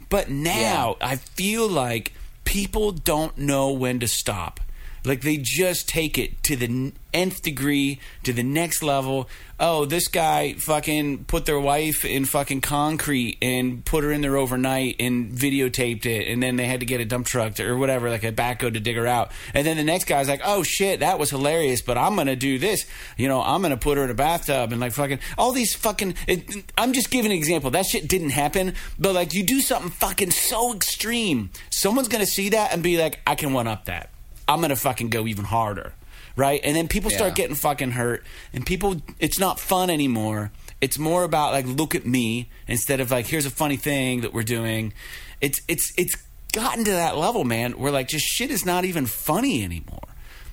But 0.08 0.28
now 0.30 0.96
I 1.00 1.14
feel 1.16 1.68
like 1.68 2.12
people 2.44 2.90
don't 2.90 3.38
know 3.38 3.70
when 3.70 4.00
to 4.00 4.08
stop. 4.08 4.58
Like 5.04 5.22
they 5.22 5.38
just 5.38 5.88
take 5.88 6.18
it 6.18 6.42
to 6.44 6.56
the 6.56 6.92
nth 7.12 7.42
degree, 7.42 8.00
to 8.22 8.32
the 8.32 8.42
next 8.42 8.82
level. 8.82 9.28
Oh, 9.58 9.84
this 9.84 10.08
guy 10.08 10.54
fucking 10.54 11.24
put 11.24 11.44
their 11.44 11.60
wife 11.60 12.04
in 12.04 12.24
fucking 12.24 12.62
concrete 12.62 13.36
and 13.42 13.84
put 13.84 14.04
her 14.04 14.12
in 14.12 14.22
there 14.22 14.36
overnight 14.36 14.96
and 15.00 15.32
videotaped 15.32 16.06
it, 16.06 16.28
and 16.28 16.42
then 16.42 16.56
they 16.56 16.66
had 16.66 16.80
to 16.80 16.86
get 16.86 17.00
a 17.00 17.04
dump 17.04 17.26
truck 17.26 17.54
to, 17.54 17.66
or 17.66 17.76
whatever, 17.76 18.08
like 18.08 18.24
a 18.24 18.32
backhoe 18.32 18.72
to 18.72 18.80
dig 18.80 18.96
her 18.96 19.06
out. 19.06 19.32
And 19.52 19.66
then 19.66 19.76
the 19.76 19.84
next 19.84 20.04
guy's 20.04 20.28
like, 20.28 20.40
"Oh 20.44 20.62
shit, 20.62 21.00
that 21.00 21.18
was 21.18 21.30
hilarious," 21.30 21.82
but 21.82 21.98
I'm 21.98 22.16
gonna 22.16 22.36
do 22.36 22.58
this. 22.58 22.86
You 23.16 23.28
know, 23.28 23.42
I'm 23.42 23.62
gonna 23.62 23.76
put 23.76 23.98
her 23.98 24.04
in 24.04 24.10
a 24.10 24.14
bathtub 24.14 24.72
and 24.72 24.80
like 24.80 24.92
fucking 24.92 25.20
all 25.36 25.52
these 25.52 25.74
fucking. 25.74 26.14
It, 26.26 26.72
I'm 26.78 26.92
just 26.92 27.10
giving 27.10 27.30
an 27.30 27.36
example. 27.36 27.70
That 27.70 27.86
shit 27.86 28.08
didn't 28.08 28.30
happen, 28.30 28.74
but 28.98 29.14
like 29.14 29.34
you 29.34 29.42
do 29.42 29.60
something 29.60 29.90
fucking 29.90 30.30
so 30.30 30.74
extreme, 30.74 31.50
someone's 31.70 32.08
gonna 32.08 32.26
see 32.26 32.50
that 32.50 32.72
and 32.72 32.82
be 32.82 32.98
like, 32.98 33.20
"I 33.26 33.34
can 33.34 33.52
one 33.52 33.66
up 33.66 33.86
that." 33.86 34.09
I'm 34.50 34.60
gonna 34.60 34.76
fucking 34.76 35.08
go 35.10 35.26
even 35.26 35.44
harder, 35.46 35.94
right? 36.36 36.60
And 36.64 36.76
then 36.76 36.88
people 36.88 37.10
start 37.10 37.30
Yeah. 37.30 37.34
getting 37.36 37.56
fucking 37.56 37.92
hurt, 37.92 38.24
and 38.52 38.66
people, 38.66 39.00
it's 39.18 39.38
not 39.38 39.58
fun 39.60 39.88
anymore. 39.90 40.50
It's 40.80 40.98
more 40.98 41.24
about 41.24 41.52
like, 41.52 41.66
look 41.66 41.94
at 41.94 42.04
me 42.04 42.48
instead 42.66 43.00
of 43.00 43.10
like, 43.10 43.26
here's 43.26 43.46
a 43.46 43.50
funny 43.50 43.76
thing 43.76 44.22
that 44.22 44.34
we're 44.34 44.42
doing. 44.42 44.92
It's 45.40 45.60
it's 45.68 45.92
it's 45.96 46.16
gotten 46.52 46.84
to 46.84 46.90
that 46.90 47.16
level, 47.16 47.44
man, 47.44 47.72
where 47.78 47.92
like 47.92 48.08
just 48.08 48.26
shit 48.26 48.50
is 48.50 48.66
not 48.66 48.84
even 48.84 49.06
funny 49.06 49.62
anymore. 49.62 50.08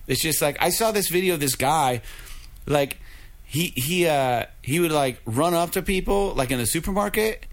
It's 0.06 0.22
just 0.22 0.42
like 0.42 0.58
I 0.62 0.70
saw 0.70 0.92
this 0.92 1.10
video 1.10 1.34
of 1.34 1.40
this 1.40 1.56
guy, 1.56 2.02
like 2.68 3.00
he 3.44 3.74
he 3.76 4.06
uh 4.08 4.46
he 4.62 4.80
would 4.80 4.92
like 4.92 5.20
run 5.26 5.54
up 5.56 5.72
to 5.72 5.82
people 5.82 6.34
like 6.36 6.52
in 6.52 6.60
the 6.60 6.66
supermarket 6.68 7.46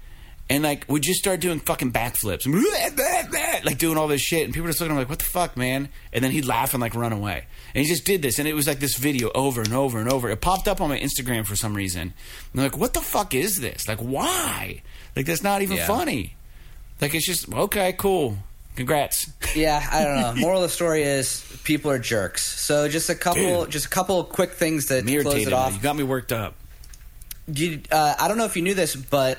and 0.51 0.63
like 0.63 0.85
would 0.89 1.03
just 1.03 1.19
start 1.21 1.41
doing 1.41 1.59
fucking 1.61 1.93
backflips, 1.93 2.45
like 3.65 3.79
doing 3.79 3.97
all 3.97 4.09
this 4.09 4.21
shit, 4.21 4.45
and 4.45 4.53
people 4.53 4.65
were 4.65 4.71
just 4.71 4.81
looking 4.81 4.93
at 4.93 4.95
him 4.97 5.01
like, 5.03 5.09
"What 5.09 5.19
the 5.19 5.25
fuck, 5.25 5.57
man?" 5.57 5.89
And 6.13 6.23
then 6.23 6.31
he'd 6.33 6.45
laugh 6.45 6.75
and 6.75 6.81
like 6.81 6.95
run 6.95 7.13
away, 7.13 7.45
and 7.75 7.85
he 7.85 7.89
just 7.91 8.05
did 8.05 8.23
this, 8.23 8.39
and 8.39 8.47
it 8.47 8.55
was 8.55 8.67
like 8.67 8.79
this 8.81 8.97
video 8.97 9.31
over 9.35 9.63
and 9.63 9.73
over 9.73 9.99
and 9.99 10.11
over. 10.13 10.29
It 10.31 10.41
popped 10.41 10.69
up 10.69 10.81
on 10.81 10.89
my 10.89 10.99
Instagram 10.99 11.47
for 11.47 11.57
some 11.57 11.75
reason, 11.75 12.01
and 12.03 12.13
I'm 12.55 12.63
like, 12.63 12.77
"What 12.77 12.95
the 12.95 13.01
fuck 13.01 13.35
is 13.35 13.61
this? 13.61 13.89
Like, 13.89 13.99
why? 14.01 14.83
Like, 15.17 15.27
that's 15.27 15.43
not 15.43 15.63
even 15.63 15.77
Yeah. 15.79 15.87
funny. 15.87 16.37
Like, 17.01 17.15
it's 17.15 17.27
just 17.27 17.53
okay, 17.53 17.95
cool, 17.97 18.37
congrats." 18.77 19.31
Yeah, 19.55 19.87
I 19.91 20.05
don't 20.05 20.21
know. 20.21 20.35
Moral 20.43 20.63
of 20.63 20.69
the 20.71 20.75
story 20.75 21.03
is 21.05 21.43
people 21.65 21.91
are 21.91 21.99
jerks. 21.99 22.43
So 22.61 22.87
just 22.89 23.09
a 23.09 23.15
couple, 23.15 23.63
Dude. 23.65 23.71
just 23.73 23.87
a 23.87 23.91
couple 23.91 24.23
quick 24.25 24.53
things 24.53 24.87
to 24.87 25.01
close 25.03 25.47
it 25.47 25.53
off. 25.55 25.73
You 25.75 25.81
got 25.81 25.97
me 25.97 26.03
worked 26.03 26.33
up. 26.33 26.55
You, 27.47 27.81
uh, 27.91 28.15
I 28.19 28.29
don't 28.29 28.39
know 28.39 28.47
if 28.47 28.57
you 28.57 28.63
knew 28.63 28.73
this, 28.75 28.97
but 28.97 29.39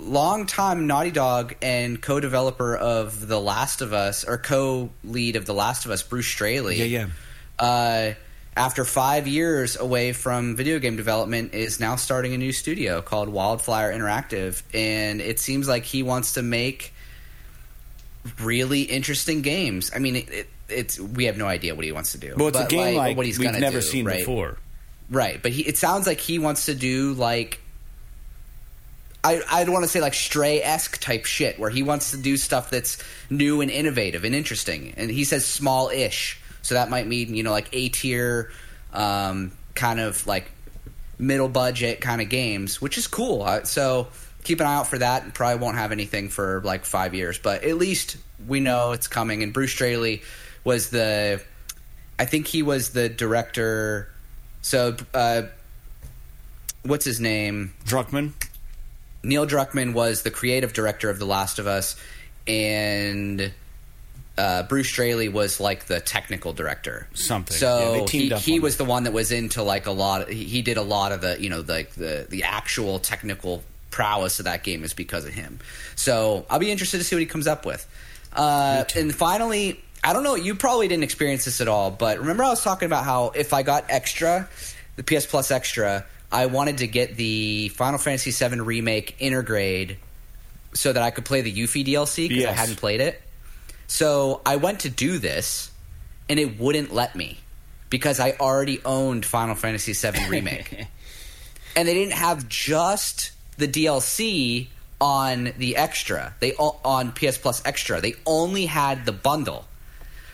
longtime 0.00 0.86
Naughty 0.86 1.10
Dog 1.10 1.54
and 1.62 2.00
co-developer 2.00 2.76
of 2.76 3.26
The 3.26 3.40
Last 3.40 3.80
of 3.82 3.92
Us, 3.92 4.24
or 4.24 4.38
co-lead 4.38 5.36
of 5.36 5.46
The 5.46 5.54
Last 5.54 5.84
of 5.84 5.90
Us, 5.90 6.02
Bruce 6.02 6.26
Straley. 6.26 6.76
Yeah, 6.76 6.84
yeah. 6.84 7.06
Uh, 7.58 8.14
after 8.56 8.84
five 8.84 9.28
years 9.28 9.76
away 9.76 10.12
from 10.12 10.56
video 10.56 10.78
game 10.78 10.96
development, 10.96 11.54
is 11.54 11.78
now 11.78 11.96
starting 11.96 12.34
a 12.34 12.38
new 12.38 12.52
studio 12.52 13.00
called 13.00 13.28
Wildflower 13.28 13.92
Interactive, 13.92 14.62
and 14.74 15.20
it 15.20 15.38
seems 15.38 15.68
like 15.68 15.84
he 15.84 16.02
wants 16.02 16.34
to 16.34 16.42
make 16.42 16.92
really 18.40 18.82
interesting 18.82 19.42
games. 19.42 19.90
I 19.94 19.98
mean, 19.98 20.16
it, 20.16 20.28
it, 20.30 20.48
it's 20.68 20.98
we 20.98 21.24
have 21.26 21.38
no 21.38 21.46
idea 21.46 21.74
what 21.74 21.84
he 21.84 21.92
wants 21.92 22.12
to 22.12 22.18
do. 22.18 22.34
Well, 22.36 22.48
it's 22.48 22.58
a 22.58 22.66
game 22.66 22.96
like, 22.96 23.16
what 23.16 23.26
he's 23.26 23.38
we've 23.38 23.52
never 23.52 23.78
do, 23.78 23.82
seen 23.82 24.04
right? 24.06 24.18
before. 24.18 24.58
Right, 25.08 25.42
but 25.42 25.52
he, 25.52 25.62
it 25.62 25.78
sounds 25.78 26.06
like 26.06 26.20
he 26.20 26.38
wants 26.38 26.66
to 26.66 26.74
do 26.74 27.14
like 27.14 27.60
I 29.22 29.42
I'd 29.50 29.68
want 29.68 29.84
to 29.84 29.88
say 29.88 30.00
like 30.00 30.14
Stray 30.14 30.62
esque 30.62 31.00
type 31.00 31.24
shit, 31.24 31.58
where 31.58 31.70
he 31.70 31.82
wants 31.82 32.12
to 32.12 32.16
do 32.16 32.36
stuff 32.36 32.70
that's 32.70 32.98
new 33.28 33.60
and 33.60 33.70
innovative 33.70 34.24
and 34.24 34.34
interesting. 34.34 34.94
And 34.96 35.10
he 35.10 35.24
says 35.24 35.44
small 35.44 35.88
ish, 35.90 36.40
so 36.62 36.74
that 36.74 36.90
might 36.90 37.06
mean 37.06 37.34
you 37.34 37.42
know 37.42 37.52
like 37.52 37.68
A 37.72 37.88
tier, 37.90 38.50
um, 38.92 39.52
kind 39.74 40.00
of 40.00 40.26
like 40.26 40.50
middle 41.18 41.48
budget 41.48 42.00
kind 42.00 42.20
of 42.20 42.28
games, 42.28 42.80
which 42.80 42.98
is 42.98 43.06
cool. 43.06 43.46
So 43.64 44.08
keep 44.44 44.60
an 44.60 44.66
eye 44.66 44.76
out 44.76 44.86
for 44.86 44.98
that. 44.98 45.22
And 45.22 45.34
probably 45.34 45.62
won't 45.62 45.76
have 45.76 45.92
anything 45.92 46.28
for 46.28 46.62
like 46.64 46.84
five 46.84 47.14
years, 47.14 47.38
but 47.38 47.64
at 47.64 47.76
least 47.76 48.16
we 48.46 48.60
know 48.60 48.92
it's 48.92 49.06
coming. 49.06 49.42
And 49.42 49.52
Bruce 49.52 49.72
Straley 49.72 50.22
was 50.64 50.90
the, 50.90 51.42
I 52.18 52.24
think 52.24 52.46
he 52.46 52.62
was 52.62 52.90
the 52.90 53.08
director. 53.08 54.10
So, 54.62 54.96
uh, 55.14 55.42
what's 56.82 57.04
his 57.04 57.20
name? 57.20 57.74
Druckmann. 57.84 58.32
Neil 59.22 59.46
Druckmann 59.46 59.92
was 59.92 60.22
the 60.22 60.30
creative 60.30 60.72
director 60.72 61.10
of 61.10 61.18
The 61.18 61.26
Last 61.26 61.58
of 61.58 61.66
Us, 61.66 61.96
and 62.46 63.52
uh, 64.38 64.62
Bruce 64.64 64.88
Straley 64.88 65.28
was 65.28 65.60
like 65.60 65.84
the 65.86 66.00
technical 66.00 66.52
director. 66.52 67.06
Something. 67.14 67.56
So 67.56 68.06
Yeah, 68.06 68.38
he, 68.38 68.52
he 68.52 68.60
was 68.60 68.76
the 68.76 68.84
one 68.84 69.04
that 69.04 69.12
was 69.12 69.32
into 69.32 69.62
like 69.62 69.86
a 69.86 69.90
lot. 69.90 70.22
Of, 70.22 70.28
he, 70.28 70.62
did 70.62 70.78
a 70.78 70.82
lot 70.82 71.12
of 71.12 71.20
the 71.20 71.40
you 71.40 71.50
know 71.50 71.60
like 71.60 71.90
the 71.90 72.26
the 72.28 72.44
actual 72.44 72.98
technical 72.98 73.62
prowess 73.90 74.38
of 74.38 74.46
that 74.46 74.62
game 74.62 74.82
is 74.84 74.94
because 74.94 75.26
of 75.26 75.34
him. 75.34 75.58
So 75.96 76.46
I'll 76.48 76.58
be 76.58 76.70
interested 76.70 76.98
to 76.98 77.04
see 77.04 77.16
what 77.16 77.20
he 77.20 77.26
comes 77.26 77.46
up 77.46 77.66
with. 77.66 77.86
Uh, 78.32 78.84
and 78.96 79.14
finally, 79.14 79.82
I 80.02 80.12
don't 80.12 80.22
know. 80.22 80.36
You 80.36 80.54
probably 80.54 80.88
didn't 80.88 81.04
experience 81.04 81.44
this 81.44 81.60
at 81.60 81.68
all, 81.68 81.90
but 81.90 82.18
remember 82.18 82.44
I 82.44 82.48
was 82.48 82.62
talking 82.62 82.86
about 82.86 83.04
how 83.04 83.30
if 83.30 83.52
I 83.52 83.62
got 83.62 83.84
extra, 83.88 84.48
the 84.96 85.02
PS 85.02 85.26
Plus 85.26 85.50
extra, 85.50 86.06
I 86.32 86.46
wanted 86.46 86.78
to 86.78 86.86
get 86.86 87.16
the 87.16 87.68
Final 87.70 87.98
Fantasy 87.98 88.30
VII 88.30 88.60
remake 88.60 89.18
intergrade 89.18 89.96
so 90.72 90.92
that 90.92 91.02
I 91.02 91.10
could 91.10 91.24
play 91.24 91.40
the 91.40 91.52
Yuffie 91.52 91.84
DLC 91.84 92.28
because 92.28 92.46
I 92.46 92.52
hadn't 92.52 92.76
played 92.76 93.00
it. 93.00 93.20
So 93.88 94.40
I 94.46 94.56
went 94.56 94.80
to 94.80 94.90
do 94.90 95.18
this, 95.18 95.70
and 96.28 96.38
it 96.38 96.60
wouldn't 96.60 96.94
let 96.94 97.16
me 97.16 97.38
because 97.88 98.20
I 98.20 98.32
already 98.32 98.80
owned 98.84 99.26
Final 99.26 99.56
Fantasy 99.56 99.92
VII 99.92 100.28
remake, 100.28 100.86
and 101.76 101.88
they 101.88 101.94
didn't 101.94 102.14
have 102.14 102.48
just 102.48 103.32
the 103.58 103.66
DLC 103.66 104.68
on 105.00 105.52
the 105.58 105.76
extra. 105.76 106.34
They 106.38 106.52
on 106.54 107.12
PS 107.12 107.38
Plus 107.38 107.62
extra. 107.64 108.00
They 108.00 108.14
only 108.24 108.66
had 108.66 109.06
the 109.06 109.12
bundle. 109.12 109.66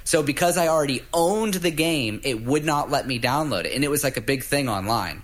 So 0.05 0.23
because 0.23 0.59
I 0.59 0.69
already 0.69 1.03
owned 1.13 1.55
the 1.55 1.71
game, 1.71 2.21
it 2.23 2.45
would 2.45 2.65
not 2.65 2.91
let 2.91 3.07
me 3.07 3.19
download 3.19 3.65
it, 3.65 3.75
and 3.75 3.83
it 3.83 3.89
was 3.89 4.05
like 4.05 4.19
a 4.19 4.21
big 4.21 4.45
thing 4.45 4.69
online. 4.69 5.23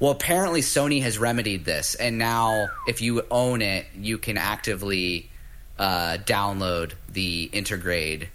Well, 0.00 0.10
apparently 0.10 0.60
Sony 0.60 1.02
has 1.02 1.18
remedied 1.18 1.64
this, 1.64 1.94
and 1.94 2.18
now 2.18 2.68
if 2.86 3.00
you 3.00 3.22
own 3.30 3.62
it, 3.62 3.86
you 3.96 4.18
can 4.18 4.36
actively 4.36 5.30
uh, 5.78 6.18
download 6.24 6.92
the 7.12 7.48
intergrade, 7.52 8.28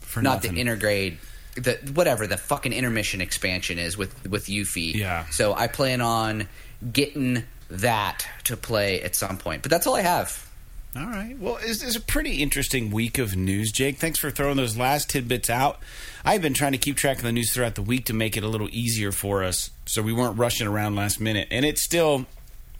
For 0.00 0.22
not 0.22 0.42
nothing. 0.44 0.54
the 0.54 0.64
intergrade, 0.64 1.16
the 1.56 1.78
whatever 1.92 2.26
the 2.26 2.36
fucking 2.36 2.72
intermission 2.72 3.20
expansion 3.20 3.78
is 3.78 3.96
with 3.96 4.28
with 4.28 4.46
Yuffie. 4.46 4.94
Yeah. 4.94 5.26
So 5.26 5.54
I 5.54 5.66
plan 5.68 6.00
on 6.00 6.48
getting 6.92 7.44
that 7.70 8.26
to 8.44 8.56
play 8.56 9.00
at 9.02 9.14
some 9.14 9.38
point, 9.38 9.62
but 9.62 9.70
that's 9.70 9.86
all 9.86 9.94
I 9.96 10.02
have. 10.02 10.48
All 10.96 11.06
right. 11.06 11.36
Well, 11.38 11.58
it's, 11.60 11.82
it's 11.82 11.96
a 11.96 12.00
pretty 12.00 12.40
interesting 12.40 12.92
week 12.92 13.18
of 13.18 13.36
news, 13.36 13.72
Jake. 13.72 13.96
Thanks 13.96 14.18
for 14.18 14.30
throwing 14.30 14.56
those 14.56 14.76
last 14.76 15.10
tidbits 15.10 15.50
out. 15.50 15.80
I've 16.24 16.40
been 16.40 16.54
trying 16.54 16.72
to 16.72 16.78
keep 16.78 16.96
track 16.96 17.16
of 17.16 17.24
the 17.24 17.32
news 17.32 17.52
throughout 17.52 17.74
the 17.74 17.82
week 17.82 18.04
to 18.06 18.12
make 18.14 18.36
it 18.36 18.44
a 18.44 18.48
little 18.48 18.68
easier 18.70 19.10
for 19.10 19.42
us 19.42 19.70
so 19.86 20.02
we 20.02 20.12
weren't 20.12 20.38
rushing 20.38 20.68
around 20.68 20.94
last 20.94 21.20
minute. 21.20 21.48
And 21.50 21.64
it's 21.64 21.82
still 21.82 22.26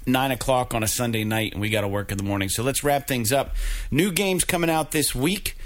nine 0.07 0.31
o'clock 0.31 0.75
on 0.75 0.85
a 0.85 0.89
Sunday 0.89 1.25
night, 1.25 1.53
and 1.53 1.61
we 1.61 1.71
got 1.71 1.81
to 1.81 1.89
work 1.89 2.13
in 2.13 2.19
the 2.19 2.25
morning. 2.25 2.49
So 2.49 2.63
let's 2.63 2.85
wrap 2.85 3.09
things 3.09 3.33
up. 3.33 3.57
New 3.91 4.13
games 4.13 4.45
coming 4.45 4.71
out 4.71 4.93
this 4.93 5.13
week. 5.13 5.57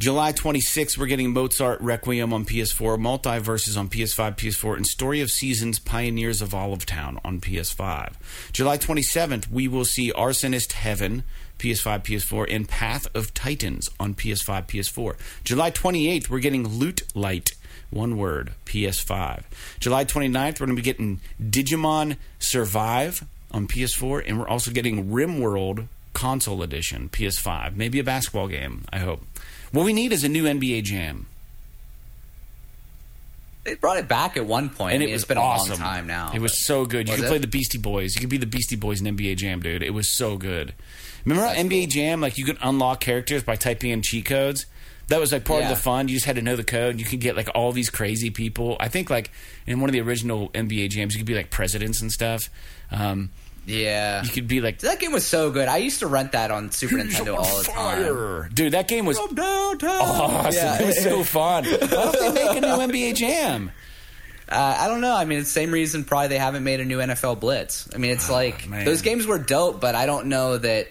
July 0.00 0.32
26th, 0.32 0.96
we're 0.96 1.06
getting 1.06 1.32
Mozart 1.32 1.80
Requiem 1.80 2.32
on 2.32 2.44
PS4, 2.44 3.00
MultiVersus 3.00 3.76
on 3.76 3.88
PS5, 3.88 4.36
PS4, 4.36 4.76
and 4.76 4.86
Story 4.86 5.20
of 5.20 5.28
Seasons 5.28 5.80
Pioneers 5.80 6.40
of 6.40 6.54
Olive 6.54 6.86
Town 6.86 7.18
on 7.24 7.40
PS5. 7.40 8.12
July 8.52 8.78
27th, 8.78 9.50
we 9.50 9.66
will 9.66 9.84
see 9.84 10.12
Arsonist 10.12 10.70
Heaven, 10.72 11.24
PS5, 11.58 12.02
PS4, 12.04 12.54
and 12.54 12.68
Path 12.68 13.06
of 13.14 13.34
Titans 13.34 13.88
on 13.98 14.14
PS5, 14.14 14.66
PS4. 14.66 15.16
July 15.44 15.70
28th, 15.70 16.28
we're 16.28 16.38
getting 16.38 16.66
Loot 16.66 17.02
Light, 17.14 17.52
one 17.90 18.16
word, 18.16 18.52
PS5. 18.66 19.42
July 19.80 20.04
29th, 20.04 20.60
we're 20.60 20.66
going 20.66 20.76
to 20.76 20.82
be 20.82 20.82
getting 20.82 21.20
Digimon 21.42 22.16
Survive 22.38 23.24
on 23.50 23.66
PS4, 23.66 24.24
and 24.26 24.38
we're 24.38 24.48
also 24.48 24.70
getting 24.70 25.06
RimWorld 25.10 25.86
Console 26.12 26.62
Edition, 26.62 27.08
PS5. 27.10 27.76
Maybe 27.76 27.98
a 27.98 28.04
basketball 28.04 28.48
game, 28.48 28.84
I 28.92 28.98
hope. 28.98 29.22
What 29.72 29.84
we 29.84 29.92
need 29.92 30.12
is 30.12 30.24
a 30.24 30.28
new 30.28 30.44
NBA 30.44 30.84
Jam. 30.84 31.26
They 33.64 33.74
brought 33.74 33.98
it 33.98 34.08
back 34.08 34.36
at 34.38 34.46
one 34.46 34.70
point, 34.70 34.94
And 34.94 35.02
I 35.02 35.04
it 35.04 35.06
mean, 35.08 35.12
was 35.14 35.22
it's 35.22 35.28
been 35.28 35.36
awesome. 35.38 35.72
a 35.72 35.84
long 35.84 35.94
time 35.94 36.06
now. 36.06 36.32
It 36.34 36.40
was 36.40 36.64
so 36.64 36.86
good. 36.86 37.06
You 37.06 37.16
could 37.16 37.24
it? 37.24 37.28
play 37.28 37.38
the 37.38 37.46
Beastie 37.46 37.76
Boys. 37.76 38.14
You 38.14 38.20
could 38.20 38.30
be 38.30 38.38
the 38.38 38.46
Beastie 38.46 38.76
Boys 38.76 39.02
in 39.02 39.14
NBA 39.16 39.36
Jam, 39.36 39.60
dude. 39.60 39.82
It 39.82 39.92
was 39.92 40.16
so 40.16 40.38
good. 40.38 40.72
Remember 41.24 41.46
how 41.46 41.54
NBA 41.54 41.84
cool. 41.84 41.90
Jam, 41.90 42.20
like 42.20 42.38
you 42.38 42.44
could 42.44 42.58
unlock 42.62 43.00
characters 43.00 43.42
by 43.42 43.56
typing 43.56 43.90
in 43.90 44.02
cheat 44.02 44.24
codes? 44.26 44.66
That 45.08 45.20
was 45.20 45.32
like 45.32 45.44
part 45.44 45.60
Yeah. 45.62 45.70
of 45.70 45.76
the 45.76 45.82
fun. 45.82 46.08
You 46.08 46.14
just 46.14 46.26
had 46.26 46.36
to 46.36 46.42
know 46.42 46.54
the 46.56 46.64
code. 46.64 46.98
You 47.00 47.06
could 47.06 47.20
get 47.20 47.34
like 47.36 47.48
all 47.54 47.72
these 47.72 47.88
crazy 47.90 48.28
people. 48.30 48.76
I 48.78 48.88
think 48.88 49.08
like 49.10 49.30
in 49.66 49.80
one 49.80 49.88
of 49.88 49.92
the 49.94 50.00
original 50.02 50.50
NBA 50.50 50.90
jams, 50.90 51.14
you 51.14 51.18
could 51.20 51.26
be 51.26 51.34
like 51.34 51.50
presidents 51.50 52.02
and 52.02 52.12
stuff. 52.12 52.50
Um, 52.90 53.30
yeah. 53.66 54.22
you 54.22 54.28
could 54.30 54.48
be 54.48 54.60
like 54.60 54.78
That 54.80 54.98
game 55.00 55.12
was 55.12 55.26
so 55.26 55.50
good. 55.50 55.66
I 55.68 55.78
used 55.78 56.00
to 56.00 56.06
rent 56.06 56.32
that 56.32 56.50
on 56.50 56.70
Super 56.72 56.96
Nintendo 56.96 57.36
all 57.38 57.58
the 57.58 57.64
time. 57.64 58.50
dude. 58.52 58.72
That 58.72 58.86
game 58.88 59.06
was 59.06 59.18
From 59.18 59.34
downtown. 59.34 59.90
awesome. 60.02 60.52
Yeah. 60.54 60.82
It 60.82 60.86
was 60.86 61.02
so 61.02 61.24
fun. 61.24 61.64
Why 61.64 61.76
don't 61.78 62.12
they 62.12 62.32
make 62.44 62.56
a 62.56 62.60
new 62.60 62.66
NBA 62.92 63.14
Jam? 63.16 63.70
Uh, 64.50 64.76
I 64.78 64.88
don't 64.88 65.00
know. 65.02 65.14
I 65.14 65.24
mean, 65.26 65.38
it's 65.40 65.48
the 65.48 65.52
same 65.60 65.70
reason 65.70 66.04
probably 66.04 66.28
they 66.28 66.38
haven't 66.38 66.64
made 66.64 66.80
a 66.80 66.84
new 66.84 66.98
NFL 66.98 67.38
Blitz. 67.40 67.86
I 67.94 67.98
mean, 67.98 68.10
it's 68.12 68.30
like 68.30 68.62
Ah, 68.66 68.70
man. 68.70 68.84
those 68.86 69.02
games 69.02 69.26
were 69.26 69.38
dope, 69.38 69.80
but 69.80 69.94
I 69.94 70.04
don't 70.06 70.26
know 70.26 70.56
that. 70.58 70.88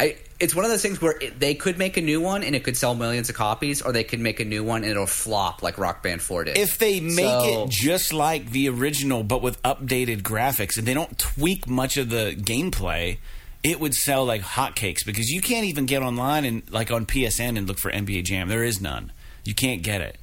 I, 0.00 0.16
it's 0.38 0.54
one 0.54 0.64
of 0.64 0.70
those 0.70 0.82
things 0.82 1.02
where 1.02 1.16
it, 1.20 1.40
they 1.40 1.54
could 1.54 1.78
make 1.78 1.96
a 1.96 2.00
new 2.00 2.20
one 2.20 2.44
and 2.44 2.54
it 2.54 2.62
could 2.62 2.76
sell 2.76 2.94
millions 2.94 3.28
of 3.28 3.34
copies, 3.34 3.82
or 3.82 3.92
they 3.92 4.04
could 4.04 4.20
make 4.20 4.38
a 4.38 4.44
new 4.44 4.62
one 4.62 4.82
and 4.82 4.90
it'll 4.92 5.06
flop 5.06 5.62
like 5.62 5.76
Rock 5.78 6.02
Band 6.02 6.22
4 6.22 6.44
did. 6.44 6.58
If 6.58 6.78
they 6.78 7.00
make 7.00 7.26
So- 7.26 7.64
it 7.64 7.70
just 7.70 8.12
like 8.12 8.50
the 8.52 8.68
original, 8.68 9.24
but 9.24 9.42
with 9.42 9.60
updated 9.62 10.22
graphics, 10.22 10.78
and 10.78 10.86
they 10.86 10.94
don't 10.94 11.18
tweak 11.18 11.66
much 11.68 11.96
of 11.96 12.10
the 12.10 12.36
gameplay, 12.38 13.18
it 13.64 13.80
would 13.80 13.94
sell 13.94 14.24
like 14.24 14.42
hotcakes 14.42 15.04
because 15.04 15.28
you 15.30 15.40
can't 15.40 15.66
even 15.66 15.86
get 15.86 16.02
online 16.02 16.44
and 16.44 16.62
like 16.70 16.92
on 16.92 17.04
PSN 17.04 17.58
and 17.58 17.66
look 17.66 17.78
for 17.78 17.90
NBA 17.90 18.24
Jam. 18.24 18.48
There 18.48 18.62
is 18.62 18.80
none. 18.80 19.10
You 19.44 19.54
can't 19.54 19.82
get 19.82 20.00
it. 20.00 20.16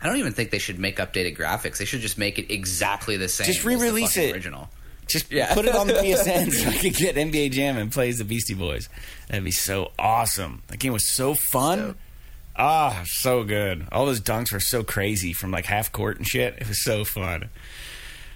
I 0.00 0.06
don't 0.06 0.18
even 0.18 0.32
think 0.32 0.50
they 0.50 0.58
should 0.58 0.78
make 0.78 0.98
updated 0.98 1.36
graphics. 1.36 1.78
They 1.78 1.84
should 1.86 2.02
just 2.02 2.18
make 2.18 2.38
it 2.38 2.52
exactly 2.52 3.16
the 3.16 3.28
same. 3.28 3.46
Just 3.46 3.64
re-release 3.64 4.16
it. 4.16 4.32
Original. 4.34 4.68
Just 5.06 5.30
Yeah. 5.30 5.54
put 5.54 5.66
it 5.66 5.74
on 5.74 5.86
the 5.88 5.94
PSN 5.94 6.50
so 6.52 6.68
I 6.68 6.74
can 6.76 6.92
get 6.92 7.16
NBA 7.16 7.52
Jam 7.52 7.76
and 7.76 7.92
play 7.92 8.08
as 8.08 8.18
the 8.18 8.24
Beastie 8.24 8.54
Boys. 8.54 8.88
That'd 9.28 9.44
be 9.44 9.50
so 9.52 9.92
awesome. 9.98 10.62
That 10.68 10.78
game 10.78 10.92
was 10.92 11.08
so 11.08 11.34
fun. 11.34 11.94
Ah, 12.56 13.02
so 13.04 13.44
good. 13.44 13.86
All 13.92 14.06
those 14.06 14.20
dunks 14.20 14.50
were 14.52 14.60
so 14.60 14.82
crazy 14.82 15.32
from 15.32 15.50
like 15.50 15.66
half 15.66 15.92
court 15.92 16.16
and 16.18 16.26
shit. 16.26 16.54
It 16.58 16.68
was 16.68 16.82
so 16.82 17.04
fun. 17.04 17.50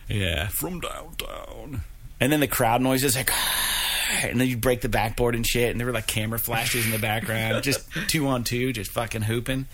Yeah, 0.09 0.49
from 0.49 0.81
downtown. 0.81 1.83
And 2.21 2.31
then 2.31 2.41
the 2.41 2.47
crowd 2.49 2.83
noises 2.83 3.17
like 3.17 3.31
and 4.23 4.41
then 4.41 4.47
you'd 4.49 4.61
break 4.61 4.81
the 4.83 4.89
backboard 4.89 5.35
and 5.35 5.47
shit, 5.47 5.71
and 5.71 5.81
there 5.81 5.87
were 5.87 5.93
like 5.93 6.07
camera 6.07 6.39
flashes 6.39 6.85
in 6.85 6.91
the 6.91 6.99
background, 6.99 7.63
just 7.65 7.89
two 8.09 8.27
on 8.27 8.45
two, 8.45 8.73
just 8.73 8.91
fucking 8.93 9.23
hooping. 9.23 9.67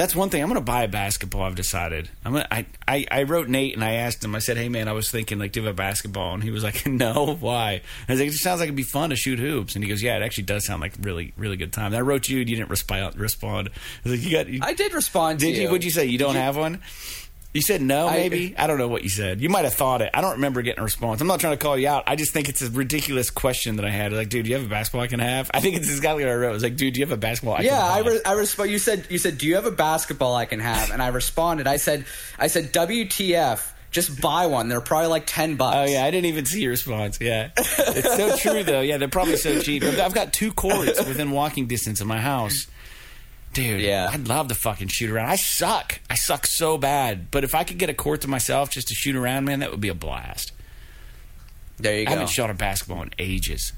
That's 0.00 0.16
one 0.16 0.30
thing. 0.30 0.42
I'm 0.42 0.48
gonna 0.48 0.62
buy 0.62 0.84
a 0.84 0.88
basketball. 0.88 1.42
I've 1.42 1.56
decided. 1.56 2.08
I'm 2.24 2.32
gonna. 2.32 2.48
I, 2.50 2.64
I, 2.88 3.06
I 3.10 3.22
wrote 3.24 3.50
Nate 3.50 3.74
and 3.74 3.84
I 3.84 3.96
asked 3.96 4.24
him. 4.24 4.34
I 4.34 4.38
said, 4.38 4.56
"Hey 4.56 4.70
man, 4.70 4.88
I 4.88 4.92
was 4.92 5.10
thinking 5.10 5.38
like, 5.38 5.52
do 5.52 5.60
you 5.60 5.66
have 5.66 5.74
a 5.74 5.76
basketball?" 5.76 6.32
And 6.32 6.42
he 6.42 6.50
was 6.50 6.64
like, 6.64 6.86
"No, 6.86 7.36
why?" 7.38 7.82
I 8.08 8.12
was 8.12 8.18
like, 8.18 8.28
"It 8.28 8.30
just 8.30 8.42
sounds 8.42 8.60
like 8.60 8.68
it'd 8.68 8.76
be 8.76 8.82
fun 8.82 9.10
to 9.10 9.16
shoot 9.16 9.38
hoops." 9.38 9.74
And 9.74 9.84
he 9.84 9.90
goes, 9.90 10.02
"Yeah, 10.02 10.16
it 10.16 10.22
actually 10.22 10.44
does 10.44 10.64
sound 10.64 10.80
like 10.80 10.94
really 11.02 11.34
really 11.36 11.58
good 11.58 11.74
time." 11.74 11.88
And 11.88 11.96
I 11.96 12.00
wrote 12.00 12.30
you, 12.30 12.40
and 12.40 12.48
you 12.48 12.56
didn't 12.56 12.70
respond. 12.70 13.18
Respond. 13.18 13.68
I 13.68 14.08
was 14.08 14.18
like, 14.18 14.24
"You 14.24 14.38
got." 14.38 14.48
You, 14.48 14.60
I 14.62 14.72
did 14.72 14.94
respond. 14.94 15.38
did 15.38 15.56
to 15.56 15.60
you? 15.60 15.68
What'd 15.68 15.84
you 15.84 15.90
say? 15.90 16.06
You 16.06 16.16
don't 16.16 16.34
have 16.34 16.56
one? 16.56 16.80
You 17.52 17.62
said 17.62 17.82
no, 17.82 18.08
maybe. 18.08 18.54
I, 18.56 18.68
don't 18.68 18.78
know 18.78 18.86
what 18.86 19.02
you 19.02 19.08
said. 19.08 19.40
You 19.40 19.48
might 19.48 19.64
have 19.64 19.74
thought 19.74 20.02
it. 20.02 20.10
I 20.14 20.20
don't 20.20 20.34
remember 20.34 20.62
getting 20.62 20.78
a 20.78 20.84
response. 20.84 21.20
I'm 21.20 21.26
not 21.26 21.40
trying 21.40 21.54
to 21.54 21.62
call 21.62 21.76
you 21.76 21.88
out. 21.88 22.04
I 22.06 22.14
just 22.14 22.32
think 22.32 22.48
it's 22.48 22.62
a 22.62 22.70
ridiculous 22.70 23.28
question 23.28 23.74
that 23.76 23.84
I 23.84 23.90
had. 23.90 24.12
Like, 24.12 24.28
dude, 24.28 24.44
do 24.44 24.50
you 24.50 24.56
have 24.56 24.64
a 24.64 24.68
basketball 24.68 25.00
I 25.00 25.08
can 25.08 25.18
have? 25.18 25.50
I 25.52 25.58
think 25.58 25.74
it's 25.76 25.88
exactly 25.88 26.22
what 26.24 26.30
I 26.30 26.36
wrote. 26.36 26.50
It 26.50 26.54
was 26.54 26.62
like, 26.62 26.76
dude, 26.76 26.94
do 26.94 27.00
you 27.00 27.06
have 27.06 27.12
a 27.12 27.20
basketball 27.20 27.54
I 27.56 27.62
Yeah, 27.62 27.70
can 27.70 27.80
I 27.80 27.96
have? 27.96 28.06
re- 28.06 28.20
I 28.24 28.32
respond. 28.34 28.70
You 28.70 28.78
said 28.78 29.04
you 29.10 29.18
said, 29.18 29.38
"Do 29.38 29.48
you 29.48 29.56
have 29.56 29.66
a 29.66 29.72
basketball 29.72 30.36
I 30.36 30.44
can 30.44 30.60
have?" 30.60 30.90
And 30.92 31.02
I 31.02 31.08
responded. 31.08 31.66
I 31.66 31.76
said, 31.78 32.04
"I 32.38 32.46
said 32.46 32.72
WTF." 32.72 33.72
Just 33.90 34.20
buy 34.20 34.46
one. 34.46 34.68
They're 34.68 34.80
probably 34.80 35.08
like 35.08 35.24
ten 35.26 35.56
bucks. 35.56 35.76
Oh 35.76 35.84
yeah, 35.92 36.04
I 36.04 36.12
didn't 36.12 36.26
even 36.26 36.46
see 36.46 36.62
your 36.62 36.70
response. 36.70 37.18
Yeah, 37.20 37.50
it's 37.56 38.16
so 38.16 38.36
true 38.36 38.62
though. 38.62 38.82
Yeah, 38.82 38.98
they're 38.98 39.08
probably 39.08 39.36
so 39.36 39.60
cheap. 39.60 39.82
I've 39.82 39.98
I've 39.98 40.14
got 40.14 40.32
two 40.32 40.52
courts 40.52 41.04
within 41.04 41.32
walking 41.32 41.66
distance 41.66 42.00
of 42.00 42.06
my 42.06 42.20
house. 42.20 42.68
Dude, 43.52 43.80
Yeah. 43.80 44.08
I'd 44.12 44.28
love 44.28 44.48
to 44.48 44.54
fucking 44.54 44.88
shoot 44.88 45.10
around. 45.10 45.28
I 45.28 45.36
suck. 45.36 46.00
I 46.08 46.14
suck 46.14 46.46
so 46.46 46.78
bad. 46.78 47.30
But 47.30 47.42
if 47.44 47.54
I 47.54 47.64
could 47.64 47.78
get 47.78 47.90
a 47.90 47.94
court 47.94 48.20
to 48.22 48.28
myself 48.28 48.70
just 48.70 48.88
to 48.88 48.94
shoot 48.94 49.16
around, 49.16 49.44
man, 49.44 49.58
that 49.60 49.70
would 49.70 49.80
be 49.80 49.88
a 49.88 49.94
blast. 49.94 50.52
There 51.78 51.94
you 51.96 52.02
I 52.02 52.04
go. 52.04 52.10
I 52.10 52.12
haven't 52.14 52.28
shot 52.28 52.50
a 52.50 52.54
basketball 52.54 53.02
in 53.02 53.10
ages. 53.18 53.72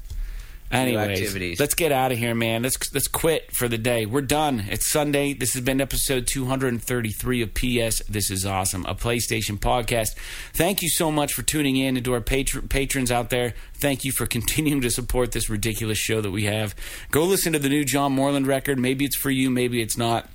Anyways, 0.73 1.19
activities. 1.19 1.59
let's 1.59 1.75
get 1.75 1.91
out 1.91 2.11
of 2.11 2.17
here, 2.17 2.33
man. 2.33 2.63
Let's 2.63 2.93
let's 2.93 3.07
quit 3.07 3.55
for 3.55 3.67
the 3.67 3.77
day. 3.77 4.05
We're 4.05 4.21
done. 4.21 4.65
It's 4.69 4.89
Sunday. 4.89 5.33
This 5.33 5.53
has 5.53 5.61
been 5.61 5.79
episode 5.79 6.25
233 6.27 7.41
of 7.41 7.53
PS. 7.53 8.01
This 8.09 8.31
is 8.31 8.45
awesome, 8.45 8.85
a 8.85 8.95
PlayStation 8.95 9.59
podcast. 9.59 10.15
Thank 10.53 10.81
you 10.81 10.89
so 10.89 11.11
much 11.11 11.33
for 11.33 11.43
tuning 11.43 11.75
in 11.75 11.95
and 11.95 12.03
to 12.05 12.13
our 12.13 12.21
patr- 12.21 12.67
patrons 12.67 13.11
out 13.11 13.29
there. 13.29 13.53
Thank 13.75 14.03
you 14.03 14.11
for 14.11 14.25
continuing 14.33 14.81
to 14.81 14.89
support 14.89 15.31
this 15.31 15.49
ridiculous 15.49 15.97
show 15.99 16.21
that 16.21 16.31
we 16.31 16.45
have. 16.45 16.75
Go 17.11 17.23
listen 17.23 17.53
to 17.53 17.59
the 17.59 17.69
new 17.69 17.85
John 17.85 18.11
Moreland 18.13 18.47
record. 18.47 18.79
Maybe 18.79 19.05
it's 19.05 19.15
for 19.15 19.29
you. 19.29 19.49
Maybe 19.49 19.81
it's 19.81 19.97
not. 19.97 20.27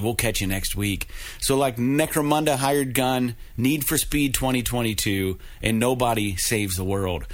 We'll 0.00 0.14
catch 0.14 0.40
you 0.40 0.46
next 0.46 0.74
week. 0.74 1.06
So, 1.38 1.54
like 1.54 1.76
Necromunda 1.76 2.56
Hired 2.56 2.94
Gun, 2.94 3.36
Need 3.58 3.84
for 3.84 3.98
Speed 3.98 4.32
2022, 4.32 5.38
and 5.62 5.78
Nobody 5.78 6.34
Saves 6.36 6.76
the 6.76 6.84
World. 6.84 7.26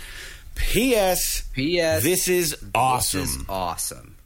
P.S. 0.59 1.43
P.S. 1.55 2.03
This 2.03 2.29
is 2.29 2.57
awesome. 2.75 3.21
This 3.21 3.37
is 3.37 3.45
awesome. 3.49 4.18